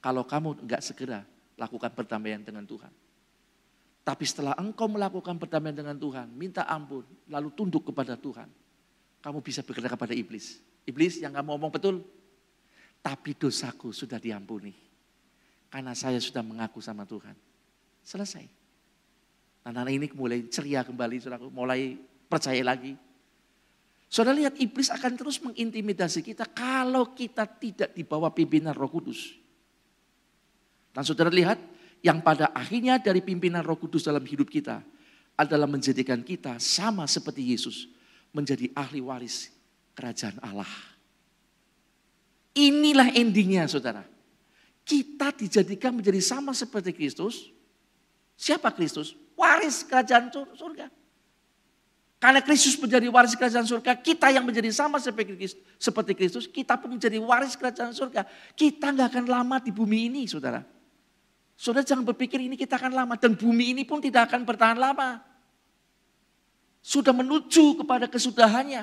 Kalau 0.00 0.24
kamu 0.24 0.64
enggak 0.64 0.80
segera 0.80 1.28
lakukan 1.60 1.92
perdamaian 1.92 2.40
dengan 2.40 2.64
Tuhan. 2.64 2.88
Tapi 4.00 4.24
setelah 4.24 4.56
engkau 4.56 4.88
melakukan 4.88 5.36
perdamaian 5.36 5.76
dengan 5.76 5.92
Tuhan, 6.00 6.32
minta 6.32 6.64
ampun, 6.64 7.04
lalu 7.28 7.52
tunduk 7.52 7.92
kepada 7.92 8.16
Tuhan. 8.16 8.48
Kamu 9.20 9.44
bisa 9.44 9.60
berkata 9.60 9.92
kepada 9.92 10.16
iblis. 10.16 10.64
Iblis 10.88 11.20
yang 11.20 11.36
kamu 11.36 11.52
ngomong 11.52 11.68
betul, 11.68 12.00
tapi 13.04 13.36
dosaku 13.36 13.92
sudah 13.92 14.16
diampuni. 14.16 14.72
Karena 15.68 15.92
saya 15.92 16.16
sudah 16.16 16.40
mengaku 16.40 16.80
sama 16.80 17.04
Tuhan. 17.04 17.36
Selesai. 18.00 18.57
Anak-anak 19.68 19.92
ini 19.92 20.06
mulai 20.16 20.48
ceria 20.48 20.80
kembali, 20.80 21.20
saudara, 21.20 21.44
mulai 21.52 21.92
percaya 22.24 22.64
lagi. 22.64 22.96
Saudara 24.08 24.40
lihat 24.40 24.56
iblis 24.56 24.88
akan 24.88 25.12
terus 25.20 25.36
mengintimidasi 25.44 26.24
kita 26.24 26.48
kalau 26.48 27.12
kita 27.12 27.44
tidak 27.44 27.92
dibawa 27.92 28.32
pimpinan 28.32 28.72
roh 28.72 28.88
kudus. 28.88 29.36
Dan 30.96 31.04
saudara 31.04 31.28
lihat 31.28 31.60
yang 32.00 32.24
pada 32.24 32.48
akhirnya 32.56 32.96
dari 32.96 33.20
pimpinan 33.20 33.60
roh 33.60 33.76
kudus 33.76 34.08
dalam 34.08 34.24
hidup 34.24 34.48
kita 34.48 34.80
adalah 35.36 35.68
menjadikan 35.68 36.24
kita 36.24 36.56
sama 36.56 37.04
seperti 37.04 37.52
Yesus. 37.52 37.92
Menjadi 38.32 38.72
ahli 38.72 39.04
waris 39.04 39.52
kerajaan 39.92 40.40
Allah. 40.40 40.68
Inilah 42.56 43.12
endingnya 43.12 43.68
saudara. 43.68 44.00
Kita 44.80 45.28
dijadikan 45.36 45.92
menjadi 45.92 46.24
sama 46.24 46.56
seperti 46.56 46.96
Kristus. 46.96 47.52
Siapa 48.32 48.72
Kristus? 48.72 49.27
Waris 49.38 49.86
kerajaan 49.86 50.34
surga. 50.34 50.90
Karena 52.18 52.42
Kristus 52.42 52.74
menjadi 52.74 53.06
waris 53.06 53.38
kerajaan 53.38 53.62
surga, 53.62 53.94
kita 53.94 54.34
yang 54.34 54.42
menjadi 54.42 54.74
sama 54.74 54.98
seperti 54.98 55.38
Kristus, 56.18 56.50
kita 56.50 56.74
pun 56.74 56.98
menjadi 56.98 57.22
waris 57.22 57.54
kerajaan 57.54 57.94
surga. 57.94 58.26
Kita 58.58 58.90
nggak 58.90 59.14
akan 59.14 59.24
lama 59.30 59.62
di 59.62 59.70
bumi 59.70 60.10
ini, 60.10 60.26
saudara. 60.26 60.66
Saudara 61.54 61.86
jangan 61.86 62.02
berpikir 62.02 62.42
ini 62.42 62.58
kita 62.58 62.74
akan 62.74 62.90
lama, 62.90 63.14
dan 63.14 63.38
bumi 63.38 63.70
ini 63.70 63.86
pun 63.86 64.02
tidak 64.02 64.34
akan 64.34 64.42
bertahan 64.42 64.74
lama. 64.74 65.22
Sudah 66.82 67.14
menuju 67.14 67.86
kepada 67.86 68.10
kesudahannya. 68.10 68.82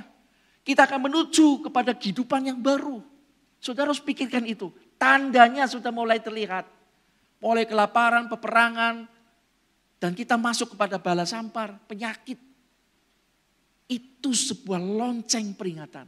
Kita 0.64 0.88
akan 0.88 1.12
menuju 1.12 1.68
kepada 1.68 1.92
kehidupan 1.92 2.56
yang 2.56 2.60
baru. 2.64 3.04
Saudara 3.60 3.92
harus 3.92 4.00
pikirkan 4.00 4.48
itu. 4.48 4.72
Tandanya 4.96 5.68
sudah 5.68 5.92
mulai 5.92 6.24
terlihat. 6.24 6.72
Mulai 7.44 7.68
kelaparan, 7.68 8.32
peperangan, 8.32 9.12
dan 10.06 10.14
kita 10.14 10.38
masuk 10.38 10.78
kepada 10.78 11.02
bala 11.02 11.26
sampar, 11.26 11.82
penyakit. 11.90 12.38
Itu 13.90 14.38
sebuah 14.38 14.78
lonceng 14.78 15.58
peringatan. 15.58 16.06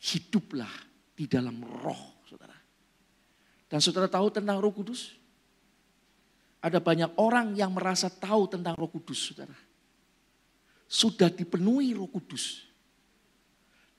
Hiduplah 0.00 0.72
di 1.12 1.28
dalam 1.28 1.60
roh, 1.60 2.24
saudara. 2.24 2.56
Dan 3.68 3.76
saudara 3.84 4.08
tahu 4.08 4.32
tentang 4.32 4.56
roh 4.56 4.72
kudus? 4.72 5.20
Ada 6.64 6.80
banyak 6.80 7.20
orang 7.20 7.52
yang 7.52 7.76
merasa 7.76 8.08
tahu 8.08 8.48
tentang 8.56 8.72
roh 8.72 8.88
kudus, 8.88 9.36
saudara. 9.36 9.52
Sudah 10.88 11.28
dipenuhi 11.28 11.92
roh 11.92 12.08
kudus. 12.08 12.72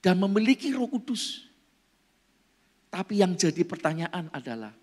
Dan 0.02 0.18
memiliki 0.18 0.74
roh 0.74 0.90
kudus. 0.90 1.46
Tapi 2.90 3.22
yang 3.22 3.38
jadi 3.38 3.62
pertanyaan 3.62 4.34
adalah, 4.34 4.74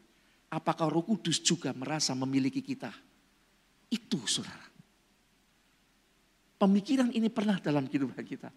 apakah 0.47 0.87
roh 0.87 1.03
kudus 1.03 1.43
juga 1.43 1.75
merasa 1.75 2.15
memiliki 2.15 2.63
kita? 2.63 3.08
Itu 3.89 4.21
saudara. 4.29 4.69
Pemikiran 6.59 7.09
ini 7.15 7.31
pernah 7.31 7.57
dalam 7.57 7.87
kehidupan 7.87 8.25
kita. 8.27 8.51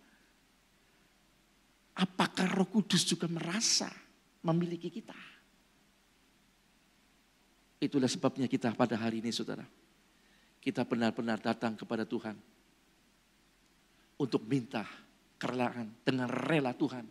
Apakah 2.03 2.51
roh 2.51 2.66
kudus 2.66 3.07
juga 3.07 3.30
merasa 3.30 3.87
memiliki 4.43 4.91
kita? 4.91 5.14
Itulah 7.83 8.11
sebabnya 8.11 8.51
kita 8.51 8.74
pada 8.74 8.99
hari 8.99 9.22
ini 9.22 9.30
saudara. 9.30 9.62
Kita 10.62 10.87
benar-benar 10.87 11.43
datang 11.43 11.74
kepada 11.74 12.07
Tuhan. 12.07 12.35
Untuk 14.18 14.47
minta 14.47 14.87
kerelaan 15.39 15.91
dengan 16.03 16.30
rela 16.30 16.74
Tuhan. 16.74 17.07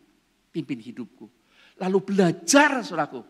Pimpin 0.52 0.80
hidupku. 0.80 1.28
Lalu 1.80 1.98
belajar 2.04 2.84
saudaraku. 2.84 3.24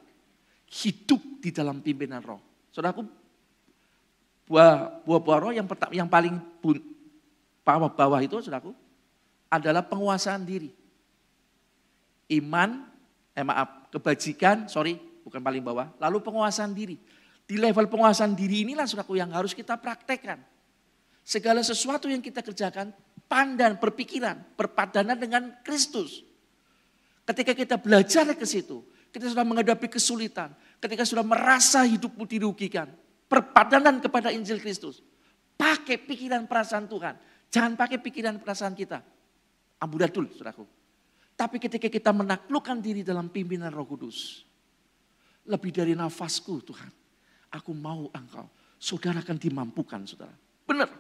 Hidup 0.70 1.42
di 1.42 1.50
dalam 1.54 1.82
pimpinan 1.82 2.22
roh. 2.26 2.42
Saudaraku, 2.74 3.21
buah 4.52 5.00
buah, 5.08 5.22
buah 5.24 5.40
roh 5.40 5.54
yang 5.56 5.64
pertama 5.64 5.96
yang 5.96 6.12
paling 6.12 6.36
bawah 7.64 7.88
bawah 7.88 8.20
itu 8.20 8.36
saudaraku 8.44 8.76
adalah 9.48 9.84
penguasaan 9.88 10.44
diri. 10.44 10.76
Iman, 12.32 12.88
eh 13.36 13.44
maaf, 13.44 13.92
kebajikan, 13.92 14.68
sorry, 14.68 15.00
bukan 15.24 15.40
paling 15.40 15.64
bawah. 15.64 15.92
Lalu 16.00 16.24
penguasaan 16.24 16.72
diri. 16.72 16.96
Di 17.44 17.60
level 17.60 17.92
penguasaan 17.92 18.32
diri 18.32 18.64
inilah 18.64 18.88
saudaraku 18.88 19.20
yang 19.20 19.32
harus 19.36 19.52
kita 19.52 19.76
praktekkan. 19.76 20.40
Segala 21.24 21.60
sesuatu 21.60 22.08
yang 22.08 22.24
kita 22.24 22.40
kerjakan, 22.40 22.96
pandan, 23.28 23.76
berpikiran, 23.76 24.40
berpadanan 24.56 25.20
dengan 25.20 25.52
Kristus. 25.64 26.24
Ketika 27.28 27.52
kita 27.52 27.76
belajar 27.76 28.28
ke 28.32 28.48
situ, 28.48 28.84
kita 29.12 29.28
sudah 29.28 29.44
menghadapi 29.44 29.92
kesulitan, 29.92 30.56
ketika 30.80 31.04
sudah 31.04 31.22
merasa 31.22 31.84
hidupmu 31.84 32.24
dirugikan, 32.24 32.88
perpadanan 33.32 34.04
kepada 34.04 34.28
Injil 34.36 34.60
Kristus. 34.60 35.00
Pakai 35.56 35.96
pikiran 35.96 36.44
perasaan 36.52 36.92
Tuhan. 36.92 37.16
Jangan 37.48 37.80
pakai 37.80 38.04
pikiran 38.04 38.36
perasaan 38.44 38.76
kita. 38.76 39.00
Amburadul, 39.80 40.28
saudaraku. 40.36 40.68
Tapi 41.40 41.58
ketika 41.64 41.88
kita 41.88 42.12
menaklukkan 42.12 42.84
diri 42.84 43.08
dalam 43.08 43.32
pimpinan 43.32 43.72
roh 43.72 43.88
kudus. 43.88 44.44
Lebih 45.48 45.72
dari 45.72 45.94
nafasku 45.96 46.60
Tuhan. 46.60 46.92
Aku 47.56 47.72
mau 47.72 48.12
engkau. 48.12 48.52
Saudara 48.76 49.24
akan 49.24 49.38
dimampukan 49.40 50.04
saudara. 50.04 50.36
Benar. 50.68 50.92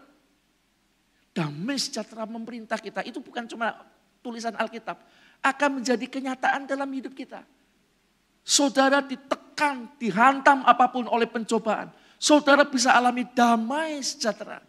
Damai 1.35 1.77
sejahtera 1.77 2.25
memerintah 2.25 2.79
kita. 2.79 3.05
Itu 3.05 3.19
bukan 3.21 3.45
cuma 3.45 3.75
tulisan 4.23 4.55
Alkitab. 4.55 4.97
Akan 5.41 5.81
menjadi 5.81 6.05
kenyataan 6.09 6.65
dalam 6.65 6.89
hidup 6.89 7.13
kita. 7.13 7.45
Saudara 8.41 9.05
ditekan, 9.05 9.93
dihantam 10.01 10.65
apa 10.65 10.89
pun 10.89 11.05
oleh 11.05 11.29
pencobaan. 11.29 11.93
Saudara 12.21 12.69
bisa 12.69 12.93
alami 12.93 13.25
damai 13.33 13.97
sejahtera 14.05 14.61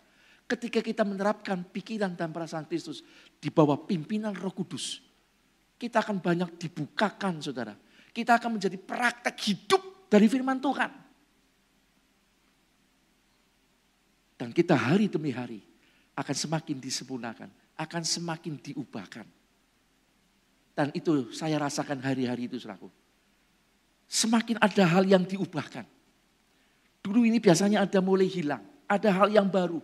ketika 0.48 0.80
kita 0.80 1.04
menerapkan 1.04 1.60
pikiran 1.60 2.16
dan 2.16 2.32
perasaan 2.32 2.64
Kristus 2.64 3.04
di 3.36 3.52
bawah 3.52 3.76
pimpinan 3.76 4.32
Roh 4.32 4.56
Kudus, 4.56 5.04
kita 5.76 6.00
akan 6.00 6.24
banyak 6.24 6.56
dibukakan, 6.56 7.44
saudara. 7.44 7.76
Kita 8.08 8.40
akan 8.40 8.56
menjadi 8.56 8.80
praktek 8.80 9.36
hidup 9.52 10.08
dari 10.08 10.32
firman 10.32 10.64
Tuhan. 10.64 10.92
Dan 14.40 14.48
kita 14.56 14.72
hari 14.72 15.12
demi 15.12 15.28
hari 15.28 15.60
akan 16.16 16.32
semakin 16.32 16.80
disempurnakan, 16.80 17.52
akan 17.76 18.02
semakin 18.02 18.56
diubahkan. 18.64 19.28
Dan 20.72 20.88
itu 20.96 21.28
saya 21.36 21.60
rasakan 21.60 22.00
hari-hari 22.00 22.48
itu, 22.48 22.56
saudaraku. 22.56 22.88
Semakin 24.08 24.56
ada 24.56 24.88
hal 24.88 25.04
yang 25.04 25.28
diubahkan. 25.28 25.84
Dulu 27.02 27.26
ini 27.26 27.42
biasanya 27.42 27.82
ada 27.82 27.98
mulai 27.98 28.30
hilang, 28.30 28.62
ada 28.86 29.10
hal 29.10 29.28
yang 29.28 29.50
baru. 29.50 29.82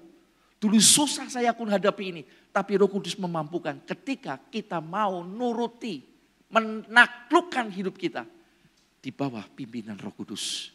Dulu 0.59 0.79
susah 0.79 1.27
saya 1.27 1.51
pun 1.55 1.67
hadapi 1.71 2.05
ini. 2.15 2.23
Tapi 2.55 2.79
roh 2.79 2.91
kudus 2.91 3.15
memampukan 3.15 3.79
ketika 3.87 4.39
kita 4.51 4.83
mau 4.83 5.23
nuruti, 5.23 6.03
menaklukkan 6.51 7.71
hidup 7.71 7.95
kita. 7.95 8.27
Di 8.99 9.15
bawah 9.15 9.47
pimpinan 9.55 9.95
roh 9.99 10.11
kudus. 10.11 10.75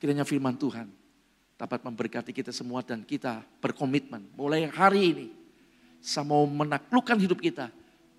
Kiranya 0.00 0.24
firman 0.24 0.56
Tuhan 0.56 0.88
dapat 1.56 1.84
memberkati 1.84 2.32
kita 2.32 2.52
semua 2.52 2.80
dan 2.84 3.04
kita 3.04 3.44
berkomitmen. 3.60 4.24
Mulai 4.36 4.68
hari 4.72 5.02
ini, 5.12 5.26
saya 6.00 6.24
mau 6.24 6.44
menaklukkan 6.44 7.16
hidup 7.20 7.40
kita. 7.40 7.68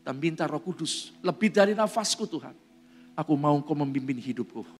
Dan 0.05 0.21
minta 0.21 0.45
roh 0.45 0.61
kudus, 0.61 1.15
lebih 1.25 1.51
dari 1.51 1.73
nafasku 1.73 2.29
Tuhan. 2.29 2.53
Aku 3.17 3.33
mau 3.33 3.57
engkau 3.57 3.73
membimbing 3.73 4.21
hidupku. 4.21 4.67